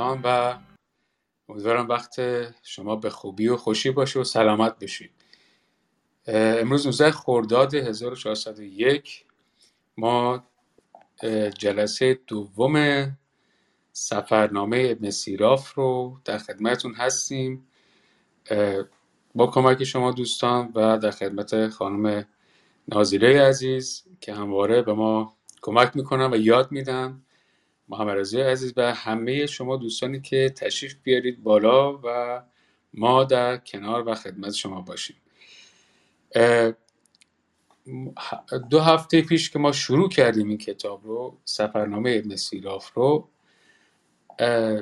[0.00, 0.58] دوستان و
[1.48, 2.20] امیدوارم وقت
[2.62, 5.10] شما به خوبی و خوشی باشه و سلامت بشید
[6.26, 9.24] امروز 19 خرداد 1401
[9.96, 10.44] ما
[11.58, 13.06] جلسه دوم
[13.92, 17.66] سفرنامه ابن سیراف رو در خدمتون هستیم.
[19.34, 22.26] با کمک شما دوستان و در خدمت خانم
[22.88, 27.22] نازیره عزیز که همواره به ما کمک می‌کنن و یاد میدن.
[27.90, 32.42] محمد رضا عزیز و همه شما دوستانی که تشریف بیارید بالا و
[32.94, 35.16] ما در کنار و خدمت شما باشیم.
[38.70, 43.28] دو هفته پیش که ما شروع کردیم این کتاب رو سفرنامه ابن سیراف رو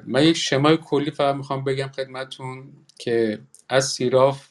[0.07, 4.49] من یک شمای کلی فقط می‌خوام بگم خدمتون که از سیراف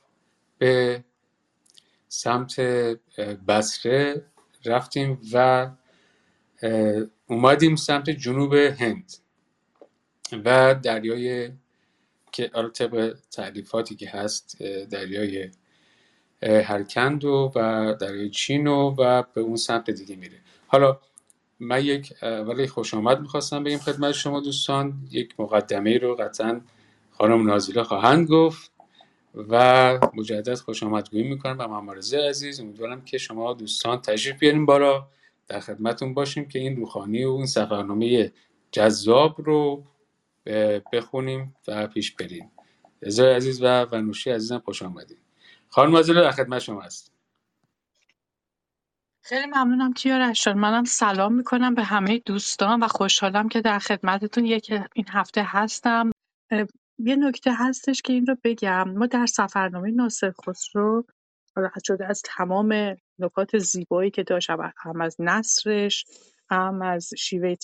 [0.57, 1.03] به
[2.07, 2.59] سمت
[3.47, 4.25] بسره
[4.65, 5.69] رفتیم و
[7.27, 9.13] اومدیم سمت جنوب هند
[10.45, 11.51] و دریای
[12.31, 15.49] که آره طبق تعریفاتی که هست دریای
[16.43, 17.51] هرکند و
[18.01, 20.37] دریای چین و, و به اون سمت دیگه میره.
[20.67, 20.99] حالا
[21.59, 26.61] من یک ولی خوش آمد می‌خواستم بگیم خدمت شما دوستان یک مقدمه رو قطعا
[27.11, 28.71] خانم نازیله خواهند گفت
[29.49, 35.07] و مجدد خوش آمدگویی می‌کنم به ممارزه عزیز امیدوارم که شما دوستان تشریف بیاریم بالا.
[35.47, 38.31] در خدمتون باشیم که این روخانی و این سفرنامه
[38.71, 39.83] جذاب رو
[40.93, 42.51] بخونیم و پیش بریم.
[43.01, 45.17] رضا عزیز و ونوشی عزیزم خوش آمدید
[45.69, 47.11] خانم نازیله در خدمت شما هست
[49.23, 54.73] خیلی ممنونم کیارش منم سلام می‌کنم به همه دوستان و خوشحالم که در خدمتتون یک
[54.93, 56.11] این هفته هستم.
[56.99, 58.89] یه نکته هستش که این رو بگم.
[58.89, 61.05] ما در سفرنامه ناصر خسرو
[61.85, 66.05] شده از تمام نکات زیبایی که داشت هم از نصرش
[66.49, 67.55] هم از شیوه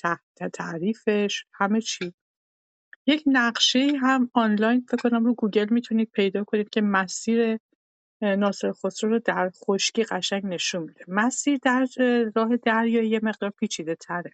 [0.54, 2.14] تعریفش همه چی.
[3.08, 7.60] یک نقشه هم آنلاین فکر کنم رو گوگل می‌تونید پیدا کنید که مسیر
[8.22, 11.06] ناصر خسرو رو در خشکی قشنگ نشون میده.
[11.08, 11.88] مسیر در
[12.36, 14.32] راه دریایی یه مقدار پیچیده تره.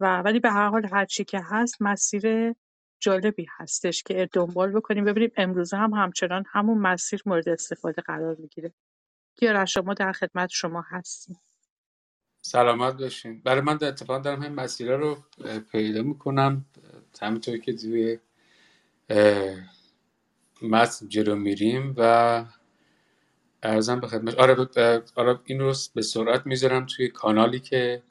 [0.00, 2.54] و ولی به هر حال هرچی که هست مسیر
[3.00, 5.04] جالبی هستش که دنبال بکنیم.
[5.04, 8.72] ببینیم امروزه هم همچنان همون مسیر مورد استفاده قرار می‌گیره.
[9.40, 11.36] کیارش شما در خدمت شما هستیم.
[12.42, 13.40] سلامت باشین.
[13.40, 15.18] برای من در اتفاق دارم همین مسیره رو
[15.72, 16.64] پیدا می‌کنم.
[17.22, 18.18] همینطور که توی
[20.62, 22.44] متن جلو میریم و
[23.62, 24.34] ارزم به خدمت.
[24.34, 24.68] آره,
[25.14, 28.02] آره این رو به سرعت می‌ذارم توی کانالی که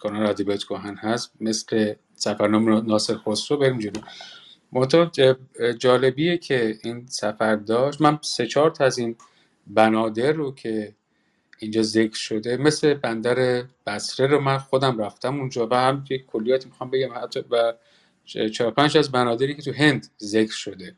[0.00, 1.32] کانال ادبیات کهن هست.
[1.40, 3.58] مثل سفرنامه ناصر خسرو.
[3.58, 4.00] بریم جلو.
[4.72, 5.10] منتها
[5.78, 8.00] جالبیه که این سفر داشت.
[8.00, 9.16] من سه چهار تا از این
[9.66, 10.94] بنادر رو که
[11.58, 16.66] اینجا ذکر شده مثل بندر بسره رو من خودم رفتم اونجا و هم یک کلیات
[16.66, 17.74] می‌خوام بگم حتی و
[18.54, 20.94] چهار پنج از بنادری که تو هند ذکر شده.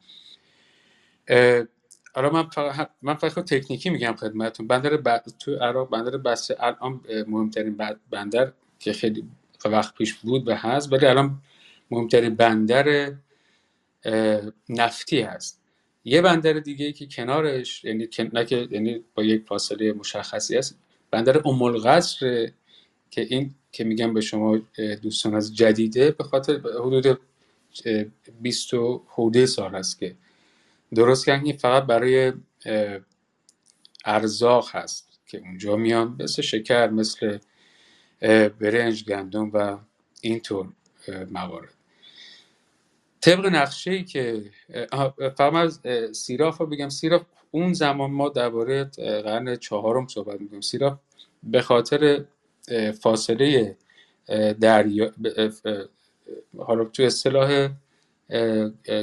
[2.15, 4.67] حالا من فقط من فقط تکنیکی میگم خدمتتون.
[4.67, 5.19] بندر ب...
[5.19, 7.81] تو عراق بندر بسره الان مهمترین
[8.11, 9.25] بندر که خیلی
[9.65, 11.43] وقت پیش بود و هست ولی الان
[11.91, 13.12] مهمترین بندر
[14.69, 15.57] نفتی هست.
[16.08, 20.78] یه بندر دیگه که کنارش یعنی نه که یعنی با یک فاصله مشخصی هست
[21.10, 21.72] بندر ام
[23.10, 24.60] که این که میگم به شما
[25.02, 27.20] دوستان از جدیده به خاطر حدود
[28.40, 28.75] 20
[29.06, 30.14] حوده سال است که.
[30.94, 32.32] درست که این فقط برای
[34.05, 37.38] ارزاق هست که اونجا میان مثل شکر مثل
[38.60, 39.78] برنج گندم و
[40.20, 40.69] اینطور
[41.31, 41.77] موارد.
[43.20, 44.43] طبق نقشه ای که
[45.37, 45.81] فهم از
[46.12, 48.85] سیراف رو بگم سیراف اون زمان ما درباره
[49.25, 50.61] قرن چهارم صحبت می‌کنیم.
[50.61, 50.99] سیراف
[51.43, 52.25] به خاطر
[53.00, 53.76] فاصله
[54.61, 55.12] دریا
[56.59, 57.69] حالا تو اصطلاح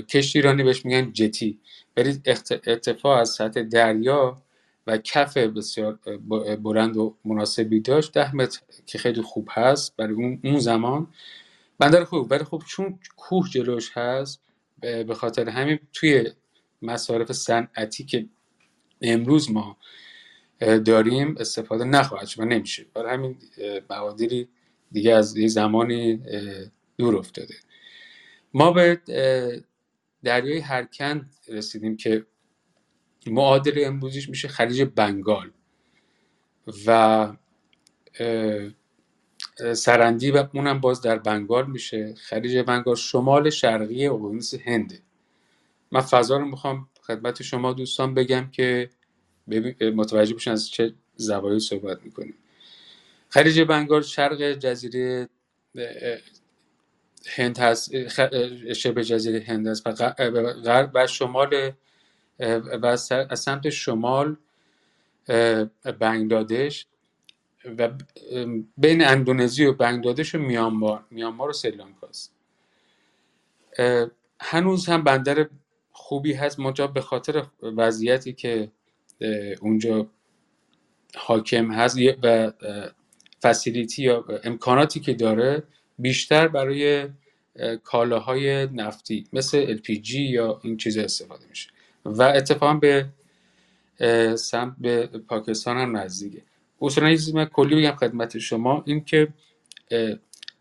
[0.10, 1.60] کشتیرانی بهش میگن جتی.
[1.98, 2.22] ولی
[2.66, 4.42] ارتفاع از سطح دریا
[4.88, 6.00] و کف بسیار
[6.64, 8.14] بلند و مناسبی داشت.
[8.14, 9.96] ده متر که خیلی خوب هست.
[9.98, 10.14] برای
[10.44, 11.08] اون زمان
[11.80, 14.42] بندر خوب برای خوب چون کوه جلوش هست
[14.82, 16.32] به خاطر همین توی
[16.82, 18.26] مصارف صنعتی که
[19.02, 19.78] امروز ما
[20.60, 22.86] داریم استفاده نخواهد شد و نمیشه.
[22.94, 23.38] برای همین
[23.90, 24.48] مقادیری
[24.92, 26.22] دیگه از یه زمانی
[26.98, 27.56] دور افتاده.
[28.54, 29.02] ما به
[30.24, 32.26] دریای هرکند رسیدیم که
[33.28, 35.52] معادل امروزیش میشه خلیج بنگال
[36.88, 37.34] و
[39.76, 42.16] سرندی و اونم باز در بنگال میشه.
[42.16, 45.00] خلیج بنگال شمال شرقی اقیانوس هنده.
[45.92, 48.90] من فضا رو می‌خوام خدمت شما دوستان بگم که
[49.96, 52.34] متوجه بشن از چه زوایای صحبت می‌کنیم.
[53.30, 55.30] خلیج بنگال شرق جزیره
[57.26, 58.08] هند هست
[58.74, 59.88] شبه جزیره هند هست.
[59.88, 59.92] و
[60.64, 61.72] غرب و شمال
[62.82, 62.86] و
[63.30, 64.38] از سمت شمال
[66.00, 66.88] بنگلادش.
[67.78, 67.90] و
[68.78, 72.36] بین اندونزی و بنگلادش و میانمار میانمار و سریلانکاست.
[74.40, 75.50] هنوز هم بندر
[75.92, 76.60] خوبی هست.
[76.60, 78.72] منتها به خاطر وضعیتی که
[79.62, 80.08] اونجا
[81.16, 82.52] حاکم هست و
[83.42, 85.64] فسیلیتی یا امکاناتی که داره
[86.00, 87.08] بیشتر برای
[87.84, 91.70] کالاهای نفتی مثل LPG یا این چیز استفاده میشه.
[92.06, 93.08] و اتفاقا به
[94.36, 96.42] سمت به پاکستان هم نزدیکه.
[96.82, 99.34] اصولا یه من کلی بگم خدمت شما این که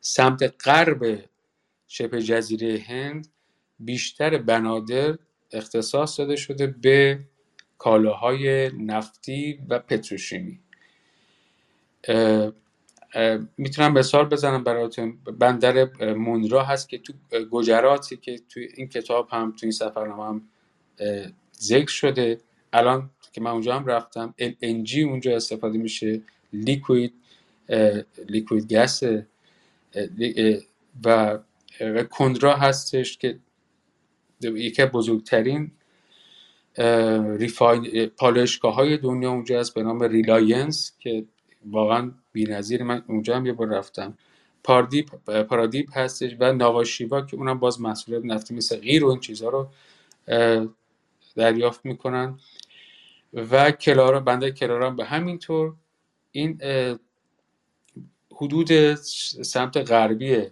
[0.00, 1.18] سمت غرب
[1.88, 3.28] شبه جزیره هند
[3.78, 5.18] بیشتر بنادر
[5.52, 7.20] اختصاص داده شده به
[7.78, 10.60] کالاهای نفتی و پتروشیمی.
[13.56, 15.18] می‌تونم مثال بزنم براتون.
[15.38, 17.12] بندر مونرا هست که تو
[17.50, 20.48] گجراتی که تو این کتاب هم تو این سفرنامه هم
[21.60, 22.40] ذکر شده.
[22.72, 24.34] الان که من اونجا هم رفتم.
[24.40, 26.22] LNG اونجا استفاده میشه.
[26.52, 27.12] liquid
[28.28, 29.02] liquid gas
[31.04, 31.38] و
[32.10, 33.38] کندلا هستش که
[34.42, 35.70] یکی بزرگترین
[38.16, 39.74] پالایشگاه های دنیا اونجا هست.
[39.74, 41.24] به نام ریلاینس که
[41.66, 44.18] واقعا بی‌نظیر من اونجا هم یه بار رفتم.
[44.64, 49.48] پاردیپ پارادیپ هستش و نواشیوا که اونم باز محصولات نفتی مثل قیر و این چیزها
[49.48, 49.68] رو
[51.36, 52.38] دریافت می‌کنن.
[53.34, 55.74] و کلارا بنده کلارا به همین طور
[56.30, 56.60] این
[58.32, 60.42] حدود سمت غربی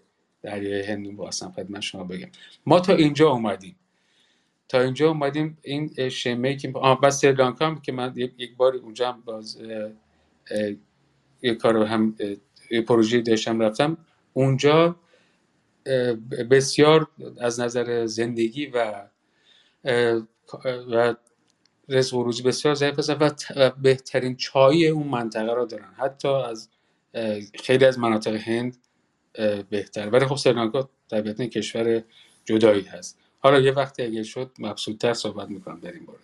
[0.43, 2.29] دریای هندون با خدمت شما بگم.
[2.67, 3.76] ما تا اینجا اومدیم.
[4.69, 9.20] تا اینجا اومدیم این شمه که آه بس سریلانکا که من یک بار اونجا هم
[9.20, 9.62] باز
[11.43, 12.17] یه کار هم
[12.86, 13.96] پروژه داشتم رفتم.
[14.32, 14.96] اونجا
[16.51, 17.08] بسیار
[17.41, 19.08] از نظر زندگی و
[20.93, 21.15] و
[21.89, 23.17] رزق و بسیار ضعیف هستن
[23.56, 25.94] و بهترین چای اون منطقه را دارن.
[25.96, 26.69] حتی از
[27.55, 28.77] خیلی از مناطق هند
[29.70, 32.03] بهتر ولی خب سریلانکا طبیعتا کشور
[32.44, 33.19] جدایی هست.
[33.39, 36.19] حالا یه وقتی اگه شد مبسوطتر صحبت می‌کنم در این باره.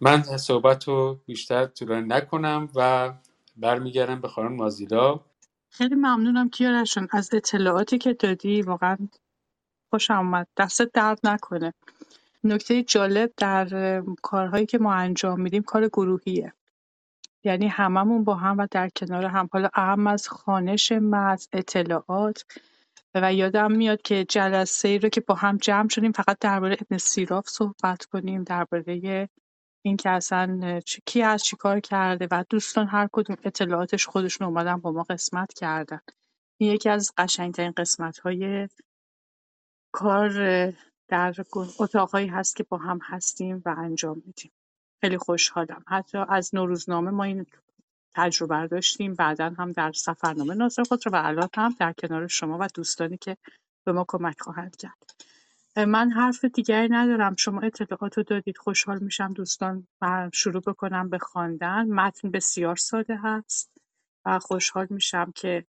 [0.00, 3.12] من صحبت رو بیشتر طولانی نکنم و
[3.56, 5.20] برمیگردم به خانم مازیلا
[5.70, 8.62] خیلی ممنونم کیارشون از اطلاعاتی که دادی.
[8.62, 8.96] واقعا
[9.90, 11.74] خوشم آمد دست درد نکنه.
[12.44, 16.52] نکته جالب در کارهایی که ما انجام میدیم کار گروهیه.
[17.44, 19.48] یعنی هممون با هم و در کنار هم.
[19.52, 22.44] حالا اهم از خانش متن اطلاعات.
[23.14, 26.98] و یادم میاد که جلسه ای رو که با هم جمع شدیم فقط درباره ابن
[26.98, 29.28] سیراف صحبت کنیم درباره
[29.84, 35.02] اینکه اصلا کی از چیکار کرده و دوستان هر کدوم اطلاعاتش خودشون اومدن با ما
[35.02, 36.00] قسمت کردن.
[36.60, 38.68] این یکی از قشنگترین قسمت های
[39.92, 40.32] کار
[41.08, 41.34] در
[41.78, 44.52] اتاقهایی هست که با هم هستیم و انجام میدیم.
[45.00, 45.84] خیلی خوشحالم.
[45.88, 47.46] حتی از نوروزنامه ما این
[48.14, 49.14] تجربه داشتیم.
[49.14, 53.16] بعدا هم در سفرنامه ناصر خود رو و الان هم در کنار شما و دوستانی
[53.16, 53.36] که
[53.84, 55.10] به ما کمک خواهند کرد.
[55.76, 57.36] من حرف دیگری ندارم.
[57.36, 58.58] شما اطلاعات رو دادید.
[58.58, 61.86] خوشحال میشم دوستان و شروع بکنم به خواندن.
[61.86, 63.70] متن بسیار ساده هست
[64.24, 65.66] و خوشحال میشم که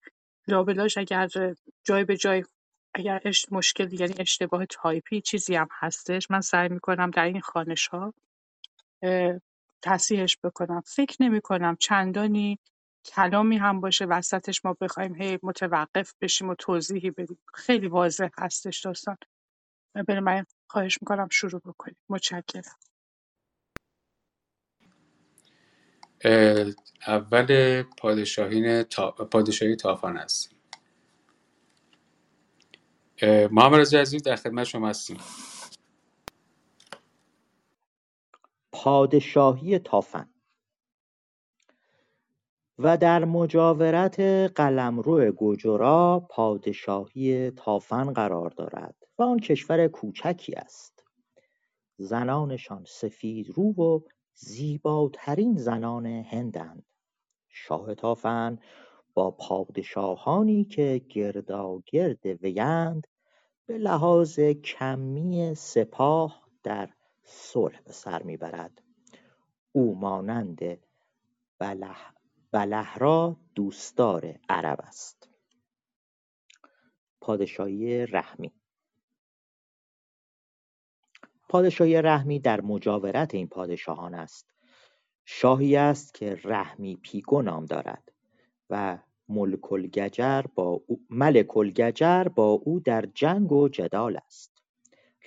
[0.48, 1.30] لابلاش اگر
[1.84, 2.44] جای به جای
[2.94, 3.22] اگر
[3.52, 8.14] مشکل یعنی اشتباه تایپی چیزی هم هستش من سعی می‌کنم در این خانش ها
[9.82, 10.82] تصحیحش بکنم.
[10.86, 12.60] فکر نمی کنم چندانی
[13.06, 17.40] کلامی هم باشه وسطش ما بخوایم هی متوقف بشیم و توضیحی بدیم.
[17.54, 19.18] خیلی واضح هستش داستان.
[20.08, 21.98] من خواهش می‌کنم شروع بکنیم.
[22.10, 22.76] متشکرم.
[27.08, 29.12] اول پادشاهین تا...
[29.12, 30.61] پادشاهی تافان است
[33.24, 35.18] محمد رضا عزیز در خدمت شما هستیم.
[38.72, 40.30] پادشاهی تافن.
[42.80, 44.20] و در مجاورت
[44.56, 51.04] قلمرو گجرا پادشاهی تافن قرار دارد و آن کشور کوچکی است.
[51.98, 54.00] زنانشان سفید رو و
[54.34, 56.86] زیباترین زنان هندند.
[57.50, 58.60] شاه تافن
[59.14, 63.08] با پادشاهانی که گرداگرد ویند
[63.66, 66.90] به لحاظ کمی سپاه در
[67.24, 68.82] صلح به سر می‌برد.
[69.72, 70.60] او مانند
[72.52, 75.30] بله را دوستدار عرب است.
[77.22, 78.52] پادشاهی رحمی.
[81.50, 84.54] پادشاهی رحمی در مجاورت این پادشاهان است.
[85.26, 88.11] شاهی است که رحمی پیگو نام دارد.
[88.72, 88.98] و
[89.30, 89.72] ملک
[91.58, 94.52] الگجر با او در جنگ و جدال است.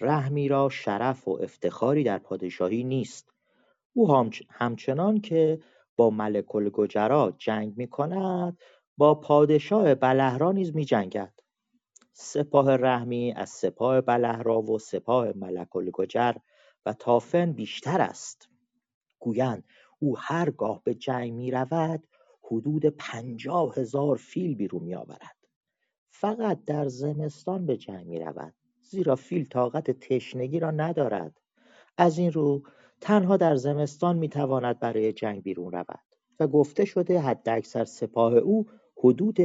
[0.01, 3.33] رحمی را شرف و افتخاری در پادشاهی نیست.
[3.93, 5.61] او همچنان که
[5.97, 8.59] با ملک الگجرا جنگ می کند
[8.97, 11.33] با پادشاه بلهرا نیز می جنگد
[12.13, 16.35] سپاه رحمی از سپاه بلهرا و سپاه ملک الگجر
[16.87, 18.49] و تافن بیشتر است.
[19.19, 19.65] گویند
[19.99, 22.07] او هرگاه به جنگ می رود
[22.55, 25.37] حدود پنجاه هزار فیل بیرون می آورد
[26.11, 31.41] فقط در زمستان به جنگ می رود زیرا فیل طاقت تشنگی را ندارد.
[31.99, 32.63] از این رو
[33.01, 36.01] تنها در زمستان می تواند برای جنگ بیرون رود
[36.41, 39.37] و گفته شده حداکثر سپاه او حدود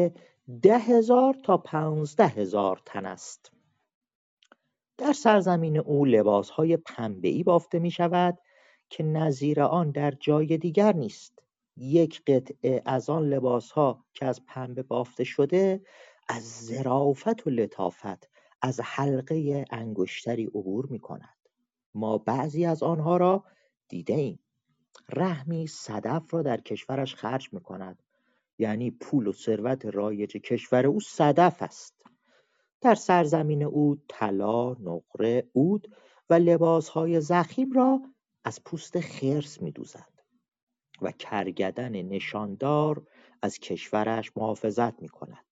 [0.61, 3.51] ده هزار تا پانزده هزار تن است.
[4.97, 8.37] در سرزمین او لباسهای پنبهای بافته می شود
[8.89, 11.43] که نظیر آن در جای دیگر نیست.
[11.79, 15.81] یک قطعه از آن لباسها که از پنبه بافته شده
[16.27, 18.29] از ظرافت و لطافت
[18.61, 21.37] از حلقه انگشتری عبور می کند
[21.95, 23.43] ما بعضی از آنها را
[23.87, 24.39] دیده ایم
[25.09, 28.03] رحمی صدف را در کشورش خرج می کند
[28.57, 31.95] یعنی پول و ثروت رایج کشور او صدف است.
[32.81, 35.95] در سرزمین او طلا نقره عود
[36.29, 38.01] و لباسهای زخیم را
[38.43, 40.18] از پوست خرس میدوزد.
[41.01, 43.07] و کرگدن نشاندار
[43.41, 45.45] از کشورش محافظت می کند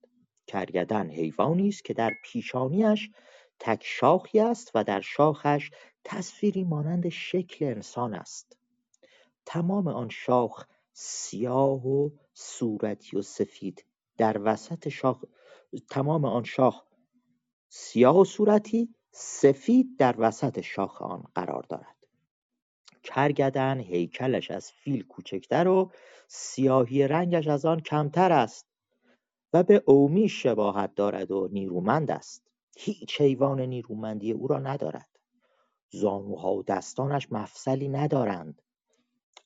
[0.48, 3.10] کرگدن حیوانی است که در پیشانیش
[3.60, 5.72] تک شاخی است و در شاخش
[6.04, 8.58] تصویری مانند شکل انسان است.
[9.46, 13.86] تمام آن شاخ سیاه و صورتی و سفید.
[14.18, 15.24] در وسط شاخ
[15.90, 16.84] تمام آن شاخ
[17.70, 21.97] سیاه و صورتی سفید در وسط شاخ آن قرار دارد.
[23.08, 25.92] کرگدن هیکلش از فیل کوچکتر و
[26.28, 28.68] سیاهی رنگش از آن کمتر است
[29.54, 32.44] و به اومی شباهت دارد و نیرومند است.
[32.78, 35.10] هیچ حیوان نیرومندی او را ندارد.
[35.90, 38.62] زانوها و دستانش مفصلی ندارند.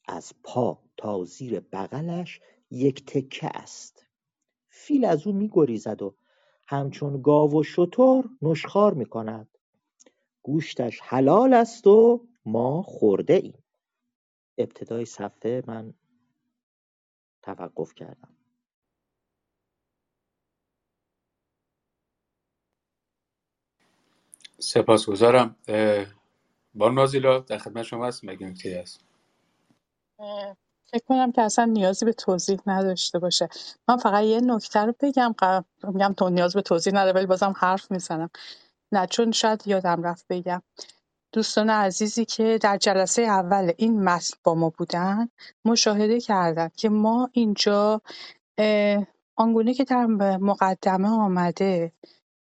[0.07, 2.39] از پا تا زیر بغلش
[2.71, 4.05] یک تکه است.
[4.69, 6.15] فیل از او میگریزد و
[6.67, 9.47] همچون گاو و شتر نشخار می‌کند.
[10.43, 13.63] گوشتش حلال است و ما خورده ایم
[14.59, 15.93] ابتدای صفحه من
[17.43, 18.37] توقف کردم.
[24.59, 25.55] سپاسگزارم.
[26.75, 29.05] بان نازیلا در خدمت شما هست مگه نکته هست.
[30.91, 33.49] فکر کنم که اصلا نیازی به توضیح نداشته باشه.
[33.89, 35.35] من فقط یه نکته رو بگم
[35.83, 38.29] میگم تو نیاز به توضیح نداره ولی بازم حرف می‌زنم.
[38.93, 40.61] نه چون شاید یادم رفت بگم.
[41.33, 45.29] دوستان عزیزی که در جلسه اول این متن با ما بودن
[45.65, 48.01] مشاهده کردن که ما اینجا
[49.35, 50.05] آنگونه که در
[50.37, 51.91] مقدمه آمده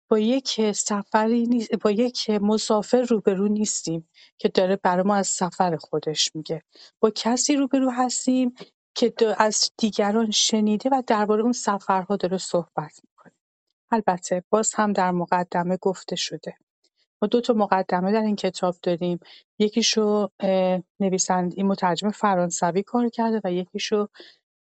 [0.09, 5.77] با یک سفری نیست با یک مسافر روبرو نیستیم که داره برای ما از سفر
[5.77, 6.63] خودش میگه.
[7.01, 8.55] با کسی روبرو هستیم
[8.95, 13.33] که از دیگران شنیده و درباره اون سفرها داره صحبت می‌کنه.
[13.91, 16.57] البته باز هم در مقدمه گفته شده.
[17.23, 19.21] ما دو تا مقدمه در این کتاب داریم
[19.59, 20.29] یکیشو
[21.00, 24.09] نویسند این مترجم فرانسوی کار کرده و یکیشو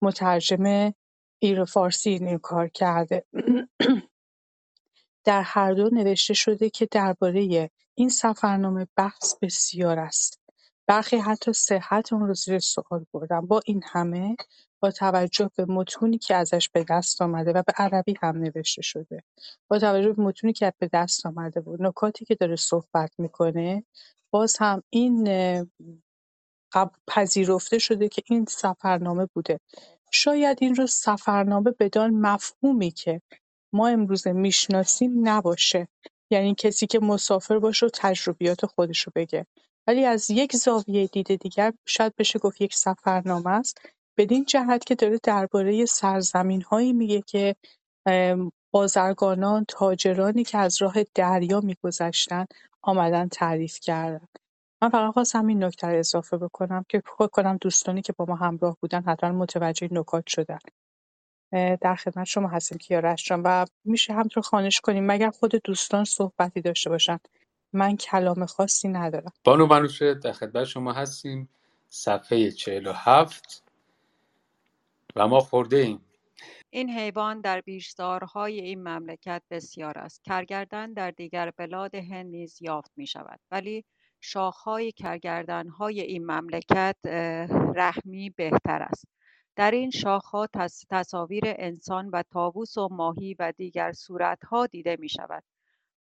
[0.03, 0.93] مترجم
[1.39, 3.25] ایر فارسی کار کرده
[5.25, 10.48] در هر دو نوشته شده که درباره این سفرنامه بحث بسیار است.
[10.89, 13.41] برخی حتی صحت اون رو زیر سوال بردن.
[13.41, 14.37] با این همه
[14.81, 19.23] با توجه به متونی که ازش به دست آمده و به عربی هم نوشته شده
[19.71, 23.85] با توجه به متونی که به دست آمده و نکاتی که داره صحبت می‌کنه
[24.31, 25.29] باز هم این
[27.09, 29.61] پذیرفته شده که این سفرنامه بوده.
[30.13, 33.23] شاید این رو سفرنامه بدان مفهومی که
[33.73, 35.89] ما امروزه می‌شناسیم نباشه.
[36.31, 39.47] یعنی کسی که مسافر باشه و تجربیات خودش رو بگه.
[39.89, 43.81] ولی از یک زاویه دید دیگر شاید بشه گفت یک سفرنامه است.
[44.19, 47.57] بدین جهت که داره درباره سرزمین هایی میگه که
[48.71, 52.47] بازرگانان تاجرانی که از راه دریا میگذشتن
[52.83, 54.29] آمدن تعریف کردن.
[54.83, 58.35] من فقط خواستم این نکته رو اضافه بکنم که فکر کنم دوستانی که با ما
[58.35, 60.59] همراه بودن حتما متوجه نکات شدن.
[61.81, 65.07] در خدمت شما هستیم کیارش جان و میشه همطور خانش کنیم.
[65.07, 67.19] مگر خود دوستان صحبتی داشته باشن؟
[67.73, 69.33] من کلام خاصی ندارم.
[69.45, 71.49] بانو منوشه در خدمت شما هستیم.
[71.89, 73.63] صفحه 47
[75.17, 76.01] و ما خورده ایم.
[76.71, 80.25] این حیوان در بیشتارهای این مملکت بسیار است.
[80.25, 83.85] کرگردن در دیگر بلاد هند نیز یافت می شود ولی
[84.21, 86.97] شاخهای کرگردنهای این مملکت
[87.75, 89.05] رحمی بهتر است.
[89.57, 90.49] در این شاخها
[90.91, 95.45] تصاویر انسان و طاووس و ماهی و دیگر صورتها دیده می شود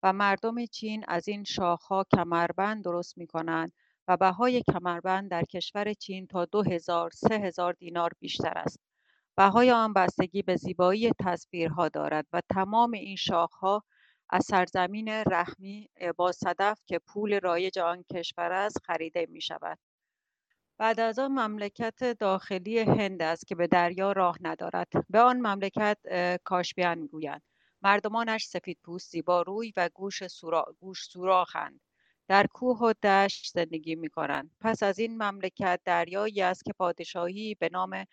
[0.02, 3.72] و مردم چین از این شاخها کمربند درست می کنند
[4.08, 8.80] و بهای کمربند در کشور چین تا دو هزار سه هزار دینار بیشتر است.
[9.36, 13.84] بهای آن بستگی به زیبایی تصویرها دارد و تمام این شاخها
[14.30, 19.78] از سرزمین رحمی با صدف که پول رایج آن کشور است خریده می شود.
[20.78, 24.88] بعد از آن مملکت داخلی هند است که به دریا راه ندارد.
[25.10, 25.98] به آن مملکت
[26.44, 27.42] کاشبیان می‌گویند.
[27.82, 30.64] مردمانش سفید پوست زیبا روی و گوش, سورا...
[30.80, 31.80] گوش سوراخند.
[32.28, 34.50] در کوه و دشت زندگی می کنند.
[34.60, 38.04] پس از این مملکت دریایی است که پادشاهی به نام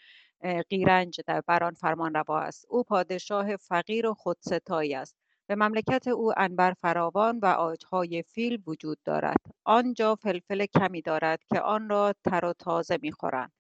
[0.70, 2.66] قیرنج در بران فرمان روا است.
[2.70, 5.16] او پادشاه فقیر و خودستایی است.
[5.48, 9.38] به مملکت او انبر فراوان و آجهای فیل وجود دارد.
[9.64, 13.52] آنجا فلفل کمی دارد که آن را تر و تازه می‌خورند.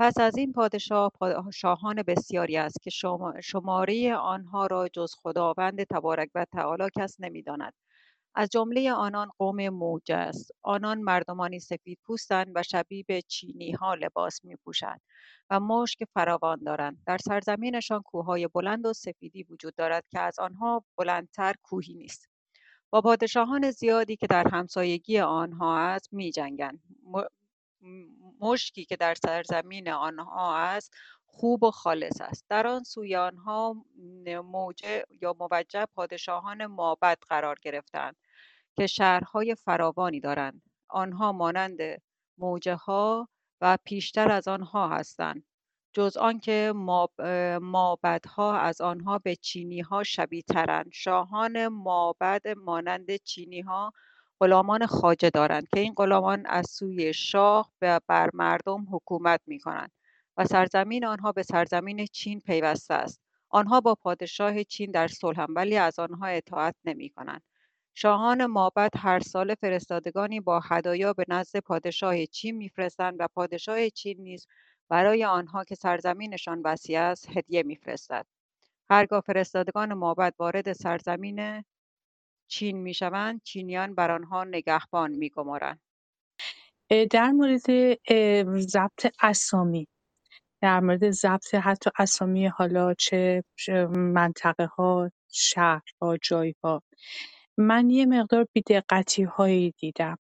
[0.00, 1.12] پس از این پادشاه
[1.54, 2.90] شاهان بسیاری است که
[3.42, 7.72] شماره آنها را جز خداوند تبارک و تعالی کس نمی‌داند.
[8.34, 10.50] از جمله آنان قوم موجه است.
[10.62, 15.00] آنان مردمانی سفید پوستند و شبیه به چینی ها لباس می پوشند
[15.50, 16.98] و مشک فراوان دارند.
[17.06, 22.28] در سرزمینشان کوههای بلند و سفیدی وجود دارد که از آنها بلندتر کوهی نیست.
[22.90, 26.82] با پادشاهان زیادی که در همسایگی آنها است می جنگند.
[28.40, 32.44] مشکی که در سرزمین آنها است خوب و خالص است.
[32.48, 33.84] در آن سوی آنها
[34.44, 38.16] موجه یا موجه پادشاهان مابد قرار گرفتند
[38.76, 40.62] که شهرهای فراوانی دارند.
[40.88, 41.78] آنها مانند
[42.38, 43.28] موجه ها
[43.60, 45.44] و پیشتر از آنها هستند
[45.92, 46.72] جز آنکه
[47.60, 53.92] مابدها از آنها به چینی ها شبیه ترند شاهان مابد مانند چینی ها
[54.40, 57.72] غلامان خاجه دارند که این غلامان از سوی شاه
[58.08, 59.90] بر مردم حکومت می کنند
[60.36, 63.20] و سرزمین آنها به سرزمین چین پیوسته است.
[63.50, 67.42] آنها با پادشاه چین در صلحند ولی از آنها اطاعت نمی کنند
[67.94, 74.20] شاهان مابد هر سال فرستادگانی با هدایا به نزد پادشاه چین میفرستند و پادشاه چین
[74.20, 74.46] نیز
[74.88, 78.26] برای آنها که سرزمینشان وسیع است هدیه میفرستد.
[78.90, 81.64] هرگاه فرستادگان مابد وارد سرزمین
[82.48, 85.80] چین می‌شوند چینیان بر آنها نگهبان میگمارند.
[87.10, 87.66] در مورد
[88.60, 89.88] ضبط اسامی.
[90.62, 93.44] در مورد ضبط حتی اسامی حالا چه
[93.90, 96.82] منطقه ها شهرها جایها.
[97.58, 100.18] من یه مقدار بیدقتی هایی دیدم.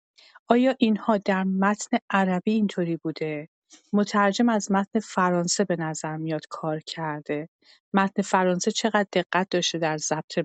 [0.48, 3.48] آیا اینها در متن عربی اینطوری بوده؟
[3.92, 7.48] مترجم از متن فرانسه به نظر میاد کار کرده.
[7.94, 10.38] متن فرانسه چقدر دقت داشته در ضبط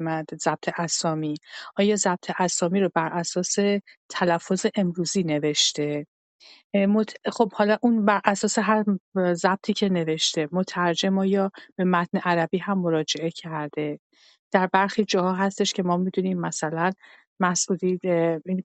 [0.44, 1.36] ضبط اسامی؟
[1.78, 3.56] آیا ضبط اسامی رو بر اساس
[4.10, 6.08] تلفظ امروزی نوشته؟
[7.34, 8.84] خب حالا اون بر اساس هر
[9.34, 14.00] ضبطی که نوشته مترجم آیا به متن عربی هم مراجعه کرده؟
[14.52, 16.92] در برخی جاها هستش که ما می‌دونیم مثلا
[17.40, 18.00] مسعودی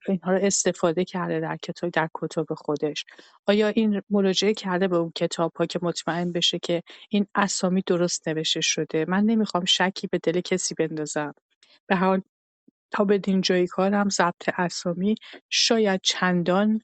[0.09, 3.05] اینها رو استفاده کرده در کتاب در کتاب خودش.
[3.47, 8.29] آیا این مراجعه کرده به اون کتاب ها که مطمئن بشه که این اسامی درست
[8.29, 11.35] نوشته شده؟ من نمی‌خوام شکی به دل کسی بندازم.
[11.87, 12.23] به حال
[12.91, 15.15] تا بدین جایی کارم ضبط اسامی
[15.51, 16.81] شاید چندان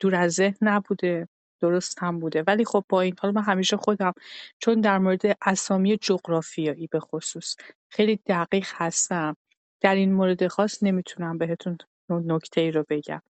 [0.00, 1.28] دور از ذهن نبوده
[1.60, 2.44] درست هم بوده.
[2.46, 4.12] ولی خب با این حال من همیشه خودم
[4.58, 7.56] چون در مورد اسامی جغرافیایی به خصوص
[7.88, 9.36] خیلی دقیق هستم.
[9.80, 11.78] در این مورد خاص نمی‌تونم بهتون
[12.10, 13.22] نکته ای رو بگم.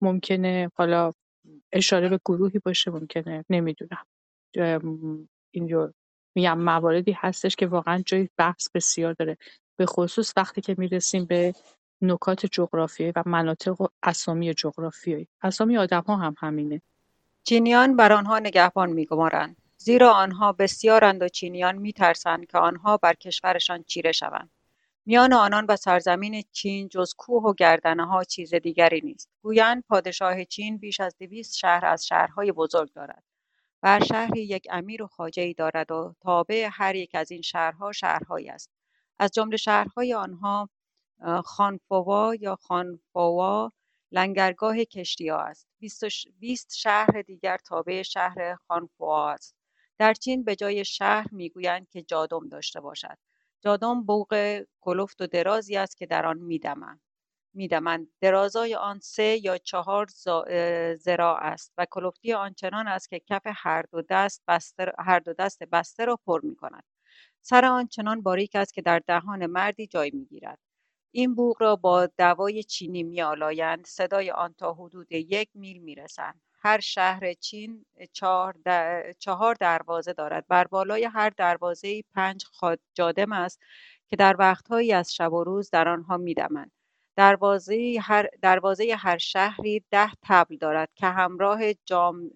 [0.00, 1.12] ممکنه حالا
[1.72, 4.06] اشاره به گروهی باشه ممکنه نمی‌دونم.
[5.50, 5.92] این رو
[6.34, 9.36] میگم مواردی هستش که واقعا جای بحث بسیار داره.
[9.76, 11.54] به خصوص وقتی که می‌رسیم به
[12.02, 15.28] نکات جغرافیایی و مناطق و اسامی جغرافیایی.
[15.42, 16.82] اسامی آدم ها هم همینه.
[17.44, 23.82] چینیان بر آنها نگهبان میگمارند زیرا آنها بسیارند و چینیان میترسند که آنها بر کشورشان
[23.82, 24.50] چیره شوند.
[25.06, 30.44] میان آنان و سرزمین چین جز کوه و گردنه ها چیز دیگری نیست گویند پادشاه
[30.44, 33.24] چین بیش از دویست شهر از شهرهای بزرگ دارد
[33.82, 37.92] و هر شهری یک امیر و ای دارد و تابع هر یک از این شهرها
[37.92, 38.70] شهرهایی است
[39.18, 40.68] از جمله شهرهای آنها
[41.44, 43.72] خانفوا یا خانفوا
[44.12, 44.76] لنگرگاه
[45.30, 45.68] ها است.
[46.40, 49.54] 20 شهر دیگر تابع شهر خانفوا است.
[49.98, 53.18] در چین به جای شهر می‌گویند که جادم داشته باشد.
[53.64, 57.00] جادم بوق کلفت و درازی است که در آن میدمند.
[57.54, 60.06] میدمند درازای آن سه یا چهار
[60.96, 65.32] ذراع است و کلفتی آن چنان است که کف هر دو دست بسته هر دو
[65.32, 66.84] دست بسته را پر می کند.
[67.42, 70.58] سر آن چنان باریک است که در دهان مردی جای می‌گیرد
[71.12, 76.80] این بوق را با دوای چینی میآلایند صدای آن تا حدود یک میل می‌رسد هر
[76.80, 77.84] شهر چین
[79.18, 80.46] چهار دروازه دارد.
[80.48, 82.44] بر بالای هر دروازه پنج
[82.94, 83.60] جادم است
[84.08, 86.70] که در وقتهایی از شب و روز در آنها میدمند
[87.16, 92.30] دروازه هر, دروازه هر شهری ده تبل دارد که همراه جام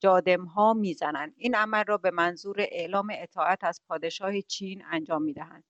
[0.00, 5.64] جادم ها می‌زنند این عمل را به منظور اعلام اطاعت از پادشاه چین انجام می‌دهند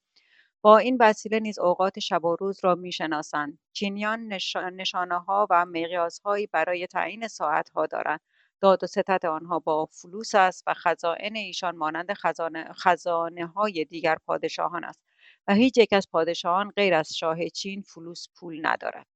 [0.65, 3.59] با این وسیله نیز اوقات شب و روز را می‌شناسند.
[3.73, 4.39] چینیان
[4.73, 8.21] نشانه ها و مقیاس هایی برای تعیین ساعت ها دارند
[8.61, 14.17] داد و ستد آنها با فلوس است و خزائن ایشان مانند خزانه, خزانه های دیگر
[14.27, 15.01] پادشاهان است
[15.49, 19.07] و هیچ یک از پادشاهان غیر از شاه چین فلوس پول ندارد.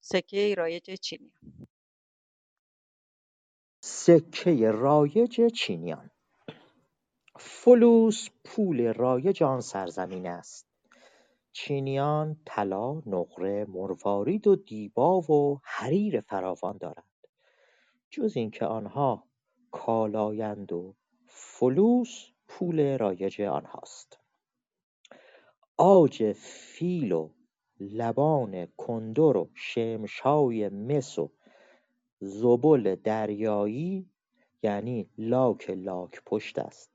[0.00, 1.32] سکه رایج چینی
[3.84, 6.10] سکه رایج چینیان.
[7.38, 10.69] فلوس پول رایج آن سرزمین است.
[11.52, 17.04] چینیان طلا نقره مروارید و دیبا و حریر فراوان دارند.
[18.10, 19.24] جز اینکه آنها
[19.70, 20.94] کالایند و
[21.26, 24.18] فلوس پول رایج آنهاست.
[25.76, 27.30] عاج فیل و
[27.80, 31.30] لبان کندر و شمش‌های مس و
[32.20, 34.10] ذبل دریایی
[34.62, 36.90] یعنی لاک لاک پشت است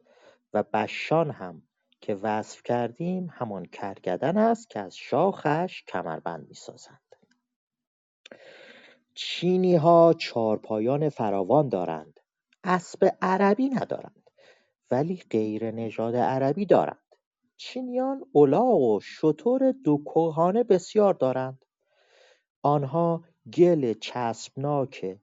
[0.54, 1.62] و بشان هم
[2.02, 7.16] که وصف کردیم همان کرگدن است که از شاخش کمربند می‌سازند.
[9.14, 12.20] چینی ها چارپایان فراوان دارند.
[12.64, 14.30] اسب عربی ندارند
[14.92, 17.16] ولی غیر نژاد عربی دارند.
[17.58, 21.66] چینیان الاغ و شتر دوکوهانه بسیار دارند.
[22.62, 25.18] آنها گل چسبناک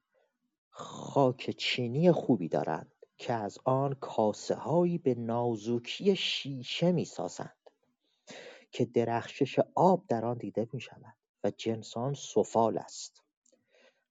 [0.70, 2.91] خاک چینی خوبی دارند.
[3.18, 3.96] که از آن
[4.58, 7.56] هایی به نازوکی شیشه می‌سازند
[8.70, 13.22] که درخشش آب در آن دیده می‌شود و جنس آن سفال است.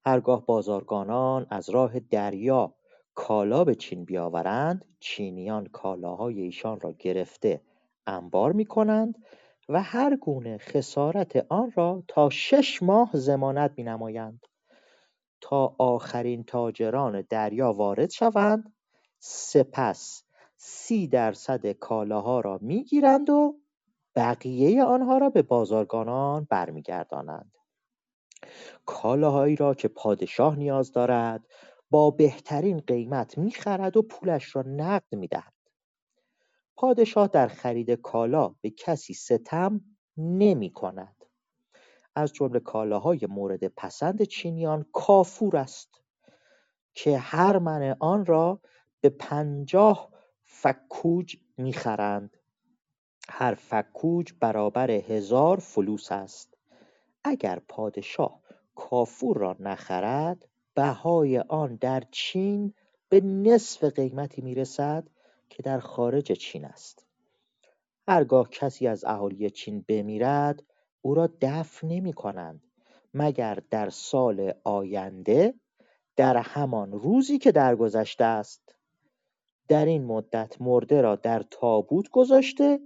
[0.06, 2.76] هرگاه بازارگانان از راه دریا
[3.16, 7.62] کالا به چین بیاورند چینیان کالاهای ایشان را گرفته
[8.08, 9.16] انبار می‌کنند
[9.70, 14.48] و هر گونه خسارت آن را تا شش ماه ضمانت نمایند
[15.42, 18.74] تا آخرین تاجران دریا وارد شوند
[19.24, 20.24] سپس
[20.58, 23.60] سی درصد کالاها را می‌گیرند و
[24.16, 27.58] بقیه آنها را به بازارگانان برمیگردانند.
[28.86, 31.48] کالاهایی را که پادشاه نیاز دارد
[31.90, 35.54] با بهترین قیمت می‌خرد و پولش را نقد می‌دهد.
[36.76, 39.82] پادشاه در خرید کالا به کسی ستم
[40.18, 41.26] نمی کند
[42.16, 46.02] از جمله کالاهای مورد پسند چینیان کافور است
[46.94, 48.62] که هر من آن را
[49.02, 50.10] به پنجاه
[50.44, 52.38] فکوج می‌خرند.
[53.30, 56.58] هر فکوج برابر هزار فلوس است.
[57.24, 58.40] اگر پادشاه
[58.76, 62.74] کافور را نخرد بهای آن در چین
[63.10, 65.08] به نصف قیمتی می‌رسد
[65.50, 67.06] که در خارج چین است.
[68.08, 70.64] هرگاه کسی از اهالی چین بمیرد
[71.02, 72.64] او را دفن نمی کنند
[73.14, 75.54] مگر در سال آینده
[76.16, 78.76] در همان روزی که درگذشته است.
[79.72, 82.80] در این مدت مرده را در تابوت گذاشته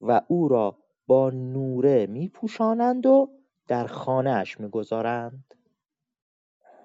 [0.00, 3.30] و او را با نوره میپوشانند و
[3.68, 5.54] در خانه اش می‌گذارند.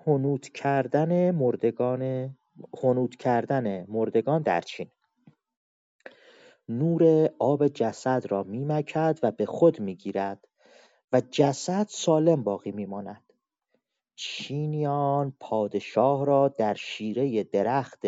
[0.08, 2.36] هنود کردن مردگان
[2.84, 4.88] هنود کردن مردگان در چین.
[6.70, 10.48] نور آب جسد را میمکد و به خود می‌گیرد
[11.12, 13.34] و جسد سالم باقی میماند.
[14.16, 18.06] چینیان پادشاه را در شیره درخت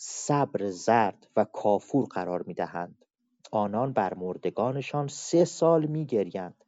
[0.00, 3.04] صبر زرد و کافور قرار می‌دهند
[3.52, 6.64] آنان بر مردگانشان سه سال میگریند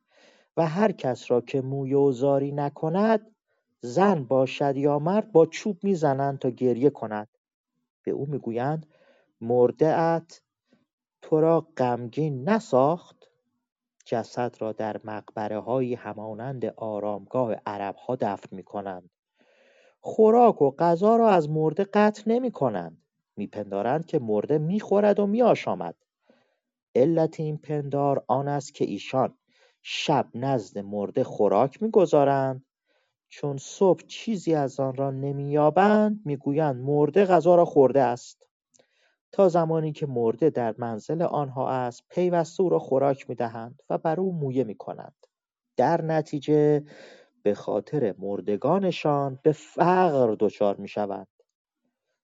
[0.57, 3.35] و هر کس را که موی و زاری نکند
[3.81, 7.29] زن باشد یا مرد با چوب می‌زنند تا گریه کند
[8.03, 8.87] به او می‌گویند
[9.41, 10.43] مرده ات
[11.23, 13.31] تو را غمگین نساخت
[14.05, 19.11] جسد را در مقبره های همانند آرامگاه عرب ها دفن می کنند.
[20.01, 23.03] خوراک و غذا را از مرده قطع نمی کنند.
[23.37, 25.95] میپندارند که مرده می‌خورد و میآشامد.
[26.95, 29.39] علت این پندار آن است که ایشان
[29.83, 32.65] شب نزد مرده خوراک می‌گذارند.
[33.29, 38.47] چون صبح چیزی از آن را نمییابند می‌گویند مرده غذا را خورده است.
[39.33, 44.21] تا زمانی که مرده در منزل آنها است پیوسته او را خوراک می‌دهند و بر
[44.21, 45.27] او مویه می‌کنند.
[45.77, 46.85] در نتیجه
[47.43, 51.27] به خاطر مردگانشان به فقر دچار می‌شوند.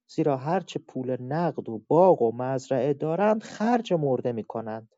[0.09, 4.95] زیرا هرچه پول نقد و باغ و مزرعه دارند خرج مرده می‌کنند.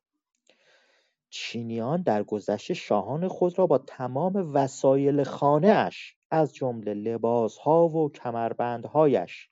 [1.31, 9.51] چینیان در گذشته شاهان خود را با تمام وسایل خانهاش از جمله لباسها و کمربندهایش.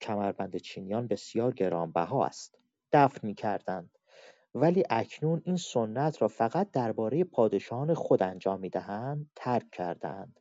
[0.00, 2.58] کمربند چینیان بسیار گرانبها است
[2.92, 3.98] دفن می‌کردند.
[4.54, 10.40] ولی اکنون این سنت را فقط درباره پادشاهان خود انجام می‌دهند ترک کردند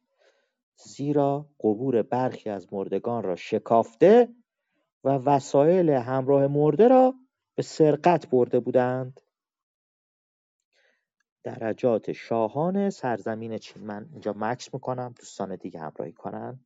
[0.84, 4.30] زیرا قبور برخی از مردگان را شکافته
[5.04, 7.14] و وسایل همراه مرده را
[7.56, 9.22] به سرقت برده بودند.
[11.44, 16.60] درجات شاهان سرزمین چین من اینجا مکس می‌کنم دوستان دیگه همراهی کنن.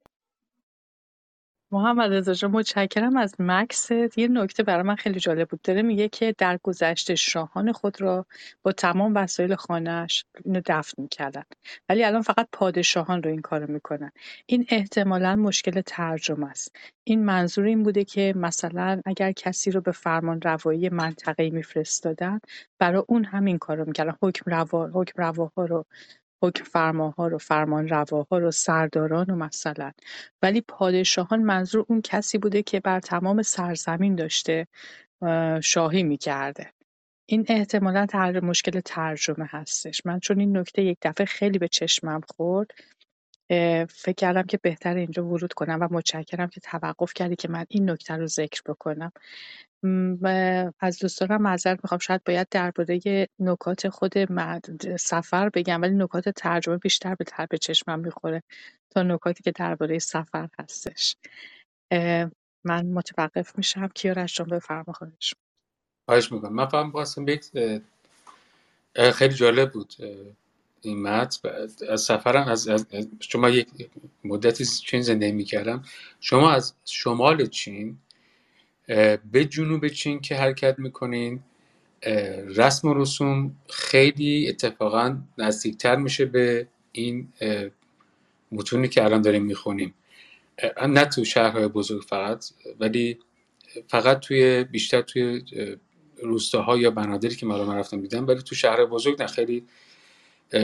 [1.74, 3.92] محمد رضا جان متشکرم از مکست.
[3.92, 5.62] یه نکته برای من خیلی جالب بود.
[5.62, 8.26] داره میگه که در گذشته شاهان خود را
[8.64, 11.44] با تمام وسایل خانهش اینو دفن می‌کردن.
[11.90, 14.12] ولی الان فقط پادشاهان رو این کارو می‌کنن.
[14.46, 16.76] این احتمالا مشکل ترجمه است.
[17.04, 22.40] این منظور این بوده که مثلا اگر کسی رو به فرمان روایی منطقه‌ای میفرستادن
[22.80, 24.16] برای اون همین کارو می‌کردن.
[24.22, 25.86] حکم روا حکم رواها رو
[26.44, 29.92] حکم فرماها رو فرمان رواها رو سرداران و مثلا.
[30.42, 34.68] ولی پادشاهان منظور اون کسی بوده که بر تمام سرزمین داشته
[35.62, 36.74] شاهی می‌کرده.
[37.26, 40.06] این احتمالا تر مشکل ترجمه هستش.
[40.06, 42.72] من چون این نکته یک دفعه خیلی به چشمم خورد
[43.90, 47.90] فکر کردم که بهتر اینجا ورود کنم و متشکرم که توقف کردی که من این
[47.90, 49.12] نکته رو ذکر بکنم.
[50.80, 52.00] از دوستانم معذرت می‌خوام.
[52.00, 54.14] شاید باید درباره نکات خود
[54.96, 58.44] سفر بگم ولی نکات ترجمه بیشتر به تر به چشمم می‌خوره
[58.90, 61.16] تا نکاتی که درباره سفر هستش.
[62.64, 63.88] من متوقف میشم.
[63.88, 65.34] کیارش جان بفرما خودش
[66.06, 66.54] خواهش می‌کنم.
[66.54, 67.26] من فهم خواستم
[69.14, 69.94] خیلی جالب بود
[70.82, 71.50] این متن.
[71.90, 72.86] از سفرم از, از
[73.20, 73.68] شما یک
[74.24, 75.84] مدتی چین زندگی می‌کردم.
[76.20, 77.98] شما از شمال چین
[79.32, 81.44] به جنوب چین که حرکت می‌کنین
[82.56, 87.28] رسم و رسوم خیلی اتفاقا نزدیکتر میشه به این
[88.52, 89.94] متونی که الان داریم می‌خونیم.
[90.88, 92.46] نه تو شهرهای بزرگ فقط
[92.80, 93.20] ولی
[93.88, 95.44] فقط توی بیشتر توی
[96.24, 99.66] روستاها یا بنادری که من رفتم دیدم ولی تو شهر بزرگ نه خیلی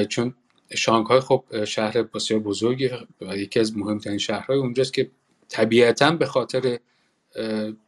[0.10, 0.34] چون
[0.76, 2.90] شانگهای خب شهر بسیار بزرگی
[3.22, 5.10] و یکی از مهمترین شهرهای اونجاست که
[5.50, 6.80] طبیعتا به خاطر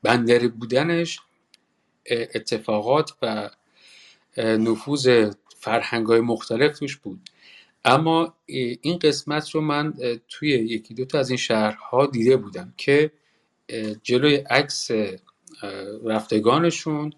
[0.04, 1.20] بندر بودنش
[2.12, 3.50] اتفاقات و
[4.38, 7.30] نفوذ فرهنگ های مختلف توش بود.
[7.86, 9.94] اما این قسمت رو من
[10.30, 13.12] توی یکی دو تا از این شهرها دیده بودم که
[14.04, 14.92] جلوی عکس
[16.06, 17.14] رفتگانشون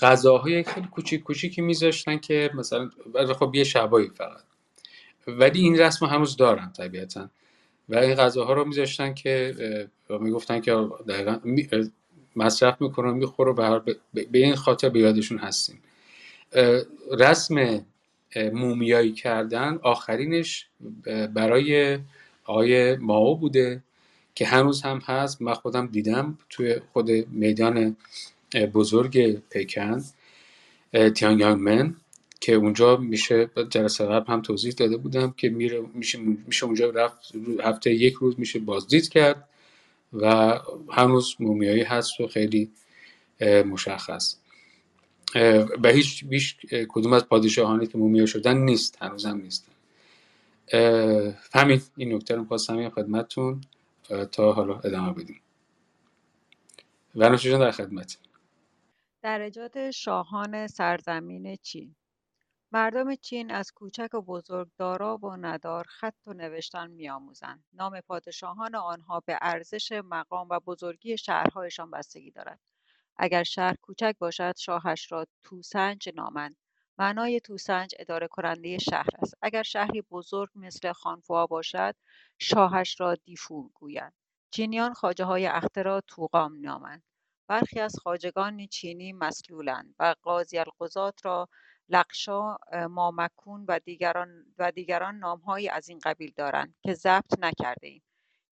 [0.00, 2.90] غذاهای خیلی کوچیک کوچیکی میذاشتن که مثلا
[3.38, 4.44] خب یه شبایی فقط.
[5.26, 7.30] ولی این رسم هنوز دارن طبیعتا.
[7.88, 9.54] و این غذاها رو میذاشتن که
[10.20, 10.72] می‌گفتن که
[11.08, 11.38] دقیقا
[12.36, 13.80] مصرف می‌کنن می‌خوره و
[14.14, 15.82] به این خاطر به یادشون هستیم.
[17.18, 17.84] رسم
[18.36, 20.66] مومیایی کردن آخرینش
[21.34, 21.98] برای
[22.44, 23.82] آقای ماو بوده
[24.34, 25.42] که هنوز هم هست.
[25.42, 27.96] من خودم دیدم توی خود میدان
[28.74, 30.04] بزرگ پیکن
[31.14, 31.96] تیانگ من.
[32.44, 37.32] که اونجا میشه جلسه قبل هم توضیح داده بودم که میره میشه میشه اونجا رفت
[37.60, 39.48] هفته یک روز میشه بازدید کرد
[40.12, 40.58] و
[40.90, 42.70] هنوز مومیایی هست و خیلی
[43.40, 44.36] مشخص.
[45.82, 46.56] و هیچ بیش
[46.88, 49.66] کدوم از پادشاهانی که مومیایی شدن نیست هنوز هم نیست
[51.54, 53.60] همین این نکته رو خواستم خدمتتون
[54.32, 55.40] تا حالا ادامه بدیم.
[57.14, 58.18] و در خدمت.
[59.22, 61.94] درجات شاهان سرزمین چین.
[62.74, 67.64] مردم چین از کوچک و بزرگ، دارا و ندار خط و نوشتن می‌آموزند.
[67.72, 72.60] نام پادشاهان آنها به ارزش مقام و بزرگی شهرهایشان بستگی دارد.
[73.16, 76.56] اگر شهر کوچک باشد شاهش را توسنج نامند.
[76.98, 79.34] معنای توسنج اداره کننده شهر است.
[79.42, 81.96] اگر شهری بزرگ مثل خانفوا باشد
[82.38, 84.12] شاهش را دیفو گویند.
[84.50, 87.02] چینیان خاجه های اخته را توقام نامند.
[87.48, 91.48] برخی از خاجگان چینی مسلولند و قاضی القضات را
[91.88, 92.56] لقشا،
[92.90, 98.00] مامکون و دیگران, و دیگران نامهایی از این قبیل دارند که ضبط نکرده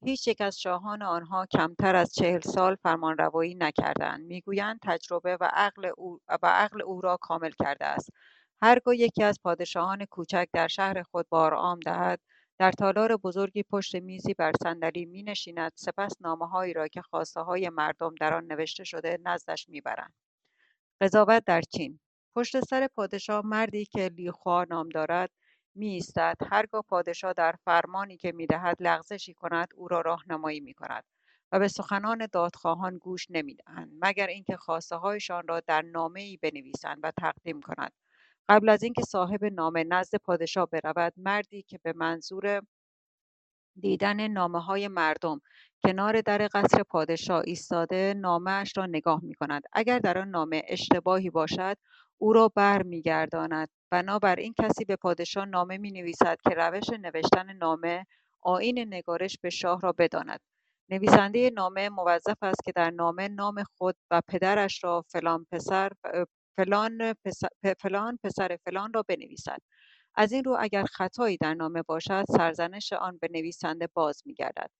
[0.04, 5.90] هیچ یک از شاهان آنها کمتر از چهل سال فرمانروایی نکردند می‌گویند تجربه و عقل
[5.96, 8.10] او, و عقل او را کامل کرده است.
[8.62, 12.20] هرگاه یکی از پادشاهان کوچک در شهر خود بارآم دهد
[12.58, 17.68] در تالار بزرگی پشت میزی بر صندلی می نشیند سپس نامه را که خواسته های
[17.68, 20.14] مردم در آن نوشته شده نزدش می‌برند.
[21.00, 22.00] قضاوت در چین
[22.36, 25.30] پشت سر پادشاه مردی که لیخوا نام دارد
[25.76, 31.04] ایستد هرگاه پادشاه در فرمانی که می‌دهد لغزشی کند او را راهنمایی کند
[31.52, 36.98] و به سخنان دادخواهان گوش نمی‌دهند مگر اینکه خواسته هایشان را در نامه ای بنویسند
[37.02, 37.92] و تقدیم کنند
[38.48, 42.62] قبل از اینکه صاحب نامه نزد پادشاه برود مردی که به منظور
[43.80, 45.40] دیدن نامه های مردم
[45.84, 48.14] کنار در قصر پادشاه ایستاده
[48.46, 49.62] اش را نگاه می کند.
[49.72, 51.76] اگر در آن نامه اشتباهی باشد
[52.22, 53.68] او را بر می گرداند.
[53.90, 58.06] بنابراین کسی به پادشاه نامه می نویسد که روش نوشتن نامه
[58.42, 60.40] آین نگارش به شاه را بداند.
[60.88, 65.90] نویسنده نامه موظف است که در نامه نام خود و پدرش را فلان پسر
[66.56, 67.48] فلان پسر,
[67.80, 69.58] فلان پسر فلان را بنویسد.
[70.14, 74.70] از این رو اگر خطایی در نامه باشد سرزنش آن به نویسنده باز میگردد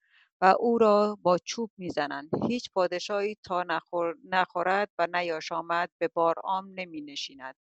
[0.42, 2.30] و او را با چوب می‌زنند.
[2.48, 7.54] هیچ پادشاهی تا نخور، نخورد و نیاشامد به بار عام نمی نشیند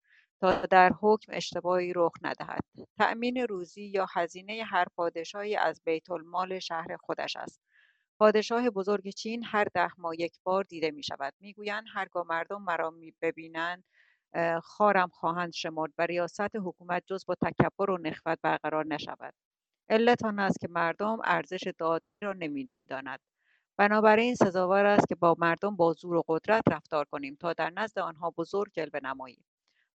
[0.41, 2.61] تا در حکم اشتباهی رخ ندهد.
[2.97, 7.61] تأمین روزی یا هزینه هر پادشاهی از بیت المال شهر خودش است.
[8.19, 12.93] پادشاه بزرگ چین هر ده ماه یک بار دیده می شود می‌گویند هرگاه مردم مرا
[13.21, 13.83] ببینند
[14.63, 19.33] خارم خواهند شمرد و ریاست حکومت جز با تکبر و نخوت برقرار نشود.
[19.89, 23.19] علت آن است که مردم ارزش داد را نمی‌داند
[23.77, 27.99] بنابراین سزاوار است که با مردم با زور و قدرت رفتار کنیم تا در نزد
[27.99, 29.45] آنها بزرگ جلوه نماییم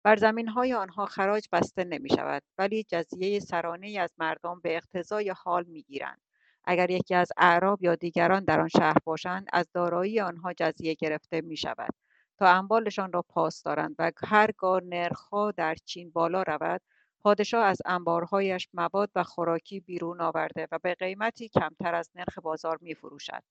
[0.03, 5.29] بر زمین های آنها خراج بسته نمی شود ولی جزیه سرانه از مردم به اقتضای
[5.29, 6.21] حال می گیرند.
[6.65, 11.41] اگر یکی از اعراب یا دیگران در آن شهر باشند از دارایی آنها جزیه گرفته
[11.41, 11.93] می شود
[12.37, 16.81] تا اموالشان را پاس دارند و هرگاه نرخها در چین بالا رود
[17.23, 22.77] پادشاه از انبارهایش مواد و خوراکی بیرون آورده و به قیمتی کمتر از نرخ بازار
[22.81, 23.43] می فروشد.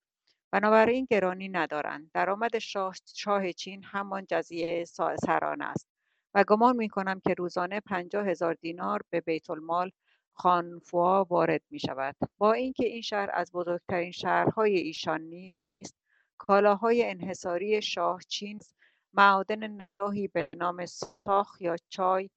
[0.51, 2.11] بنابراین گرانی ندارند.
[2.15, 4.85] درآمد شاه, شاه چین همان جزیه
[5.25, 5.89] سران است
[6.35, 9.91] و گمان می کنم که روزانه پنجاه هزار دینار به بیت المال
[10.33, 12.17] خانفوا وارد می شود.
[12.39, 15.95] با اینکه این شهر از بزرگترین شهرهای ایشان نیست
[16.39, 18.61] کالاهای انحصاری شاه چین
[19.13, 22.31] معادن ناهی به نام ساخ یا چای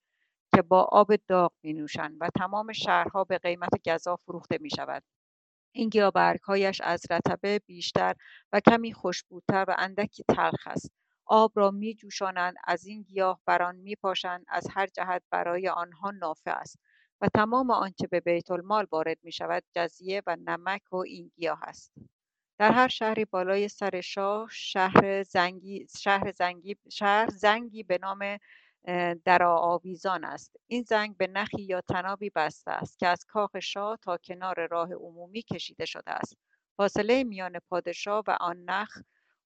[0.55, 5.03] که با آب داغ می نوشند و تمام شهرها به قیمت گذاف فروخته می شود.
[5.75, 8.15] این گیاهبرگهایش از رطبه بیشتر
[8.53, 10.91] و کمی خوشبوتر و اندکی تلخ است
[11.25, 16.11] آب را می جوشانند از این گیاه بران می پاشند از هر جهت برای آنها
[16.11, 16.79] نافع است
[17.21, 21.63] و تمام آنچه به بیت المال وارد می شود جزیه و نمک و این گیاه
[21.63, 21.93] است
[22.59, 28.37] در هر شهری بالای سر شاه شهر زنگی شهر زنگی شهر زنگی به نام
[29.43, 30.55] آویزان است.
[30.67, 34.93] این زنگ به نخی یا تنابی بسته است که از کاخ شاه تا کنار راه
[34.93, 36.37] عمومی کشیده شده است.
[36.77, 38.97] فاصله میان پادشاه و آن نخ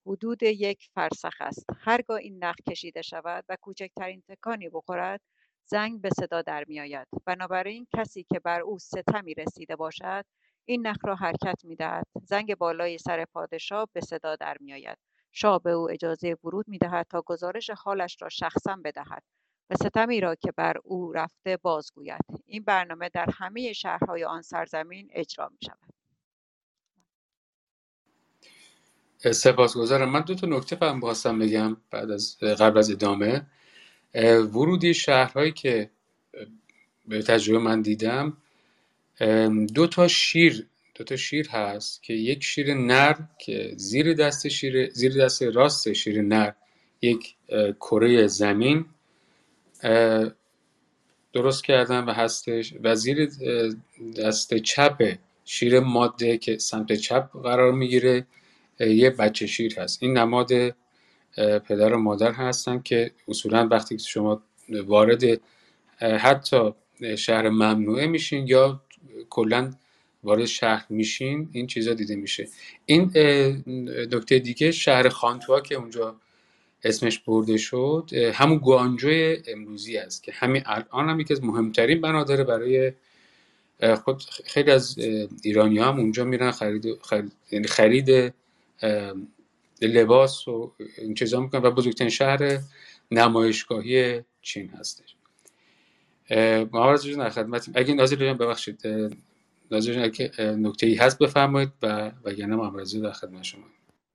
[0.05, 1.65] حدود یک فرسخ است.
[1.79, 5.21] هرگاه این نخ کشیده شود و کوچکترین تکانی بخورد
[5.65, 7.07] زنگ به صدا در میآید.
[7.25, 10.25] بنابراین کسی که بر او ستمی رسیده باشد
[10.65, 12.07] این نخ را حرکت می‌دهد.
[12.23, 14.97] زنگ بالای سر پادشاه به صدا در میآید.
[15.31, 19.23] شاه به او اجازه ورود می‌دهد تا گزارش حالش را شخصا بدهد
[19.69, 22.21] و ستمی را که بر او رفته بازگوید.
[22.45, 25.93] این برنامه در همه شهرهای آن سرزمین اجرا می شود
[29.33, 30.09] سپاسگزارم.
[30.09, 33.47] من دو تا نکته فهم بخواستم بگم بعد از قبل از ادامه.
[34.53, 35.91] ورودی شهرهایی که
[37.07, 38.37] به تجربه من دیدم
[39.73, 40.69] دو تا شیر
[40.99, 45.93] دو تا شیر هست که یک شیر نر که زیر دست شیر زیر دست راست
[45.93, 46.51] شیر نر
[47.01, 47.35] یک
[47.79, 48.85] کره زمین
[51.33, 53.29] درست کردن و هستش و زیر
[54.17, 58.25] دست چپ شیر ماده که سمت چپ قرار می‌گیره
[58.79, 60.03] یه بچه شیر هست.
[60.03, 60.51] این نماد
[61.37, 65.23] پدر و مادر هستن که اصولا وقتی شما وارد
[65.99, 66.71] حتی
[67.17, 68.81] شهر ممنوعه میشین یا
[69.29, 69.71] کلا
[70.23, 72.47] وارد شهر میشین این چیزا دیده میشه.
[72.85, 73.11] این
[74.11, 76.15] نکته دیگه شهر خانتوا که اونجا
[76.83, 82.43] اسمش برده شد همون گوانجوی امروزی است که همین الان هم یکی از مهمترین بنادره
[82.43, 82.93] برای
[84.03, 84.97] خود خیلی از
[85.43, 88.33] ایرانی هم اونجا میرن خرید خرید, یعنی خرید
[89.81, 92.59] لباس و این چیزا می‌کنن و بزرگترین شهر
[93.11, 95.15] نمایشگاهی چین هستش.
[96.71, 97.73] ما در خدمتیم.
[97.77, 98.81] اگه ناظر ببخشید
[99.71, 103.63] ناظر اگه نکته ای هست بفرمایید و وگرنه معرضی در خدمت شما.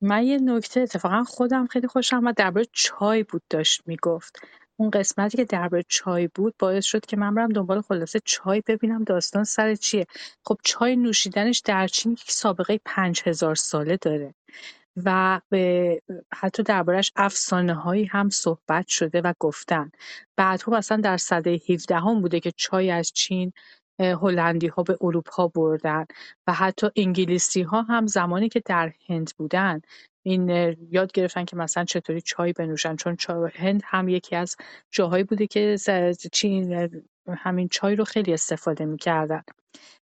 [0.01, 4.39] من یه نکته اتفاقا خودم خیلی خوشم آمد درباره چای بود داشت می‌گفت.
[4.77, 9.05] اون قسمتی که درباره چای بود باعث شد که من برم دنبال خلاصه چای ببینم
[9.05, 10.07] داستان سر چیه.
[10.45, 14.35] خب چای نوشیدنش در چین یک سابقه پنج هزار ساله داره
[15.05, 16.03] و به
[16.35, 19.91] حتی دربارش افسانه هایی هم صحبت شده و گفتن.
[20.37, 23.53] بعدها مثلا در سده 17 هم بوده که چای از چین
[24.01, 26.05] هلندی ها به اروپا بردن
[26.47, 29.81] و حتی انگلیسی ها هم زمانی که در هند بودن
[30.23, 30.49] این
[30.91, 32.97] یاد گرفتن که مثلا چطوری چای بنوشن.
[32.97, 33.17] چون
[33.55, 34.57] هند هم یکی از
[34.91, 35.77] جاهایی بوده که
[36.33, 36.91] چین
[37.39, 39.43] همین چای رو خیلی استفاده می‌کردن.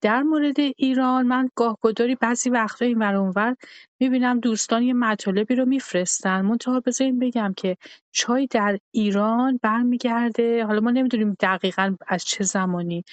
[0.01, 3.55] در مورد ایران من گاهگداری بعضی وقتا اینور اونور
[3.99, 6.41] می‌بینم دوستان یه مطالبی رو میفرستن.
[6.41, 7.77] منتها بذارین بگم که
[8.11, 10.65] چای در ایران برمیگرده.
[10.65, 13.03] حالا ما نمی‌دونیم دقیقا از چه زمانی.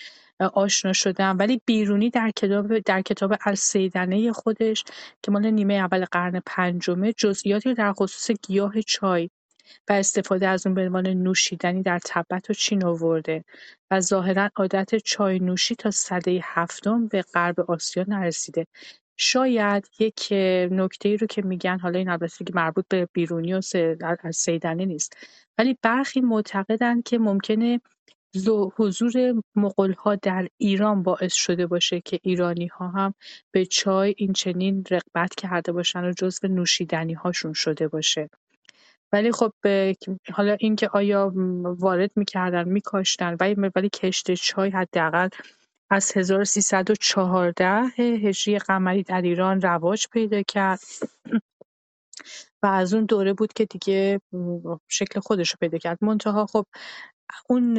[0.46, 1.36] آشنا شدم.
[1.38, 4.84] ولی بیرونی در کتاب در کتاب السیدنه خودش
[5.22, 9.30] که مال نیمه اول قرن پنجمه جزئیاتی رو در خصوص گیاه چای
[9.88, 13.44] و استفاده از اون به عنوان نوشیدنی در تبت و چین آورده
[13.90, 18.66] و ظاهرا عادت چای نوشی تا سده هفتم به غرب آسیا نرسیده.
[19.16, 20.28] شاید یک
[20.70, 23.60] نکته ای رو که میگن حالا این البته که مربوط به بیرونی و
[24.32, 25.16] سیدنی نیست
[25.58, 27.80] ولی برخی معتقدند که ممکنه
[28.76, 29.42] حضور
[29.98, 33.14] ها در ایران باعث شده باشه که ایرانی ها هم
[33.50, 38.30] به چای این چنین رغبت کرده باشن و جزو نوشیدنی هاشون شده باشه.
[39.12, 39.52] ولی خب
[40.32, 41.32] حالا اینکه آیا
[41.64, 45.28] وارد می‌کردن میکاشتن ولی ولی کشت چای حداقل
[45.90, 50.80] از 1314 هجری قمری در ایران رواج پیدا کرد.
[52.62, 54.20] و از اون دوره بود که دیگه
[54.88, 55.98] شکل خودش رو پیدا کرد.
[56.00, 56.66] منتها خب
[57.48, 57.78] اون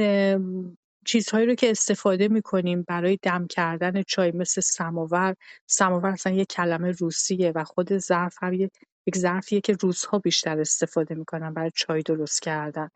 [1.06, 5.36] چیزهایی رو که استفاده می‌کنیم برای دم کردن چای مثل سماور.
[5.68, 11.16] سماور اصلا یه کلمه روسیه و خود ظرف هم یک ظرفیه که روزها بیشتر استفاده
[11.16, 12.90] می‌کنن برای چای درست کردن.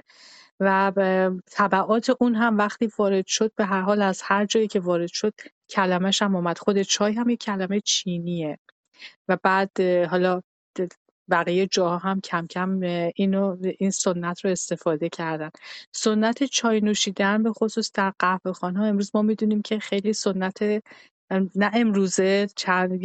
[0.60, 0.92] و
[1.52, 5.34] طبعات اون هم وقتی وارد شد به هر حال از هر جایی که وارد شد
[5.70, 6.58] کلمش هم اومد.
[6.58, 8.60] خود چای هم یک کلمه چینیه.
[9.28, 10.42] و بعد حالا
[11.32, 12.80] بقیه جاها هم کم کم
[13.16, 15.50] اینو این سنت رو استفاده کردن.
[15.92, 20.64] سنت چای نوشیدن به خصوص در قهوه ها امروز ما می‌دونیم که خیلی سنت
[21.56, 23.04] نه امروزه چند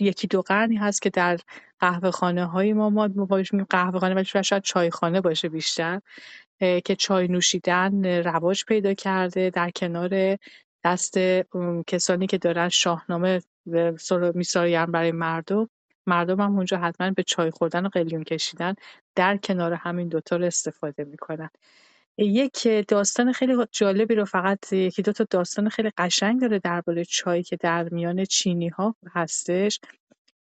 [0.00, 1.38] یکی دو قرنی هست که در
[1.80, 6.00] قهوه خانه های ما ما باش قهوه خانه ولی شاید چای خانه باشه بیشتر
[6.60, 10.38] که چای نوشیدن رواج پیدا کرده در کنار
[10.84, 11.18] دست
[11.86, 13.42] کسانی که دارن شاهنامه
[14.34, 15.68] میساین برای مردم.
[16.08, 18.74] مردم هم اونجا حتما به چای خوردن و قلیون کشیدن
[19.14, 21.50] در کنار همین دوتا رو استفاده می‌کنن.
[22.18, 27.42] یک داستان خیلی جالبی رو فقط یکی دو تا داستان خیلی قشنگ داره درباره چای
[27.42, 29.80] که در میان چینی ها هستش.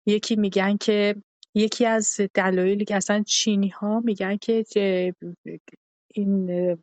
[0.05, 1.15] یکی میگن که
[1.55, 4.65] یکی از دلایلی که اصلا چینی ها میگن که
[6.13, 6.77] این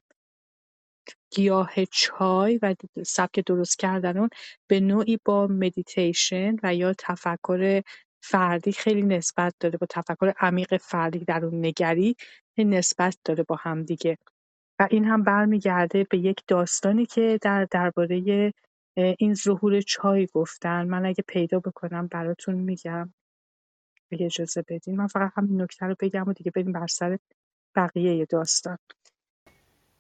[1.31, 2.75] گیاه چای و
[3.07, 4.29] سبک درست کردن اون
[4.69, 7.83] به نوعی با مدیتیشن و یا تفکر
[8.31, 12.17] فردی خیلی نسبت داره با تفکر عمیق فردی در اون نگری
[12.59, 14.19] نسبت داره با هم دیگه.
[14.79, 18.53] و این هم برمیگرده به یک داستانی که در درباره
[18.97, 20.87] این ظهور چای گفتن.
[20.87, 23.13] من اگه پیدا بکنم براتون میگم.
[24.13, 24.97] اگه اجازه بدین.
[24.97, 27.19] من فقط همین نکته رو بگم و دیگه بریم بر سر
[27.75, 28.79] بقیه داستان.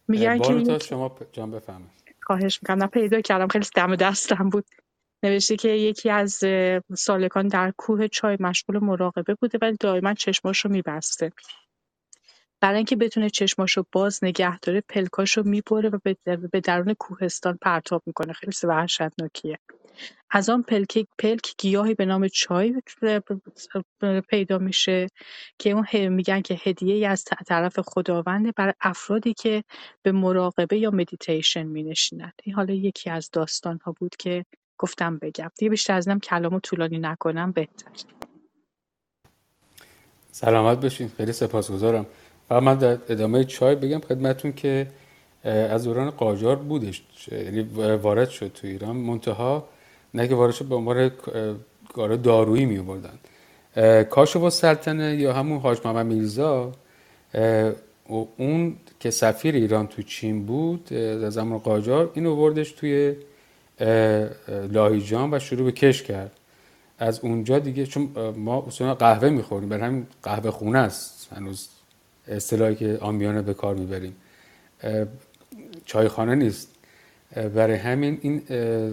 [0.09, 1.91] میگن که شما جان بفهمید
[2.23, 2.87] خواهش می‌کنم.
[2.87, 3.49] پیدا کردم.
[3.49, 4.67] خیلی دم دستم بود.
[5.23, 6.41] نوشته که یکی از
[6.97, 11.33] سالکان در کوه چای مشغول مراقبه بوده ولی دائما چشماشو میبسته.
[12.61, 15.99] برای اینکه بتونه چشماشو باز نگه داره پلکاشو می‌بره و
[16.53, 18.33] به درون کوهستان پرتاب می‌کنه.
[18.33, 19.59] خیلی وحشتناکیه.
[20.31, 22.83] از آن پلک پلک گیاهی به نام چای
[24.29, 25.07] پیدا میشه
[25.59, 29.65] که اون میگن که هدیه از طرف خداونده برای افرادی که
[30.03, 31.95] به مراقبه یا مدیتیشن می
[32.43, 34.45] این حالا یکی از داستان ها بود که
[34.79, 35.51] گفتم بگم.
[35.59, 37.91] دیگه بیشتر از اینم کلامو طولانی نکنم بهتر.
[40.33, 42.07] سلامت بشین خیلی سپاسگزارم.
[42.49, 44.87] فقط من در ادامه چای بگم خدمتون که
[45.45, 47.03] از دوران قاجار بودش.
[47.33, 47.63] یعنی
[48.03, 48.97] وارد شد تو ایران.
[48.97, 49.69] منتها
[50.15, 51.11] نه که وارد شد به عنوان
[51.95, 53.19] کار دارویی می بردن
[54.05, 56.73] کاشف سلطنه یا همون حاج محمد میرزا
[58.09, 63.17] اون که سفیر ایران تو چین بود در زمان قاجار این وردش توی
[64.49, 66.33] لاهیجان و شروع به کش کرد.
[66.99, 71.29] از اونجا دیگه چون ما اصلا قهوه می‌خوریم برای همین قهوه خونه است.
[71.37, 71.69] هنوز
[72.29, 74.17] اصطلاحی که آمیانه به کار می‌بریم.
[75.85, 76.69] چایخانه نیست.
[77.55, 78.43] برای همین این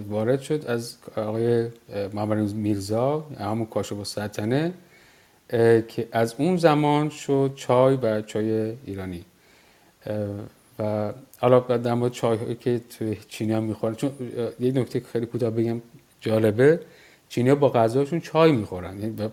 [0.08, 1.68] وارد شد از آقای
[2.12, 4.72] محمد میرزا همون کاشف سلطنه
[5.88, 9.24] که از اون زمان شد چای و چای ایرانی.
[10.78, 14.10] و حالا در مورد چای که توی چینی هم می‌خورن چون
[14.60, 15.82] یه نکته خیلی کوتاه بگم
[16.20, 16.80] جالبه
[17.28, 19.00] چینی با غذاشون چای می‌خورن.
[19.00, 19.30] یعنی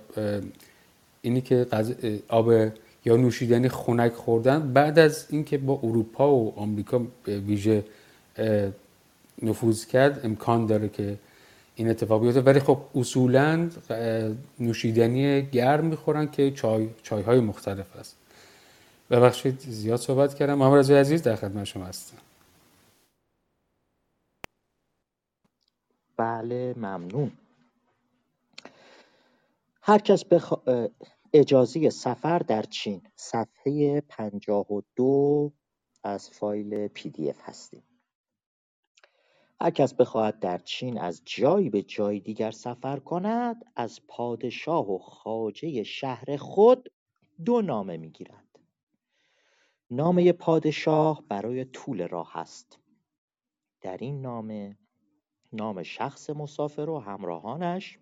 [1.21, 1.67] اینی که
[2.27, 2.51] آب
[3.05, 7.83] یا نوشیدنی خنک خوردن بعد از اینکه با اروپا و آمریکا ویژه
[9.41, 11.17] نفوذ کرد امکان داره که
[11.75, 12.41] این اتفاق بیفته.
[12.41, 13.69] ولی خب اصولا
[14.59, 18.15] نوشیدنی گرم می‌خورن که چای چای های مختلف هست
[19.13, 20.53] ببخشید زیاد صحبت کردم.
[20.53, 22.17] محمد رضا عزیز در خدمت شما هستم.
[26.17, 27.31] بله ممنون.
[29.81, 30.89] هر کس بخوا...
[31.33, 33.01] اجازه سفر در چین.
[33.15, 35.51] صفحه 52
[36.03, 37.83] از فایل PDF هستیم.
[39.61, 44.97] هر کس بخواهد در چین از جایی به جای دیگر سفر کند از پادشاه و
[44.97, 46.91] خواجه شهر خود
[47.45, 48.42] دو نامه می‌گیرد.
[49.95, 52.79] نامه پادشاه برای طول راه است.
[53.81, 54.77] در این نامه
[55.53, 57.99] نام شخص مسافر و همراهانش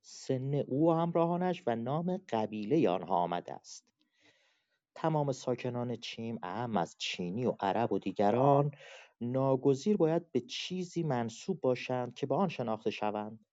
[0.00, 3.84] سن او و همراهانش و نام قبیله آنها آمده است.
[4.94, 8.70] تمام ساکنان چین اهم از چینی و عرب و دیگران
[9.20, 13.46] ناگزیر باید به چیزی منصوب باشند که به آن شناخته شوند.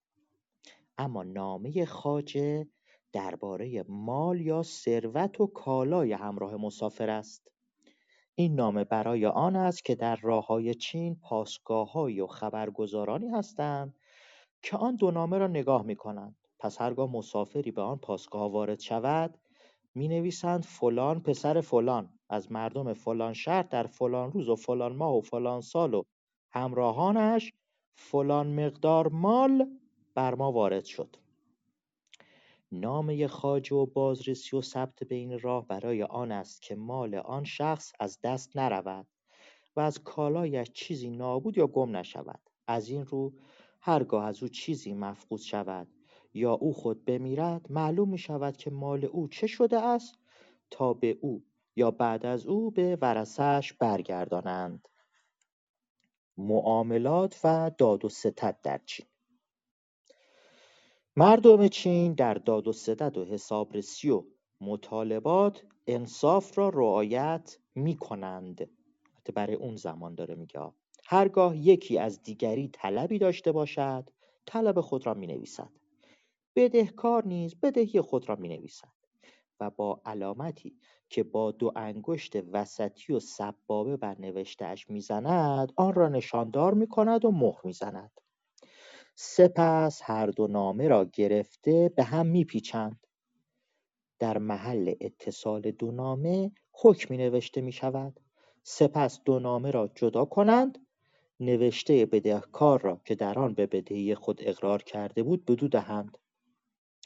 [0.98, 2.68] اما نامه خاجه
[3.14, 7.51] درباره مال یا ثروت و کالای همراه مسافر است.
[8.36, 13.95] این نامه برای آن است که در های چین پاسگاههایی و خبرگزارانی هستند
[14.61, 19.38] که آن دو نامه را نگاه کنند پس هرگاه مسافری به آن پاسگاه وارد شود
[19.95, 22.09] نویسند فلان پسر فلان.
[22.30, 26.03] از مردم فلان شهر در فلان روز و فلان ماه و فلان سال و
[26.51, 27.53] همراهانش
[27.95, 29.68] فلان مقدار مال
[30.16, 31.22] بر ما وارد شد.
[32.80, 37.93] نامه خواجه و بازرسی و ثبت بین راه برای آن است که مال آن شخص
[37.99, 39.07] از دست نرود
[39.76, 42.39] و از کالایش چیزی نابود یا گم نشود.
[42.67, 43.34] از این رو
[43.82, 45.88] هرگاه از او چیزی مفقود شود
[46.34, 50.19] یا او خود بمیرد معلوم می شود که مال او چه شده است
[50.71, 51.43] تا به او
[51.76, 54.88] یا بعد از او به ورثه‌اش برگردانند.
[56.38, 59.05] معاملات و داد و ستد در چین
[61.18, 64.24] مردم چین در داد و ستد و حسابرسی و
[64.61, 68.70] مطالبات انصاف را رعایت می کنند
[69.36, 70.72] برای اون زمان داره میگه
[71.05, 74.09] هرگاه یکی از دیگری طلبی داشته باشد
[74.45, 75.70] طلب خود را می نویسد
[76.55, 78.93] بدهکار نیز بدهی خود را می نویسد
[79.59, 80.78] و با علامتی
[81.09, 87.26] که با دو انگشت وسطی و سبابه بر نوشتهاش می‌زند آن را نشاندار می کند
[87.26, 88.22] و مهر می‌زند.
[89.16, 93.07] سپس هر دو نامه را گرفته به هم میپیچند.
[94.20, 98.20] در محل اتصال دو نامه حکمی نوشته می شود
[98.64, 100.80] سپس دو نامه را جدا کنند.
[101.39, 106.18] نوشته بدهکار را که در آن به بدهی خود اقرار کرده بود بدو دهند.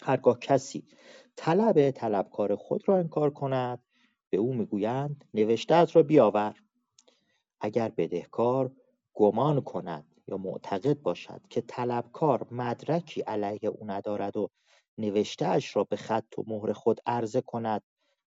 [0.04, 0.88] هرگاه کسی
[1.36, 3.84] طلب طلبکار خود را انکار کند
[4.30, 6.56] به او می‌گویند نوشته را بیاور.
[7.62, 8.72] اگر بدهکار
[9.14, 14.50] گمان کند یا معتقد باشد که طلبکار مدرکی علیه او ندارد و
[14.98, 17.82] نوشته را به خط و مهر خود عرضه کند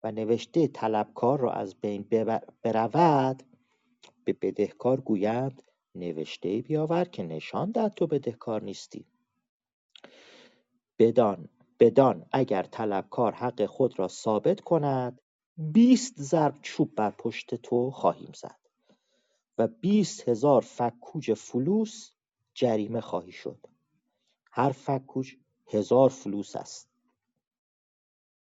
[0.03, 2.05] و نوشته طلبکار را از بین
[2.63, 3.43] برود
[4.23, 5.63] به بدهکار گویند
[5.95, 9.05] نوشته بیاور که نشان دهد تو بدهکار نیستی.
[10.99, 15.21] بدان بدان اگر طلبکار حق خود را ثابت کند
[15.57, 18.66] بیست ضرب چوب بر پشت تو خواهیم زد.
[19.57, 22.11] و بیست هزار فکوج فلوس
[22.53, 23.67] جریمه خواهی شد.
[24.51, 25.35] هر فکوج
[25.67, 26.89] هزار فلوس است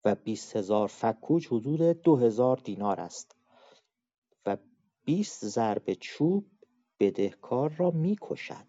[0.05, 3.35] و بیست هزار فکوج حدود دو هزار دینار است
[4.45, 4.57] و
[5.05, 6.45] بیست ضرب چوب
[6.99, 8.65] بدهکار را می‌کشد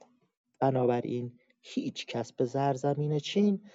[0.59, 3.71] بنابراین هیچ کس به زرزمین چین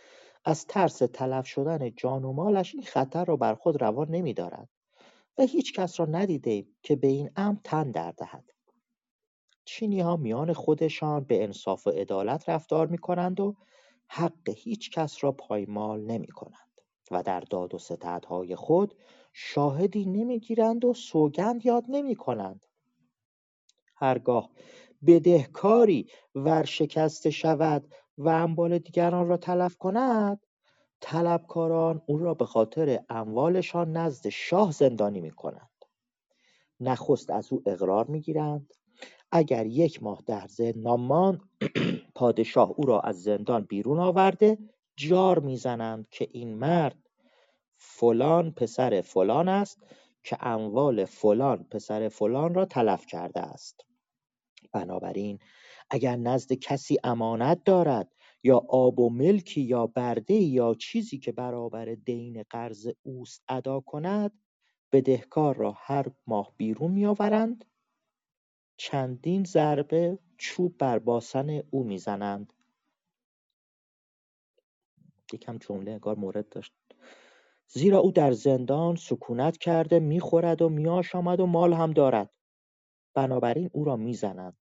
[0.45, 4.69] از ترس تلف شدن جان و مالش این خطر را بر خود روا نمیدارد
[5.37, 8.54] و هیچ کس را ندیدیم که به این امر تن در دهد.
[9.65, 13.55] چینی ها میان خودشان به انصاف و عدالت رفتار می کنند و
[14.07, 18.95] حق هیچ کس را پایمال نمی کنند و در داد و ستدهای خود
[19.33, 22.65] شاهدی نمی‌گیرند و سوگند یاد نمی کنند.
[23.95, 24.49] هرگاه
[25.07, 30.45] بدهکاری ورشکسته شود و اموال دیگران را تلف کند
[30.99, 35.69] طلبکاران او را به خاطر اموالشان نزد شاه زندانی می کنند.
[36.79, 38.73] نخست از او اقرار می گیرند
[39.37, 41.41] اگر یک ماه در زندان ماند
[42.15, 44.57] پادشاه او را از زندان بیرون آورده
[44.97, 46.97] جار می‌زنند که این مرد
[47.77, 49.83] فلان پسر فلان است
[50.23, 53.85] که اموال فلان پسر فلان را تلف کرده است.
[54.73, 55.39] بنابراین
[55.89, 58.11] اگر نزد کسی امانت دارد
[58.43, 64.31] یا آب و ملکی یا برده یا چیزی که برابر دین قرض اوست ادا کند
[64.91, 67.65] بدهکار را هر ماه بیرون میآورند
[68.77, 72.53] چندین ضربه چوب بر باسن او می‌زنند.
[75.33, 76.73] یکم جمله انگار مورد داشت.
[77.67, 82.29] زیرا او در زندان سکونت کرده می‌خورد و میآشامد و مال هم دارد.
[83.13, 84.57] بنابراین او را می‌زنند.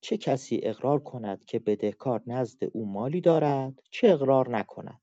[0.00, 5.00] چه کسی اقرار کند که بدهکار نزد او مالی دارد چه اقرار نکند.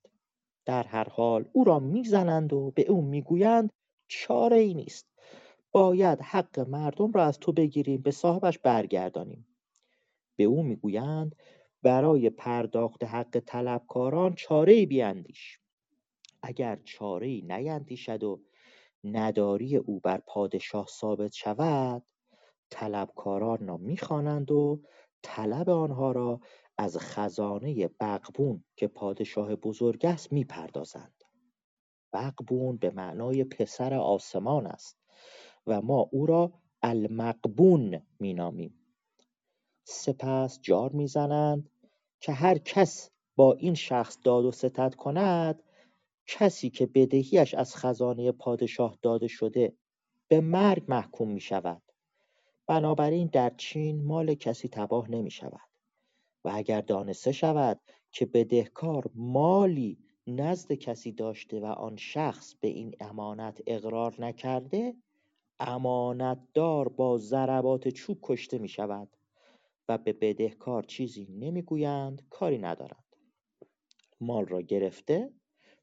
[0.65, 3.69] در هر حال او را می‌زنند و به او می‌گویند
[4.07, 5.10] چاره ای نیست.
[5.71, 9.47] باید حق مردم را از تو بگیریم به صاحبش برگردانیم.
[10.37, 11.35] به او می‌گویند
[11.83, 15.59] برای پرداخت حق طلبکاران چاره ای بیندیش.
[16.43, 18.41] اگر چاره ای نیندیشد و
[19.03, 22.03] نداری او بر پادشاه ثابت شود
[22.69, 24.81] طلبکاران را می‌خوانند و
[25.23, 26.39] طلب آنها را
[26.77, 31.23] از خزانه بقبون که پادشاه بزرگ است می‌پردازند.
[32.13, 35.00] بقبون به معنای پسر آسمان است.
[35.67, 38.73] و ما او را المقبون مینامیم.
[39.83, 41.69] سپس جار می‌زنند
[42.19, 45.63] که هر کس با این شخص داد و ستد کند
[46.27, 49.73] کسی که بدهیش از خزانه پادشاه داده شده
[50.27, 51.81] به مرگ محکوم می شود
[52.67, 55.69] بنابراین در چین مال کسی تباه نمی شود
[56.43, 57.79] و اگر دانسته شود
[58.11, 59.97] که بدهکار مالی
[60.27, 64.95] نزد کسی داشته و آن شخص به این امانت اقرار نکرده
[65.61, 69.17] امانتدار با ضربات چوب کشته می شود
[69.89, 73.15] و به بدهکار چیزی نمی‌گویند کاری ندارند.
[74.21, 75.33] مال را گرفته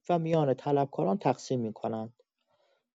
[0.09, 2.23] و میان طلبکاران تقسیم می کنند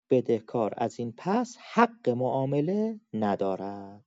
[0.10, 4.06] بدهکار از این پس حق معامله ندارد.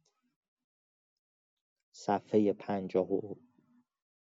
[1.93, 3.35] صفحه پنجاه و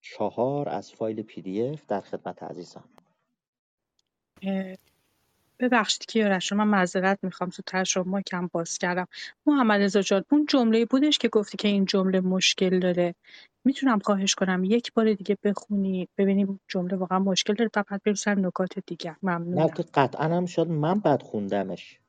[0.01, 2.89] چهار از فایل پی دی اف در خدمت عزیزان.
[5.59, 7.49] ببخشید کیارش من معذرت می‌خوام.
[7.49, 9.07] زودتر شما کم باز کردم.
[9.45, 13.15] محمد رضا جان اون جمله بودش که گفتی که این جمله مشکل داره.
[13.65, 17.69] می‌تونم خواهش کنم یک بار دیگه بخونی ببینیم جمله واقعا مشکل داره.
[17.73, 19.15] بعد بریم سر نکات دیگه.
[19.23, 21.99] نه که قطعا هم شد من بد خوندمش.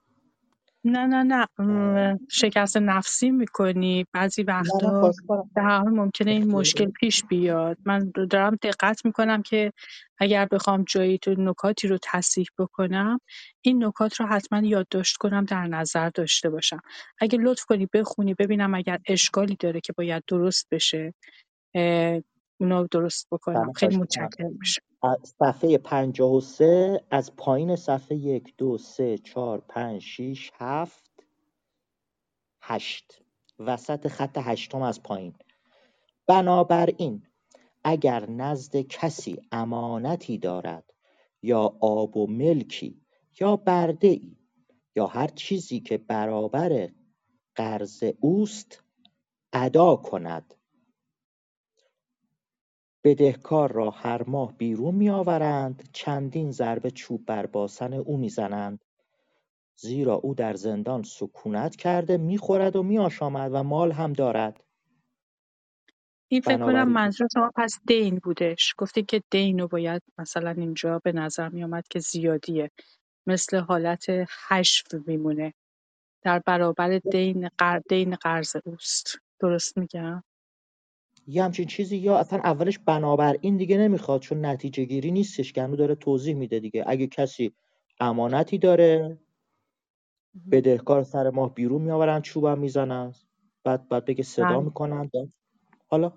[0.87, 4.07] نه نه نه م، شکست نفسی می‌کنی.
[4.15, 5.13] بعضی نه نه وقتا
[5.57, 7.79] در هر حال ممکنه این مشکل پیش بیاد.
[7.87, 9.73] من دارم دقت می‌کنم که
[10.19, 13.21] اگر بخوام جایی تو نکاتی رو تصحیح بکنم
[13.63, 16.81] این نکات رو حتما یادداشت کنم در نظر داشته باشم.
[17.21, 21.15] اگه لطف کنی بخونی ببینم اگر اشکالی داره که باید درست بشه
[22.61, 23.73] اه، اونو درست بکنم.
[23.73, 24.53] خیلی متشکرم.
[24.61, 24.83] میشه
[25.39, 31.11] صفحه پنجاه و سه از پایین صفحه یک دو سه چهار پنج شیش هفت
[32.63, 33.23] هشت.
[33.59, 35.35] وسط خط هشتم از پایین.
[36.29, 37.27] بنابراین
[37.85, 40.95] اگر نزد کسی امانتی دارد
[41.43, 43.03] یا آب و ملکی
[43.41, 44.37] یا برده ای
[44.97, 46.91] یا هر چیزی که برابر
[47.55, 48.85] قرض اوست
[49.53, 50.55] ادا کند.
[53.07, 58.85] بدهکار را هر ماه بیرون میآورند چندین ضربه چوب بر باسن او می‌زنند.
[59.77, 64.65] زیرا او در زندان سکونت کرده می‌خورد و میآشامد و مال هم دارد.
[66.29, 68.75] این فکر کنم منظور شما پس دین بودش.
[68.79, 72.71] گفتی که دین رو باید مثلا اینجا به نظر می آمد که زیادیه.
[73.27, 74.07] مثل حالت
[74.49, 75.55] حشو میمونه.
[76.23, 77.81] در برابر دین قر...
[77.89, 79.19] دین قرض اوست.
[79.41, 80.23] درست میگم؟
[81.27, 85.79] یه همچین چیزی یا اصلا اولش بنابراین دیگه نمی‌خواد چون نتیجه گیری نیستش که هنوز
[85.79, 86.85] داره توضیح میده دیگه.
[86.87, 87.53] اگه کسی
[88.01, 89.19] امانتی داره
[90.53, 93.13] بدهکار سر ماه بیرون میآورن چوبم می‌زنن
[93.65, 94.59] بعد بعد بگه صدا بله.
[94.59, 95.11] می‌کنن
[95.89, 96.13] حالا؟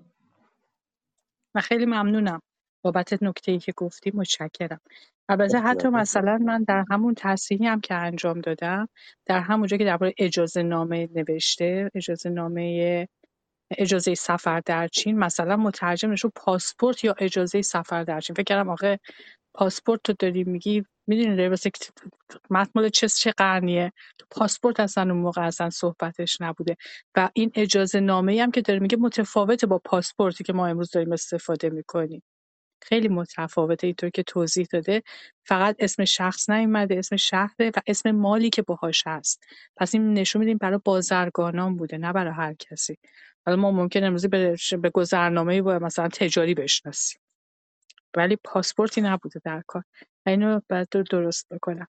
[1.55, 2.41] و خیلی ممنونم
[2.82, 4.80] بابت نکته ای که گفتی متشکرم.
[5.30, 5.88] البته حتی.
[5.88, 8.89] مثلا من در همون تصحیحی هم که انجام دادم
[9.26, 13.07] در همونجا که درباره اجازه نامه نوشته اجازه نامه
[13.78, 18.34] اجازه سفر در چین مثلا مترجم نوشته پاسپورت یا اجازه سفر در چین.
[18.36, 18.99] فکر کردم آخه
[19.55, 21.72] پاسپورت تو داری میگی می‌دونی داری واسه
[22.51, 23.93] متن مال چه چه قرنیه؟
[24.32, 26.78] پاسپورت اصلا اون موقع اصلا صحبتش نبوده.
[27.17, 31.13] و این اجازه نامه هم که داره میگه متفاوته با پاسپورتی که ما امروز داریم
[31.13, 32.24] استفاده می‌کنیم.
[32.82, 35.03] خیلی متفاوته اینطور که توضیح داده.
[35.45, 39.43] فقط اسم شخص نیومده اسم شهره و اسم مالی که باهاش هست.
[39.77, 42.97] پس این نشون میدیم برای بازرگانان بوده نه برای هر کسی.
[43.45, 47.21] حالا ما ممکن امروزی به, به گذرنامه با مثلا تجاری بشناسیم.
[48.17, 49.84] ولی پاسپورتی نبوده در کار.
[50.25, 51.88] اینو باید درست بکنم.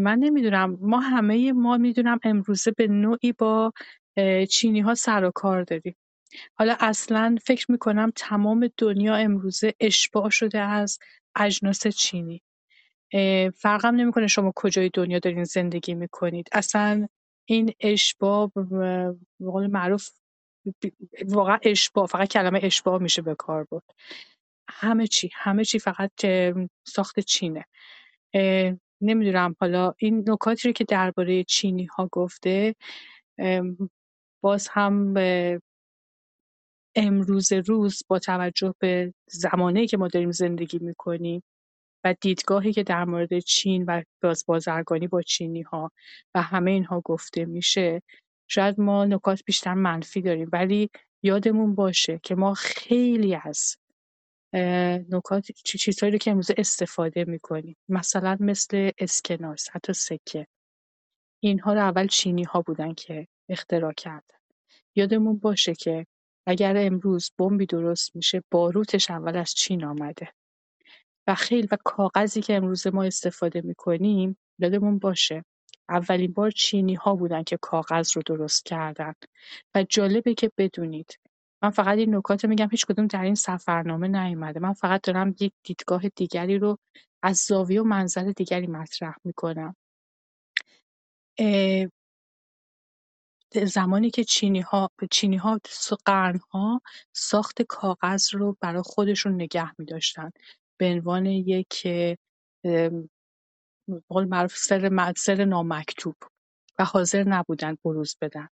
[0.00, 0.78] من نمی‌دونم.
[0.80, 3.72] ما همه ما می‌دونم امروزه به نوعی با
[4.50, 5.96] چینی ها سر و کار داریم.
[6.54, 10.98] حالا اصلا فکر می‌کنم تمام دنیا امروزه اشباع شده از
[11.36, 12.42] اجناس چینی.
[13.54, 16.48] فرقم نمی‌کنه شما کجای دنیا دارین زندگی می‌کنید.
[16.52, 17.08] اصلا
[17.44, 19.14] این اشباع به
[19.50, 20.10] قول معروف
[21.28, 23.84] واقعا اشباه فقط کلمه اشباه میشه به کار برد.
[24.70, 26.12] همه چی همه چی فقط
[26.84, 27.64] ساخت چینه.
[29.00, 32.74] نمی‌دونم حالا این نکاتی رو که درباره چینی ها گفته
[34.42, 35.14] باز هم
[36.94, 41.42] امروز روز با توجه به زمانی که ما داریم زندگی می‌کنیم
[42.04, 45.92] و دیدگاهی که در مورد چین و باز بازرگانی با چینی ها
[46.34, 48.02] و همه اینها گفته میشه
[48.48, 50.48] شاید ما نکات بیشتر منفی داریم.
[50.52, 50.90] ولی
[51.22, 53.76] یادمون باشه که ما خیلی از
[55.08, 57.76] نکات چیزهایی رو که امروز استفاده می‌کنیم.
[57.88, 60.46] مثلا مثل اسکناس حتی سکه.
[61.42, 64.38] اینها رو اول چینی ها بودن که اختراع کردن.
[64.96, 66.06] یادمون باشه که
[66.50, 70.32] اگر امروز بمبی درست میشه باروتش اول از چین آمده.
[71.26, 75.44] و خیلی و کاغذی که امروز ما استفاده می‌کنیم یادمون باشه.
[75.88, 79.14] اولین بار چینی ها بودن که کاغذ رو درست کردن.
[79.74, 81.18] و جالبه که بدونید
[81.62, 84.60] من فقط این نکات میگم هیچ کدوم در این سفرنامه نیومده.
[84.60, 86.78] من فقط دارم یک دیدگاه دیگری رو
[87.22, 89.76] از زاویه و منظر دیگری مطرح می‌کنم.
[93.54, 95.60] زمانی که چینی‌ها چینی‌ها
[96.06, 96.82] قرن‌ها
[97.12, 100.30] ساخت کاغذ رو برای خودشون نگه می‌داشتن.
[100.76, 101.82] به عنوان یک
[102.62, 106.16] به قول معروف سر, سر نامکتوب
[106.78, 108.48] و حاضر نبودن بروز بدن.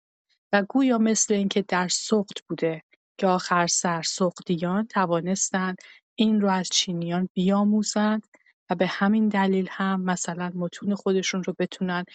[0.54, 2.84] و گویا مثل اینکه در سقط بوده
[3.18, 5.78] که آخر سر سقطیان توانستند
[6.16, 8.28] این رو از چینیان بیاموزند
[8.70, 12.06] و به همین دلیل هم مثلا متون خودشون رو بتونن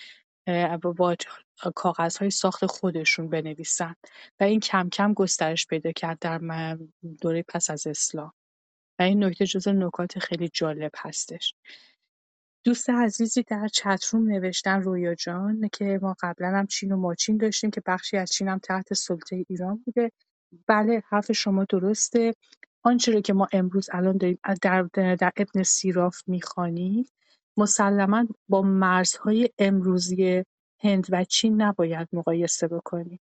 [1.75, 3.95] کاغذهای ساخت خودشون بنویسن
[4.41, 6.79] و این کم کم گسترش پیدا کرد در
[7.21, 8.33] دوره پس از اسلام
[8.99, 11.55] و این نکته جز نکات خیلی جالب هستش.
[12.65, 17.71] دوست عزیزی در چتروم نوشتن رویا جان که ما قبلا هم چین و ماچین داشتیم
[17.71, 20.13] که بخشی از چین هم تحت سلطه ایران بوده.
[20.67, 22.35] بله حرف شما درسته.
[22.83, 24.83] آنچه که ما امروز الان داریم در,
[25.15, 27.07] در ابن سیراف می‌خوانیم
[27.57, 30.45] مسلما با مرزهای امروزی
[30.81, 33.21] هند و چین نباید مقایسه بکنیم.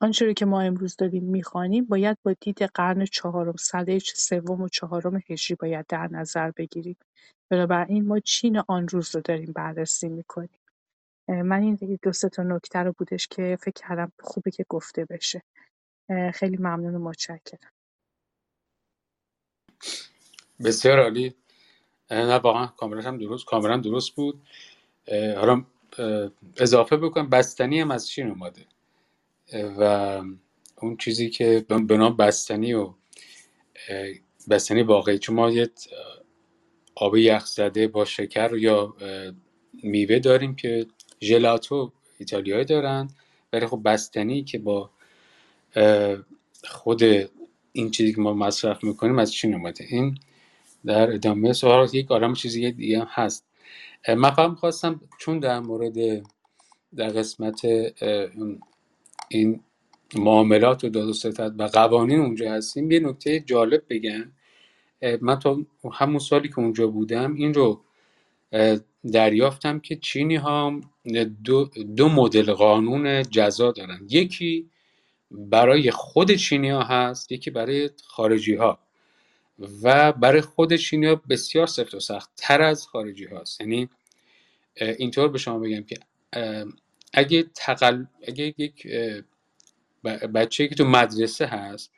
[0.00, 4.68] آنچه رو که ما امروز داریم می‌خوانیم باید با دید قرن چهارم سده سوم و
[4.68, 6.96] چهارم هجری باید در نظر بگیریم.
[7.50, 10.60] بنابراین ما چین آن روز رو داریم بررسی می‌کنیم.
[11.28, 15.42] من این دو سه تا نکته رو بودش که فکر کردم خوبه که گفته بشه.
[16.34, 17.70] خیلی ممنون و متشکرم.
[20.64, 21.34] بسیار عالی.
[22.10, 24.46] نه واقعا کاملا هم درست کاملا درست بود.
[25.10, 25.64] حالا
[26.56, 28.66] اضافه بکنم بستنی هم از چین اومده.
[29.78, 30.22] و
[30.82, 32.94] اون چیزی که به نام بستنی و
[34.50, 35.18] بستنی واقعی.
[35.18, 35.70] چون ما یه
[36.94, 38.96] آب یخ زده با شکر یا
[39.82, 40.86] میوه داریم که
[41.22, 43.10] ژلاتو ایتالیایی دارن.
[43.52, 44.90] ولی خب بستنی که با
[46.64, 47.02] خود
[47.72, 49.84] این چیزی که ما مصرف می‌کنیم از چین اومده.
[49.88, 50.18] این
[50.84, 53.45] در ادامه سوال یک آرام چیزی دیگه هست.
[54.08, 56.22] من فهم خواستم چون در مورد
[56.96, 57.60] در قسمت
[59.28, 59.60] این
[60.14, 64.32] معاملات و داد و ستد و قوانین اونجا هستیم یه نکته جالب بگم.
[65.20, 65.58] من تا
[65.92, 67.80] همون سالی که اونجا بودم این رو
[69.12, 70.80] دریافتم که چینی ها
[71.44, 71.64] دو,
[71.96, 74.06] دو مدل قانون جزا دارن.
[74.10, 74.70] یکی
[75.30, 78.85] برای خود چینی ها هست یکی برای خارجی ها.
[79.82, 83.60] و برای خود چینی بسیار سفت و سخت تر از خارجی هاست.
[83.60, 83.88] یعنی
[84.74, 85.98] اینطور به شما بگم که
[87.12, 88.04] اگه, تقل...
[88.28, 88.88] اگه یک
[90.34, 91.92] بچه که تو مدرسه هست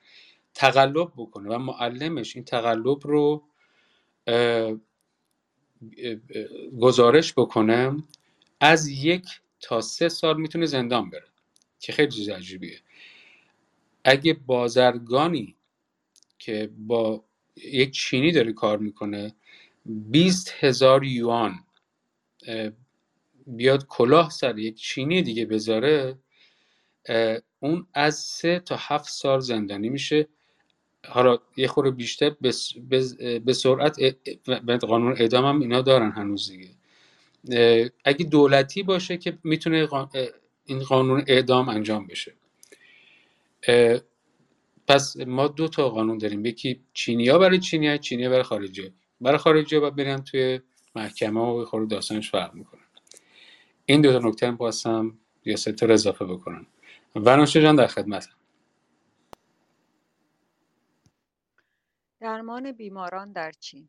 [0.54, 3.44] تقلب بکنه و معلمش این تقلب رو
[6.80, 7.96] گزارش بکنه
[8.61, 9.26] از یک
[9.61, 11.28] تا سه سال می‌تونه زندان بره
[11.80, 12.80] که خیلی چیز عجیبیه.
[14.04, 15.56] اگه بازرگانی
[16.38, 17.24] که با
[17.64, 19.34] یک چینی داره کار می‌کنه.
[19.86, 21.64] بیست هزار یوان.
[23.46, 26.18] بیاد کلاه سر یک چینی دیگه بذاره.
[27.61, 30.28] اون از سه تا هفت سال زندانی میشه.
[31.06, 32.30] حالا یه خورده بیشتر
[33.44, 33.98] به سرعت
[34.84, 36.70] قانون اعدام هم اینا دارن هنوز دیگه.
[38.04, 39.88] اگه دولتی باشه که می‌تونه
[40.64, 42.34] این قانون اعدام انجام بشه.
[44.89, 46.47] پس ما دو تا قانون داریم.
[46.47, 48.95] یکی چینیا برای چینیا چینیا برای خارجی.
[49.20, 50.61] برای خارجی ها برن توی
[50.95, 52.80] محکمه و خورده داستانش فرق می‌کنن
[53.86, 56.66] این دو تا نکته هم خواستم یا سه تا اضافه بکنم.
[57.16, 58.28] ونوشه جان در خدمت.
[62.20, 63.89] درمان بیماران در چین.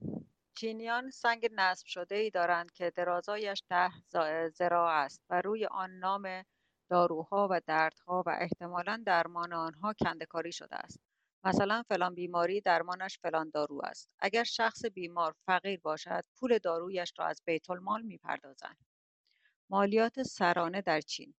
[0.56, 3.91] چینیان سنگ نصب شده ای دارند که درازایش ده
[4.50, 6.43] زراع است و روی آن نام
[6.90, 11.00] داروها و دردها و احتمالا درمان آنها کندکاری شده است.
[11.46, 14.10] مثلا فلان بیماری درمانش فلان دارو است.
[14.20, 18.78] اگر شخص بیمار فقیر باشد پول دارویش را از بیت المال می‌پردازند
[19.70, 21.34] مالیات سرانه در چین.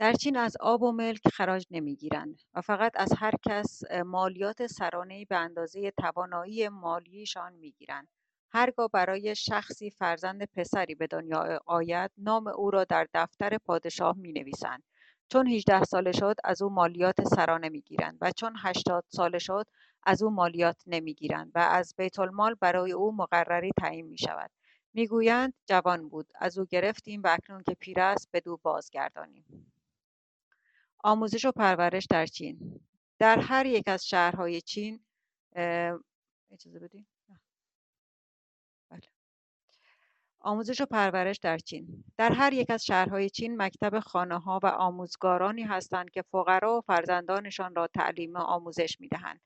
[0.00, 5.24] در چین از آب و ملک خراج نمی‌گیرند و فقط از هر کس مالیات سرانهای
[5.24, 8.08] به اندازه توانایی مالیشان می‌گیرند.
[8.52, 14.32] هرگاه برای شخصی فرزند پسری به دنیا آید نام او را در دفتر پادشاه می
[14.32, 14.82] نویسند
[15.28, 19.66] چون 18 ساله شد از او مالیات سرانه می‌گیرند و چون 80 ساله شد
[20.02, 24.50] از او مالیات نمی‌گیرند و از بیت المال برای او مقرری تعیین می شود
[24.94, 26.32] می‌گویند جوان بود.
[26.34, 29.72] از او گرفتیم و اکنون که پیر است بدو بازگردانیم.
[31.04, 32.80] آموزش و پرورش در چین.
[33.18, 35.00] در هر یک از شهرهای چین
[36.50, 37.06] اجازه بدین؟
[40.48, 42.04] آموزش و پرورش در چین.
[42.16, 46.80] در هر یک از شهرهای چین مکتب خانه ها و آموزگارانی هستند که فقرا و
[46.80, 49.40] فرزندانشان را تعلیم و آموزش می‌دهند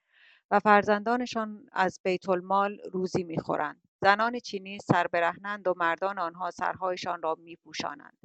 [0.51, 3.81] و فرزندانشان از بیت المال روزی می‌خورند.
[4.03, 8.19] زنان چینی سربرهنند و مردان آنها سرهایشان را میپوشانند.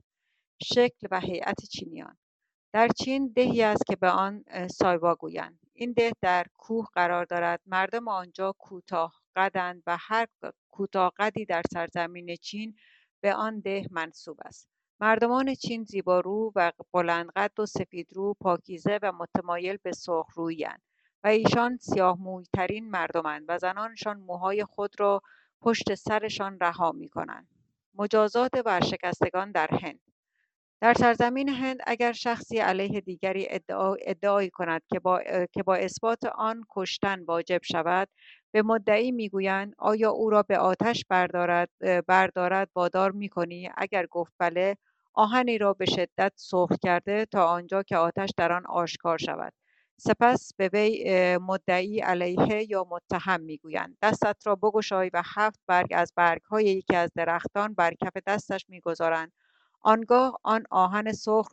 [0.63, 2.17] شکل و هیئت چینیان.
[2.73, 5.59] در چین دهی است که به آن سایوا گویند.
[5.73, 7.61] این ده در کوه قرار دارد.
[7.65, 10.27] مردم آنجا کوتاه قدند و هر
[10.77, 12.75] کوتاه قدی در سرزمین چین
[13.21, 14.69] به آن ده منصوب است
[14.99, 20.81] مردمان چین زیبارو و بلندقد و سفیدرو پاکیزه و متمایل به سرخروییاند
[21.23, 22.17] و ایشان سیاه
[22.53, 25.21] ترین مردمند و زنانشان موهای خود را
[25.61, 27.47] پشت سرشان رها می کنند.
[27.95, 29.99] مجازات ورشکستگان در هند
[30.81, 35.21] در سرزمین هند اگر شخصی علیه دیگری ادعا ادعایی کند که با,
[35.53, 38.09] که با اثبات آن کشتن واجب شود
[38.51, 41.69] به مدعی می‌گویند آیا او را به آتش بردارد
[42.07, 44.77] بردارد وادار می‌کنی؟ اگر گفت بله
[45.13, 49.53] آهنی را به شدت سرخ کرده تا آنجا که آتش در آن آشکار شود.
[49.99, 53.97] سپس به وی مدعی علیه یا متهم می‌گویند.
[54.01, 59.31] دستت را بگشای و هفت برگ از برگهای یکی از درختان بر کف دستش می‌گذارند.
[59.81, 61.49] آنگاه آن آهن سرخ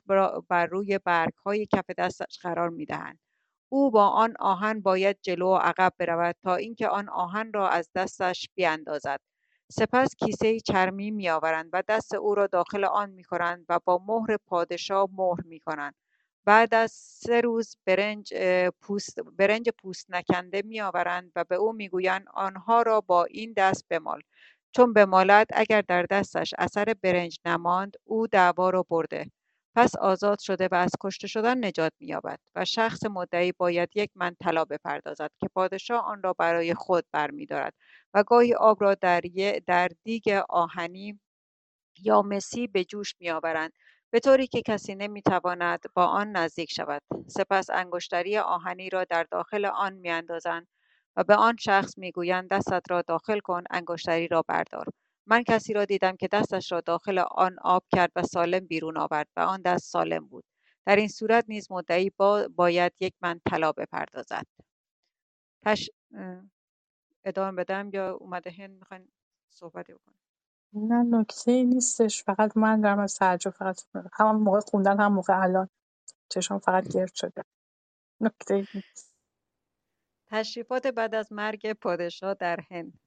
[0.48, 3.18] بر روی برگهای کف دستش قرار می‌دهند.
[3.72, 7.90] او با آن آهن باید جلو و عقب برود تا اینکه آن آهن را از
[7.94, 9.20] دستش بیاندازد
[9.72, 15.08] سپس کیسه چرمی میآورند و دست او را داخل آن می‌کنند و با مهر پادشاه
[15.12, 15.94] مهر می‌کنند.
[16.44, 18.34] بعد از سه روز برنج
[18.80, 24.22] پوست, برنج پوست نکنده میآورند و به او می‌گویند آنها را با این دست بمال.
[24.76, 29.30] چون بمالد اگر در دستش اثر برنج نماند او دعوا را برده.
[29.76, 34.36] پس آزاد شده و از کشته شدن نجات مییابد و شخص مدعی باید یک من
[34.42, 37.74] طلا بپردازد که پادشاه آن را برای خود برمیدارد
[38.14, 39.20] و گاهی آب را در,
[39.66, 41.20] در دیگ آهنی
[42.02, 43.72] یا مسی به جوش میآورند
[44.10, 47.02] به طوری که کسی نمی‌تواند با آن نزدیک شود.
[47.26, 50.68] سپس انگشتری آهنی را در داخل آن میاندازند
[51.16, 54.86] و به آن شخص می‌گویند دستت را داخل کن انگشتری را بردار.
[55.26, 59.28] من کسی را دیدم که دستش را داخل آن آب کرد و سالم بیرون آورد
[59.36, 60.44] و آن دست سالم بود.
[60.86, 64.46] در این صورت نیز مدعی با باید یک من طلا بپردازد.
[65.66, 65.90] تش...
[67.24, 69.08] ادامه بدم یا اومده هند؟ می‌خواین
[69.50, 70.18] صحبتی بکنیم
[70.74, 72.24] نه نکته نیستش.
[72.24, 75.68] فقط من دارم از تعجب فقط هم موقع خوندن هم موقع الان
[76.30, 77.44] چشم فقط گرد شده.
[78.20, 79.13] نکته نیست.
[80.34, 82.98] تشریفات بعد از مرگ پادشاه در هند.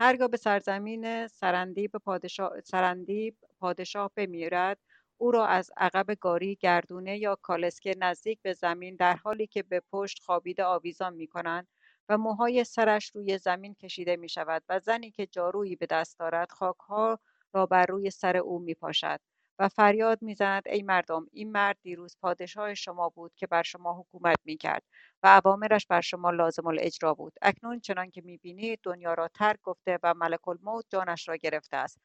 [0.00, 4.78] هرگاه به سرزمین سرندیب پادشاه, سرندیب پادشاه بمیرد
[5.16, 9.82] او را از عقب گاری گردونه یا کالسکه نزدیک به زمین در حالی که به
[9.92, 11.68] پشت خوابیده آویزان می کنند
[12.08, 16.50] و موهای سرش روی زمین کشیده می شود و زنی که جارویی به دست دارد
[16.50, 17.18] خاکها
[17.52, 19.20] را بر روی سر او می پاشد
[19.58, 24.38] و فریاد می‌زند ای مردم این مرد دیروز پادشاه شما بود که بر شما حکومت
[24.44, 24.82] می‌کرد
[25.22, 29.98] و اوامرش بر شما لازم الاجرا بود اکنون چنان که می‌بینید دنیا را ترک گفته
[30.02, 32.00] و ملک الموت جانش را گرفته است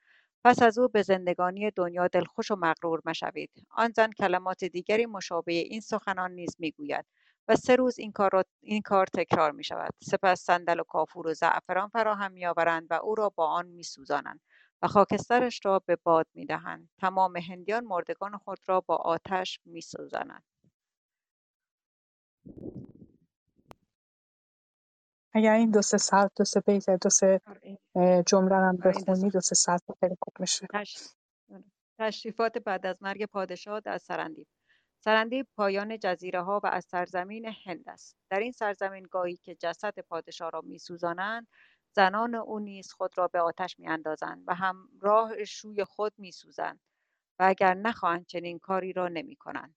[0.45, 5.53] پس از او به زندگانی دنیا دلخوش و مغرور مشوید آن زن کلمات دیگری مشابه
[5.53, 7.05] این سخنان نیز می‌گوید
[7.47, 9.91] و سه روز این کار, را، این کار تکرار می شود.
[10.03, 13.83] سپس صندل و کافور و زعفران فراهم می آورند و او را با آن می
[13.83, 14.39] سوزانند.
[14.84, 16.89] و خاکسترش را به باد می‌دهند.
[16.97, 20.43] تمام هندیان مردگان خود را با آتش میسوزانند.
[25.34, 28.23] اگر این دو سه ساعت دو سه بیت دو سه آره.
[28.27, 30.67] جمله هم آره، بخونی دو سه ساعت خیلی خوب میشه.
[30.73, 31.63] آره.
[31.99, 34.47] تشریفات بعد از مرگ پادشاه در سرندیب
[35.03, 38.17] سرندیب پایان جزیره ها و از سرزمین هند است.
[38.29, 41.47] در این سرزمین گاهی که جسد پادشاه را میسوزانند
[41.95, 46.79] زنان او نیز خود را به آتش میاندازند و همراه شوی خود میسوزند
[47.39, 49.75] و اگر نخواهند چنین کاری را نمی کنند.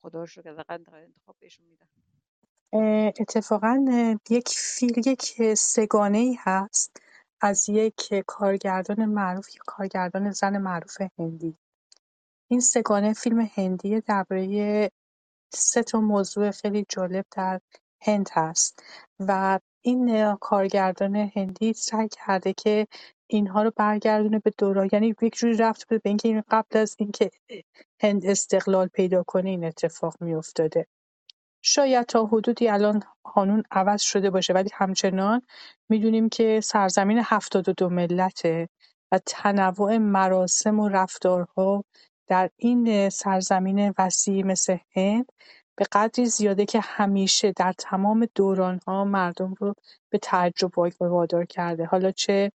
[0.00, 1.88] خدا رو که انتخاب بهشون میدن
[3.20, 3.84] اتفاقا
[4.30, 7.02] یک فیل یک سگانه ای هست
[7.40, 11.58] از یک کارگردان معروف یک کارگردان زن معروف هندی
[12.50, 14.90] این سگانه فیلم هندی درباره
[15.52, 17.60] سه تا موضوع خیلی جالب در
[18.02, 18.82] هند هست
[19.20, 22.86] و این کارگردان هندی سعی کرده که
[23.26, 27.30] اینها رو برگردونه به دوران یعنی یک جوری رفت به اینکه این قبل از اینکه
[28.02, 30.86] هند استقلال پیدا کنه این اتفاق میافتاده.
[31.62, 35.42] شاید تا حدودی الان قانون عوض شده باشه ولی همچنان
[35.88, 38.68] می‌دونیم که سرزمین هفتاد و دو ملته
[39.12, 41.84] و تنوع مراسم و رفتارها
[42.26, 45.32] در این سرزمین وسیع مثل هند
[45.78, 49.74] به قدری زیاده که همیشه در تمام دورانها مردم رو
[50.10, 50.70] به تعجب
[51.00, 51.84] وادار کرده.
[51.84, 52.52] حالا چه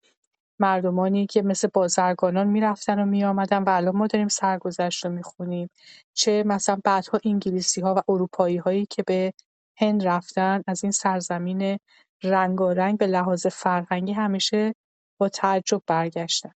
[0.60, 5.70] مردمانی که مثل بازرگانان می‌رفتن و میآمدن و الان ما داریم سرگذشت رو می‌خونیم.
[6.14, 9.34] چه مثلا بعدها انگلیسی ها و اروپایی هایی که به
[9.78, 11.80] هند رفتن از این سرزمین
[12.24, 14.76] رنگارنگ به لحاظ فرهنگی همیشه
[15.18, 16.52] با تعجب برگشتن.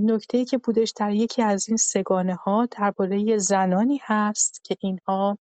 [0.00, 5.38] نکته ای که بودش در یکی از این سگانه ها درباره زنانی هست که اینها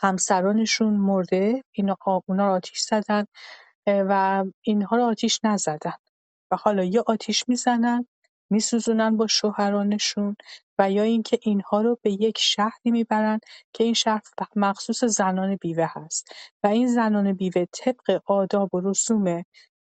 [0.00, 1.96] همسرانشون مرده اینا
[2.26, 3.24] اونا رو آتیش زدن
[3.86, 5.92] و اینها رو آتیش نزدن.
[6.50, 8.06] و حالا یا آتیش می‌زنن
[8.50, 10.36] میسوزونن با شوهرانشون
[10.78, 13.40] و یا اینکه اینها رو به یک شهری می‌برن
[13.72, 14.22] که این شهر
[14.56, 16.28] مخصوص زنان بیوه هست.
[16.64, 19.42] و این زنان بیوه طبق آداب و رسوم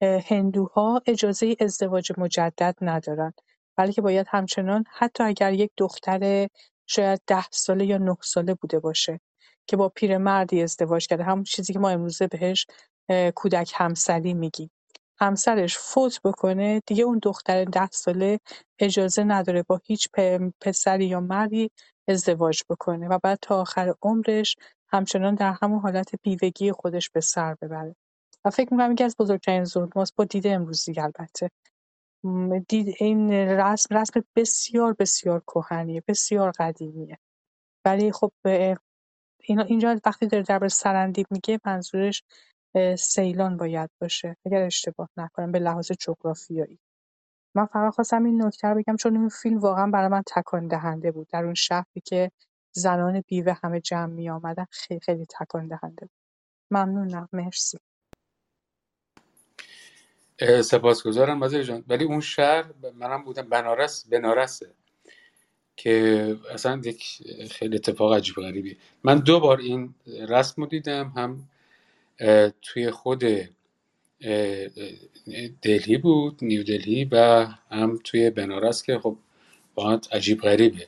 [0.02, 3.34] هندوها اجازه ازدواج مجدد ندارن.
[3.78, 6.48] بلکه باید همچنان حتی اگر یک دختر
[6.88, 9.20] شاید ده ساله یا نه ساله بوده باشه.
[9.68, 11.24] که با پیرمردی ازدواج کرده.
[11.24, 12.66] همون چیزی که ما امروزه بهش
[13.36, 14.72] کودک همسری میگیم.
[15.20, 18.40] همسرش فوت بکنه دیگه اون دختر ده ساله
[18.80, 20.08] اجازه نداره با هیچ
[20.62, 21.72] پسری یا مردی
[22.08, 24.56] ازدواج بکنه و بعد تا آخر عمرش
[24.90, 27.96] همچنان در همون حالت بیوگی خودش به سر ببره.
[28.46, 31.50] و فکر می‌کنم یکی از بزرگترین ظلم با دید امروزی البته.
[32.68, 37.18] دید این رسم رسم بسیار بسیار کهنیه بسیار قدیمیه.
[37.86, 38.32] ولی خب
[39.48, 42.24] اینا اینجا وقتی داره درباره سرندیب میگه منظورش
[43.00, 44.38] سیلان باید باشه.
[44.48, 46.80] اگر اشتباه نکنم به لحاظ جغرافیایی.
[47.56, 51.12] من فقط خواستم این نکته رو بگم چون این فیلم واقعا برای من تکان دهنده
[51.12, 51.28] بود.
[51.34, 52.32] در اون شهری که
[52.76, 56.20] زنان بیوه همه جمع می آمدن خیلی خیلی تکان دهنده بود.
[56.72, 57.30] ممنونم.
[57.34, 57.78] مرسی.
[60.64, 64.76] سپاسگزارم مازر جان ولی اون شهر منم بودم بنارس بنارسه.
[65.78, 67.04] که اصلا یک
[67.52, 69.94] خیلی اتفاق عجیب غریبی من دو بار این
[70.30, 71.50] رسم رو دیدم هم
[72.62, 73.24] توی خود
[75.62, 79.18] دلهی بود نیو دلهی و هم توی بنارس که خب
[79.76, 80.88] واقعا عجیب غریبه.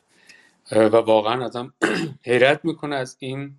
[0.72, 1.74] و واقعا آدم
[2.26, 3.56] حیرت می‌کنه از این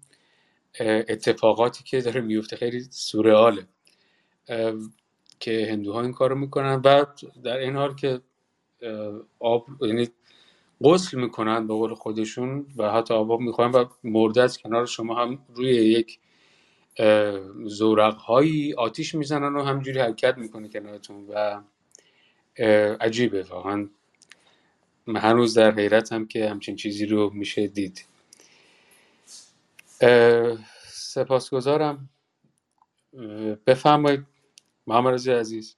[0.81, 3.67] اتفاقاتی که داره میفته خیلی سورئاله.
[5.41, 6.83] که هندوها این کارو می‌کنن.
[6.85, 7.05] و
[7.45, 8.21] در این حال که
[9.39, 10.09] آب یعنی
[10.85, 15.39] غسل می‌کنن به قول خودشون و حتی آب می‌خوان و مرده از کنار شما هم
[15.55, 16.19] روی یک
[17.65, 21.61] زورق هایی آتیش می‌زنن و همجوری حرکت می‌کنه کنارتون و
[23.01, 23.89] عجیبه واقعا.
[25.07, 28.05] من هنوز در حیرت هم که همچین چیزی رو میشه دید.
[30.93, 32.09] سپاسگزارم.
[33.67, 34.27] بفرمایید.
[34.87, 35.77] محمد رضی عزیز.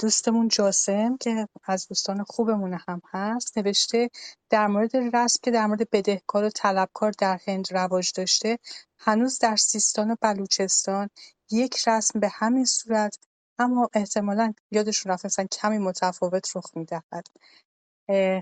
[0.00, 4.10] دوستمون جاسم که از دوستان خوبمون هم هست نوشته
[4.50, 8.58] در مورد رسم که در مورد بدهکار و طلبکار در هند رواج داشته
[8.98, 11.10] هنوز در سیستان و بلوچستان
[11.50, 13.18] یک رسم به همین صورت
[13.58, 17.26] اما احتمالا یادشون رفت مثلا کمی متفاوت رخ می‌دهد.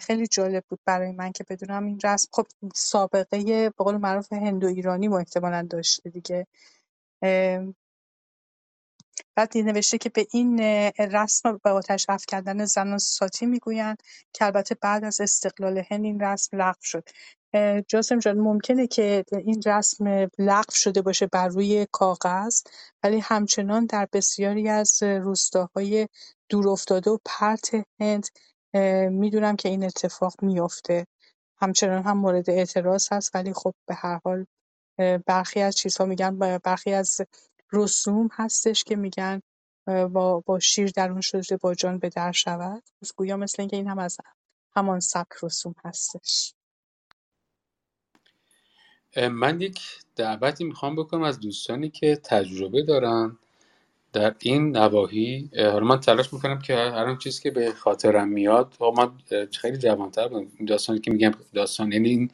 [0.00, 4.66] خیلی جالب بود برای من که بدونم این رسم خب سابقه به قول معروف هندو
[4.66, 6.46] ایرانی ما احتمالا داشته دیگه.
[9.39, 10.59] بعد نوشته که به این
[10.99, 16.57] رسم به آتش کردن زنان ساتی می‌گویند که البته بعد از استقلال هند این رسم
[16.57, 17.09] لغو شد.
[17.89, 22.62] جاسم جان ممکنه که این رسم لغو شده باشه بر روی کاغذ
[23.03, 26.09] ولی همچنان در بسیاری از روستاهای
[26.49, 27.70] دورافتاده و پرت
[28.01, 28.26] هند
[29.11, 31.07] می‌دونم که این اتفاق میافته.
[31.61, 34.47] همچنان هم مورد اعتراض هست ولی خب به هر حال
[35.26, 37.20] برخی از چیزها میگن برخی از
[37.72, 39.42] رسوم هستش که میگن
[39.86, 42.82] با, با شیر درون شده با جان به در شود.
[43.16, 44.16] گویا مثل اینکه این هم از
[44.76, 46.54] همان سبک رسوم هستش.
[49.30, 49.80] من یک
[50.16, 53.38] دعوتی می‌خوام بکنم از دوستانی که تجربه دارن
[54.12, 55.50] در این نواحی.
[55.56, 59.12] حالا من تلاش می‌کنم که هر چیزی که به خاطرم میاد من
[59.52, 60.66] خیلی جوانتر بودم.
[60.66, 62.30] داستانی که میگم داستان یعنی این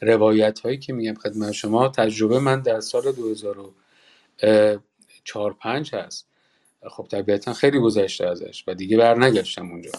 [0.00, 3.12] روایت هایی که میگم خدمت شما تجربه من در سال
[4.38, 6.28] 2004 5 هست.
[6.90, 9.90] خب طبیعتا خیلی گذشته ازش و دیگه برنگشتم اونجا.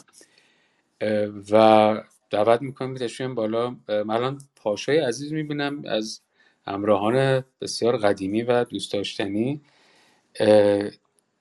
[1.51, 3.75] و دعوت می‌کنم بتشویم بالا.
[3.87, 6.21] من پاشای عزیز می‌بینم از
[6.67, 9.61] همراهان بسیار قدیمی و دوست داشتنی.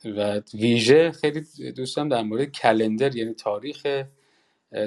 [0.05, 1.40] و ویژه خیلی
[1.76, 4.05] دوستم در مورد کلندر یعنی تاریخ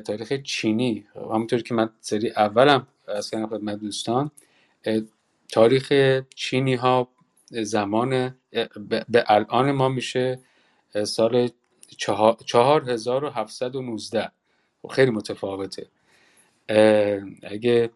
[0.06, 1.08] تاریخ چینی.
[1.16, 4.32] همونطور که من سری اولم از کردم خدمت دوستان.
[5.52, 5.94] تاریخ
[6.36, 7.10] چینی ها
[7.52, 8.36] زمان
[9.10, 10.40] به الان ما میشه
[11.04, 11.50] سال
[12.46, 14.32] چهار هزار و هفتصد و نوزده.
[14.82, 15.88] خب خیلی متفاوته.
[17.44, 17.90] اگه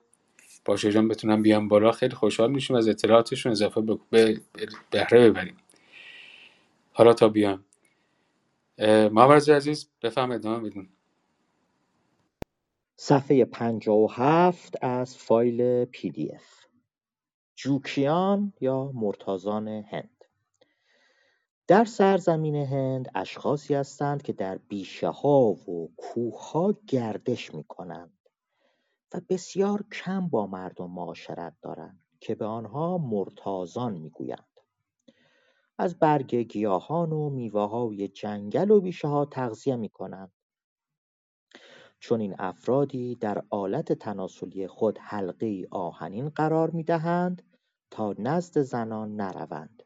[0.65, 4.41] باشه جان بتونم بیام بالا خیلی خوشحال میشیم از اطلاعاتشون اضافه به
[4.91, 5.57] بهره ببریم.
[6.93, 7.65] حالا تا بیام.
[9.11, 10.89] محمد عزیز بفهم ادامه بدون
[12.95, 16.60] صفحه 57 از فایل پی دی اف.
[17.55, 20.25] جوکیان یا مرتازان هند
[21.67, 28.13] در سرزمین هند اشخاصی هستند که در بیشه ها و کوه ها گردش می کنند
[29.13, 34.59] و بسیار کم با مردم معاشرت دارند که به آنها مرتازان می گویند.
[35.77, 40.31] از برگ گیاهان و میوه های جنگل و بیشه ها تغذیه می کنند.
[42.01, 47.43] چون این افرادی در آلت تناسلی خود حلقه آهنین قرار می دهند
[47.91, 49.83] تا نزد زنان نروند.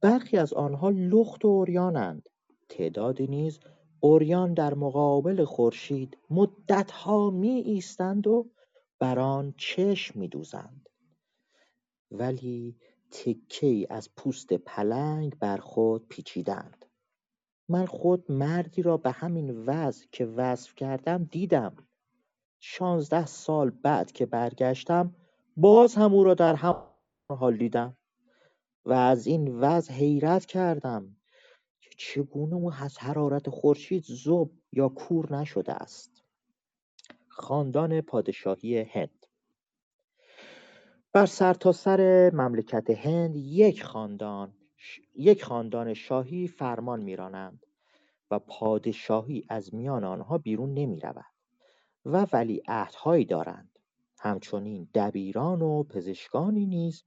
[0.00, 2.28] برخی از آنها لخت و اوریانند
[2.68, 3.60] تعدادی نیز
[4.00, 8.50] اوریان در مقابل خورشید مدتها می ایستند و
[8.98, 10.88] بر آن چشم می دوزند.
[12.10, 12.76] ولی
[13.10, 16.79] تکه از پوست پلنگ بر خود پیچیدند
[17.70, 21.76] من خود مردی را به همین وضع که وصف کردم دیدم.
[22.60, 25.14] شانزده سال بعد که برگشتم
[25.56, 26.82] باز هم او را در هم
[27.28, 27.96] حال دیدم
[28.84, 31.16] و از این وضع حیرت کردم
[31.80, 36.24] که چگونه او از حرارت خورشید زب یا کور نشده است.
[37.28, 39.26] خاندان پادشاهی هند
[41.12, 44.59] بر سرتاسر سر مملکت هند یک خاندان
[45.14, 47.66] یک خاندان شاهی فرمان میرانند
[48.30, 51.24] و پادشاهی از میان آنها بیرون نمی رود
[52.04, 53.78] و ولیعهدهایی دارند.
[54.18, 57.04] همچنین دبیران و پزشکانی نیز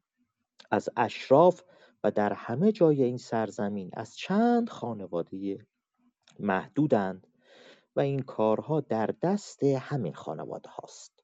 [0.71, 1.61] از اشراف
[2.03, 5.67] و در همه جای این سرزمین از چند خانواده
[6.39, 7.27] محدودند
[7.95, 11.23] و این کارها در دست همین خانواده هاست.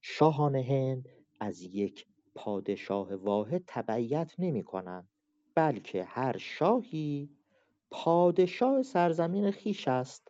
[0.00, 1.08] شاهان هند
[1.40, 5.08] از یک پادشاه واحد تبعیت نمی کنند
[5.58, 7.30] بلکه هر شاهی
[7.90, 10.28] پادشاه سرزمین خیش است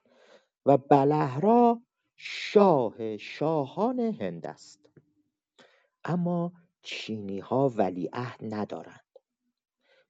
[0.67, 1.83] و بلهرا
[2.17, 4.81] شاه شاهان هند است.
[6.05, 6.53] اما
[6.83, 9.05] چینی ها ولیعهد ندارند.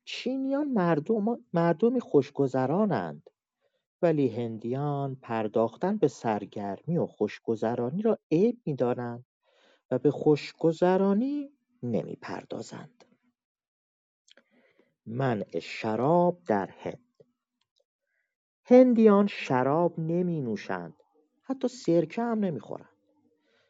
[0.05, 3.31] چینیان مردم مردمی خوشگذرانند
[4.03, 9.24] ولی هندیان پرداختن به سرگرمی و خوشگذرانی را عیب می‌دانند
[9.90, 12.97] و به خوشگذرانی نمی‌پردازند.
[15.10, 17.24] منع شراب در هند.
[18.64, 20.94] هندیان شراب نمی نوشند
[21.43, 22.89] حتی سرکه هم نمی خورند.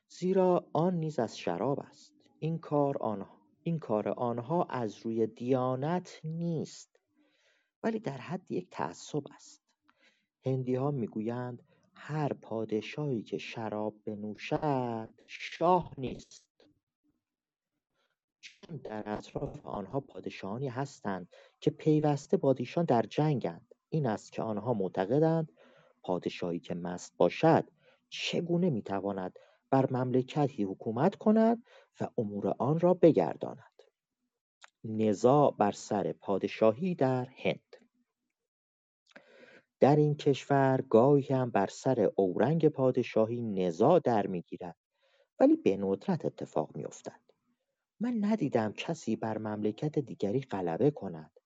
[0.08, 2.12] زیرا آن نیز از شراب است.
[2.38, 7.00] این کار آنها این کار آنها از روی دیانت نیست
[7.82, 9.62] ولی در حد یک تعصب است.
[10.44, 11.62] هندی ها می‌گویند
[11.94, 16.47] هر پادشاهی که شراب بنوشد شاه نیست.
[18.40, 21.28] چون در اطراف آنها پادشاهانی هستند
[21.60, 23.74] که پیوسته با ایشان در جنگند.
[23.88, 25.52] این است که آنها معتقدند
[26.02, 27.70] پادشاهی که مست باشد
[28.08, 29.38] چگونه می‌تواند
[29.70, 31.64] بر مملکتی حکومت کند
[32.00, 33.82] و امور آن را بگرداند.
[34.84, 37.76] نزاع بر سر پادشاهی در هند.
[39.80, 44.76] در این کشور گاهی هم بر سر اورنگ پادشاهی نزاع در می‌گیرد
[45.40, 47.27] ولی به ندرت اتفاق میافتد.
[48.00, 51.40] من ندیدم کسی بر مملکت دیگری غلبه کند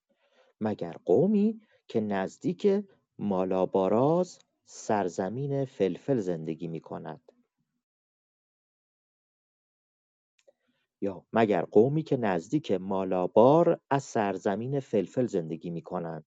[0.61, 2.67] مگر قومی که نزدیک
[3.19, 7.21] مالاباراز سرزمین فلفل زندگی می کند.
[11.01, 16.25] یا مگر قومی که نزدیک مالابار از سرزمین فلفل زندگی می کنند.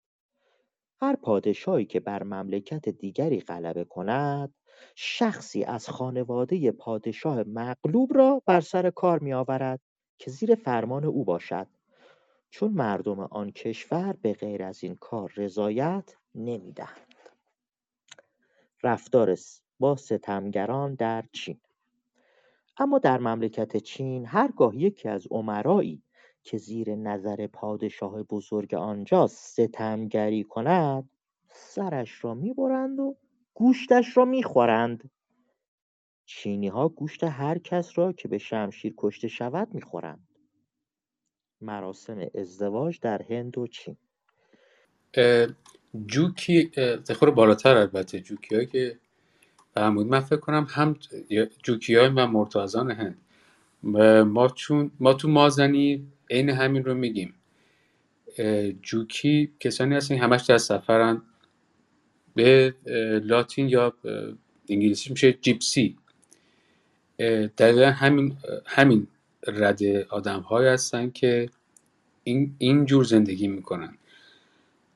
[1.00, 4.54] هر پادشاهی که بر مملکت دیگری غلبه کند
[4.96, 9.80] شخصی از خانواده پادشاه مغلوب را بر سر کار می آورد.
[10.18, 11.66] که زیر فرمان او باشد.
[12.50, 17.16] چون مردم آن کشور به غیر از این کار رضایت نمی‌دهند.
[18.82, 19.36] رفتار
[19.80, 21.60] با ستمگران در چین.
[22.76, 26.02] اما در مملکت چین هرگاه یکی از امرایی
[26.42, 31.10] که زیر نظر پادشاه بزرگ آنجا ستمگری کند
[31.48, 33.16] سرش را می‌برند و
[33.54, 35.10] گوشتش را می‌خورند.
[36.26, 40.28] چینی ها گوشت هر کس را که به شمشیر کشته شود می‌خورند.
[41.60, 43.96] مراسم ازدواج در هند و چین.
[46.06, 46.70] جوکی
[47.16, 48.20] خور بالاتر البته.
[48.20, 48.98] جوکی که
[49.74, 50.96] فرمود من فکر کنم هم
[51.62, 53.18] جوکی های و مرتازان هند.
[54.26, 57.34] ما چون ما تو مازنی عین همین رو میگیم.
[58.82, 61.22] جوکی کسانی هستن همش در سفرن.
[62.34, 62.74] به
[63.24, 63.94] لاتین یا
[64.68, 65.96] انگلیسی میشه جیپسی.
[67.58, 68.36] دقیقا همین
[68.66, 69.06] همین
[69.46, 71.48] رده آدم های هستن که
[72.24, 73.98] این, این جور زندگی می‌کنن.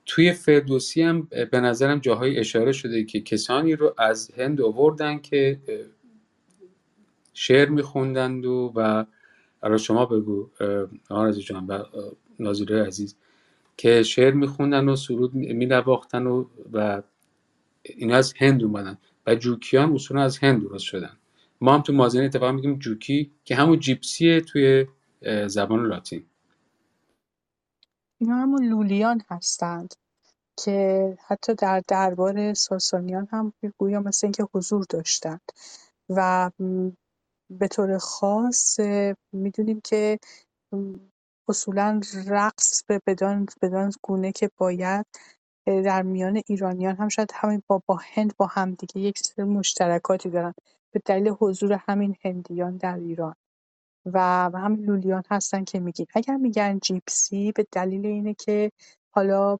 [0.07, 5.61] توی فردوسی هم به نظرم جاهای اشاره شده که کسانی رو از هند آوردن که
[7.35, 9.05] شعر میخوندند و و
[9.63, 10.51] الان شما بگو
[11.11, 11.85] آرز جان و
[12.39, 13.17] ناظره عزیز
[13.77, 17.03] که شعر میخوندن و سرود مینواختن و و
[17.83, 21.17] اینا از هند اومدن و جوکیان اصولا از هند درست شدن.
[21.61, 24.87] ما هم تو مازنی اتفاق میگیم جوکی که همون جیپسیه توی
[25.47, 26.27] زبان لاتین.
[28.21, 29.95] اینا همون لولیان هستند
[30.65, 35.41] که حتی در دربار ساسانیان هم گویا مثل اینکه حضور داشتند
[36.09, 36.51] و
[37.51, 38.81] به طور خاص
[39.33, 40.19] می‌دونیم که
[41.49, 45.07] اصولا رقص به بدان, بدان گونه که باید
[45.71, 50.55] در میان ایرانیان هم شاید همین با, با هند با همدیگه یک سری مشترکاتی دارن
[50.91, 53.35] به دلیل حضور همین هندیان در ایران.
[54.07, 58.73] و همین لولیان هستن که میگین اگر میگن جیپسی به دلیل اینه که
[59.11, 59.59] حالا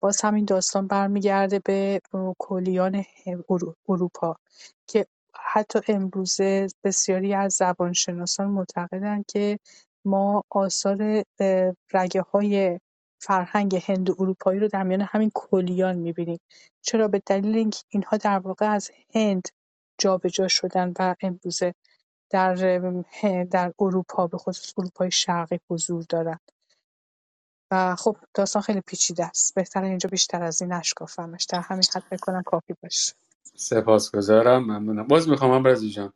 [0.00, 2.00] باز همین داستان برمیگرده به
[2.38, 3.04] کلیان
[3.88, 4.36] اروپا
[4.86, 9.58] که حتی امروزه بسیاری از زبانشناسان معتقدند که
[10.04, 11.24] ما آثار
[12.32, 12.80] های
[13.22, 16.40] فرهنگ هند و اروپایی رو در میان همین کلیان می‌بینیم
[16.82, 19.48] چرا؟ به دلیل اینکه اینها در واقع از هند
[19.98, 21.74] جابجا شدن و امروزه
[22.30, 22.54] در
[23.44, 26.52] در اروپا به خصوص اروپای شرقی حضور دارند
[27.70, 29.54] و خب داستان خیلی پیچیده است.
[29.54, 31.44] بهتره اینجا بیشتر از این نشکافمش.
[31.44, 33.12] در همین حد بکنم کافی باشه.
[33.54, 34.62] سپاسگزارم.
[34.62, 35.06] ممنونم.
[35.06, 36.12] باز می‌خوام هم رزی جان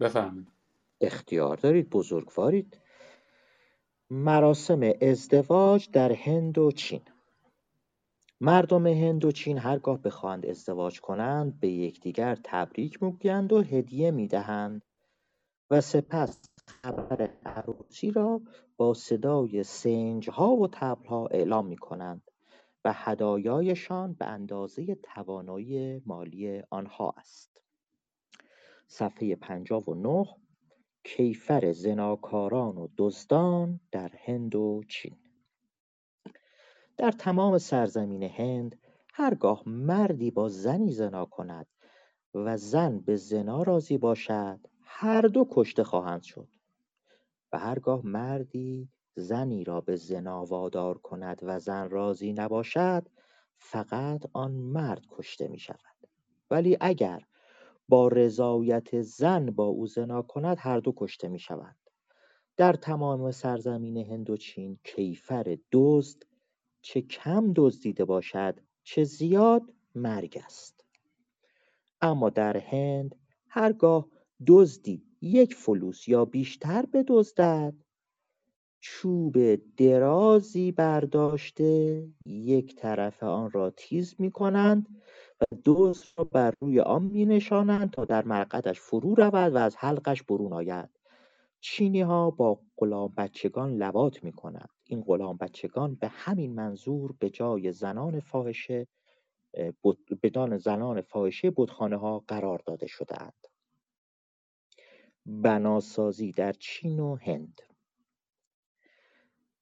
[0.00, 0.48] بفهمید
[1.00, 1.90] اختیار دارید.
[1.90, 2.78] بزرگوارید.
[4.10, 7.00] مراسم ازدواج در هند و چین
[8.40, 14.82] مردم هند و چین هرگاه بخواهند ازدواج کنند به یکدیگر تبریک می‌گویند و هدیه می‌دهند
[15.70, 18.40] و سپس خبر عروسی را
[18.76, 22.30] با صدای سنجها و تبلها اعلام می کنند
[22.84, 27.60] و هدایایشان به اندازه توانایی مالی آنها است.
[28.86, 30.26] صفحه 59
[31.04, 35.16] کیفر زناکاران و دزدان در هند و چین.
[36.96, 38.78] در تمام سرزمین هند
[39.14, 41.66] هرگاه مردی با زنی زنا کند
[42.34, 46.48] و زن به زنا راضی باشد هر دو کشته خواهند شد.
[47.52, 53.08] و هرگاه مردی زنی را به زنا وادار کند و زن راضی نباشد
[53.56, 56.08] فقط آن مرد کشته می شود
[56.50, 57.22] ولی اگر
[57.88, 61.76] با رضایت زن با او زنا کند هر دو کشته می شود
[62.56, 66.22] در تمام سرزمین هند و چین کیفر دزد
[66.82, 69.62] چه کم دزدیده باشد چه زیاد
[69.94, 70.84] مرگ است.
[72.00, 73.16] اما در هند
[73.48, 74.08] هرگاه
[74.46, 77.74] دزدی یک فلوس یا بیشتر بدزدد
[78.80, 85.02] چوب درازی برداشته یک طرف آن را تیز می کنند
[85.40, 89.76] و دزد را بر روی آن می نشانند تا در مرقدش فرو رود و از
[89.76, 90.90] حلقش برون آید.
[91.60, 97.30] چینی ها با غلام بچگان لبات می کنند این غلام بچگان به همین منظور به
[97.30, 98.86] جای زنان فاحشه
[100.22, 103.48] بدان زنان فاحشه بتخانه ها قرار داده شدهاند.
[105.26, 107.60] بناسازی در چین و هند.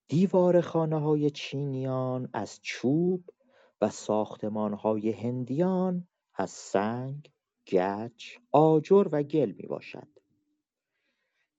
[0.09, 3.24] دیوار های چینیان از چوب
[3.83, 7.31] و های هندیان از سنگ،
[7.67, 10.09] گچ، آجر و گل می باشد.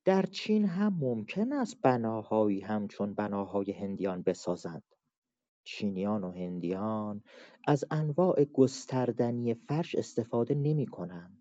[0.06, 4.84] در چین هم ممکن است بناهایی همچون بناهای هندیان بسازند.
[5.64, 7.24] چینیان و هندیان
[7.68, 11.38] از انواع گستردنی فرش استفاده نمی کنند.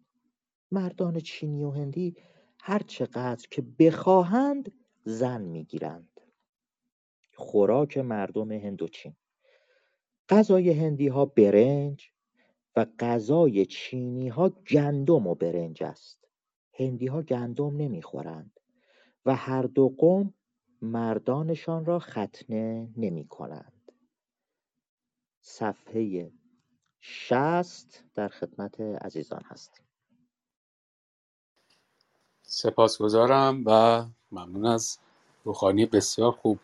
[0.70, 2.16] مردان چینی و هندی
[2.60, 4.72] هر چقدر که بخواهند
[5.04, 6.20] زن می‌گیرند
[7.36, 9.16] خوراک مردم هندوچین
[10.32, 12.10] غذای هندی ها برنج
[12.76, 16.28] و غذای چینی ها گندم و برنج است.
[16.72, 18.60] هندی ها گندم نمی‌خورند
[19.26, 20.34] و هر دو قوم
[20.82, 23.92] مردانشان را ختنه نمی کنند
[25.40, 26.32] صفحه
[27.00, 29.84] شست در خدمت عزیزان هستیم.
[32.42, 34.98] سپاسگزارم و ممنون از
[35.44, 36.58] روخانی بسیار خوب.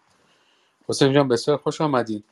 [0.89, 2.24] حسین جان بسیار خوش آمدید.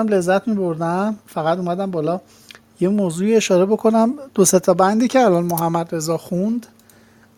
[0.00, 2.20] لذت می بردم فقط اومدم بالا.
[2.80, 4.14] یه موضوعی اشاره بکنم.
[4.34, 6.66] دو تا بندی که الان محمد رضا خوند.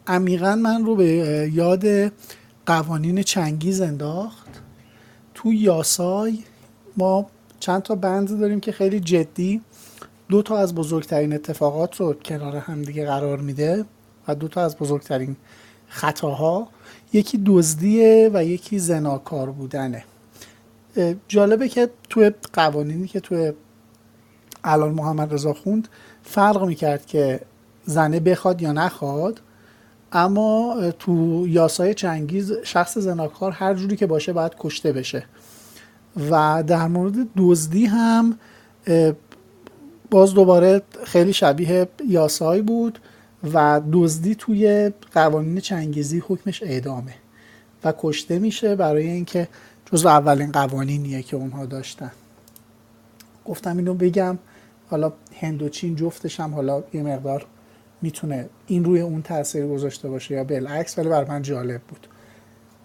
[0.06, 1.06] عمیقا من رو به
[1.54, 2.12] یاد
[2.66, 4.48] قوانین چنگیز انداخت.
[5.34, 6.38] تو یاسای
[6.96, 7.26] ما
[7.60, 9.60] چند تا بند داریم که خیلی جدی.
[10.28, 13.84] دو تا از بزرگترین اتفاقات رو کنار همدیگه قرار میده
[14.28, 15.36] و دو تا از بزرگترین
[15.88, 16.68] خطاها.
[17.12, 20.04] یکی دزدیه و یکی زناکار بودنه.
[21.28, 23.52] جالبه که توی قوانینی که توی
[24.64, 25.88] الان محمد رضا خوند
[26.22, 27.40] فرق می‌کرد که
[27.84, 29.40] زنه بخواد یا نخواد
[30.12, 35.24] اما تو یاسای چنگیز شخص زناکار هر جوری که باشه باید کشته بشه.
[36.30, 38.38] و در مورد دزدی هم
[40.10, 42.98] باز دوباره خیلی شبیه یاسای بود
[43.54, 47.14] و دزدی توی قوانین چنگیزی حکمش اعدامه
[47.84, 49.48] و کشته میشه برای اینکه
[49.94, 52.12] جزو اولین قوانینیه که اونها داشتن.
[53.44, 54.38] گفتم اینو بگم
[54.90, 57.46] حالا هند و چین جفتش هم حالا یه مقدار
[58.02, 62.06] می‌تونه این روی اون تاثیر گذاشته باشه یا بالعکس ولی بر من جالب بود.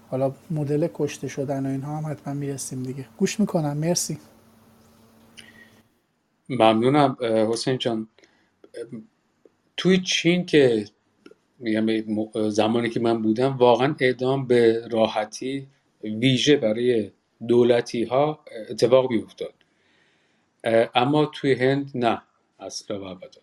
[0.09, 3.05] حالا مدل کشته شدن و اینها هم حتما می‌رسیم دیگه.
[3.17, 3.77] گوش می‌کنم.
[3.77, 4.17] مرسی.
[6.49, 7.17] ممنونم.
[7.21, 8.07] حسین جان.
[9.77, 10.85] توی چین که
[11.59, 11.87] میگم
[12.49, 15.67] زمانی که من بودم واقعا اعدام به راحتی
[16.03, 17.11] ویژه برای
[17.47, 19.53] دولتی ها اتفاق بیفتاد
[20.95, 22.21] اما توی هند نه
[22.59, 23.41] اصلا و ابدا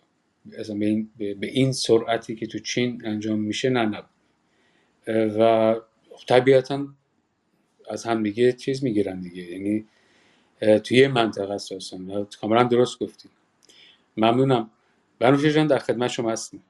[1.19, 4.03] به این, سرعتی که تو چین انجام میشه نه نه
[5.39, 5.75] و
[6.27, 6.87] طبیعتا
[7.91, 9.43] از هم دیگه چیز می‌گیرن دیگه.
[9.43, 9.87] یعنی
[10.85, 11.73] توی یه منطقه است
[12.41, 13.31] کاملا درست گفتیم
[14.17, 14.71] ممنونم.
[15.19, 16.63] بنوشه جان در خدمت شما هستیم.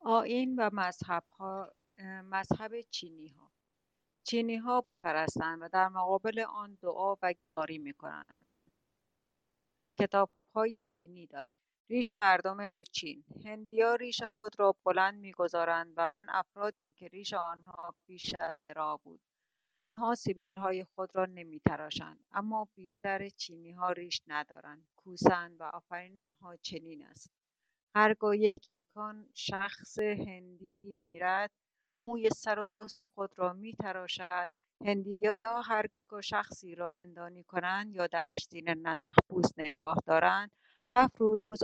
[0.00, 1.72] آین و مذهب ها
[2.30, 3.49] مذهب چینی ها
[4.24, 8.34] چینی ها پرستند و در مقابل آن دعا و گاری می کنند
[10.00, 11.50] کتاب های چینی دارد
[11.90, 18.34] ریش مردم چین هندیا ریش خود را بلند می‌گذارند و افرادی که ریش آنها بیش
[18.76, 19.20] را بود.
[19.98, 20.16] آنها
[20.58, 24.88] های خود را نمیتراشند اما بیشتر چینی ها ریش ندارند.
[24.96, 27.30] کوسند و آفرین ها چنین است.
[27.96, 28.56] هرگاه یک
[29.34, 30.68] شخص هندی
[31.14, 31.50] میرد
[32.08, 32.68] موی سر
[33.14, 34.52] خود را میتراشد.
[34.86, 40.50] هندیها هرگاه شخصی را زندانی کنند یا در زیر محبوس نگاه دارند.
[40.96, 41.62] هفت روز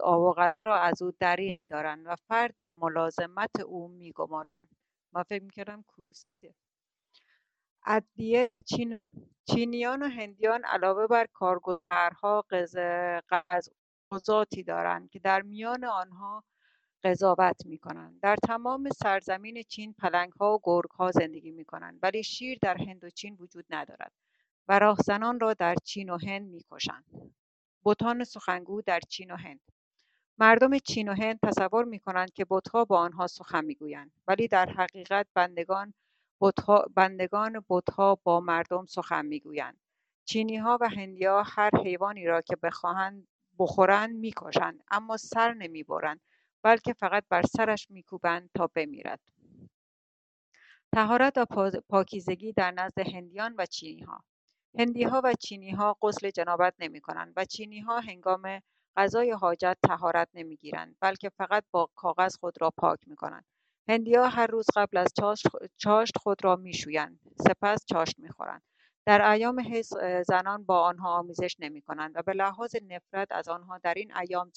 [0.66, 4.50] را از او دریغ دارند و فرد ملازمت او میگمانند
[5.14, 6.54] ما فکر می‌کردم کوسته.
[7.86, 9.00] ادویه چین
[9.48, 12.44] چینیان و هندیان علاوه بر کارگزارها
[14.12, 16.44] قضاتی دارند که در میان آنها
[17.06, 19.94] قضاوت می‌کنند در تمام سرزمین چین
[20.40, 24.12] ها و ها زندگی می‌کنند ولی شیر در هند و چین وجود ندارد
[24.68, 27.34] و راهزنان را در چین و هند می‌کشند.
[27.84, 29.60] بتان سخنگو در چین و هند.
[30.38, 35.26] مردم چین و هند تصور می‌کنند که بتها با آنها سخن می‌گویند ولی در حقیقت
[35.34, 35.94] بندگان
[36.94, 39.80] بندگان بتها با مردم سخن می‌گویند.
[40.62, 43.28] ها و هندیا هر حیوانی را که بخواهند
[43.58, 46.20] بخورند می‌کشند اما سر نمی‌برند
[46.66, 49.20] بلکه فقط بر سرش میکوبند تا بمیرد.
[50.94, 51.47] تهارت و
[51.88, 54.24] پاکیزگی در نزد هندیان و چینی ها
[54.78, 58.62] هندی ها و چینی ها غسل جنابت نمی کنند و چینی ها هنگام
[58.97, 63.44] غذای حاجت تهارت نمی گیرند بلکه فقط با کاغذ خود را پاک می کنند
[64.16, 65.09] ها هر روز قبل از
[65.76, 68.62] چاشت خود را می شویند سپس چاشت می خورند
[69.06, 69.93] در ایام حیض
[70.26, 74.51] زنان با آنها آمیزش نمی کنند و به لحاظ نفرت از آنها در این ایام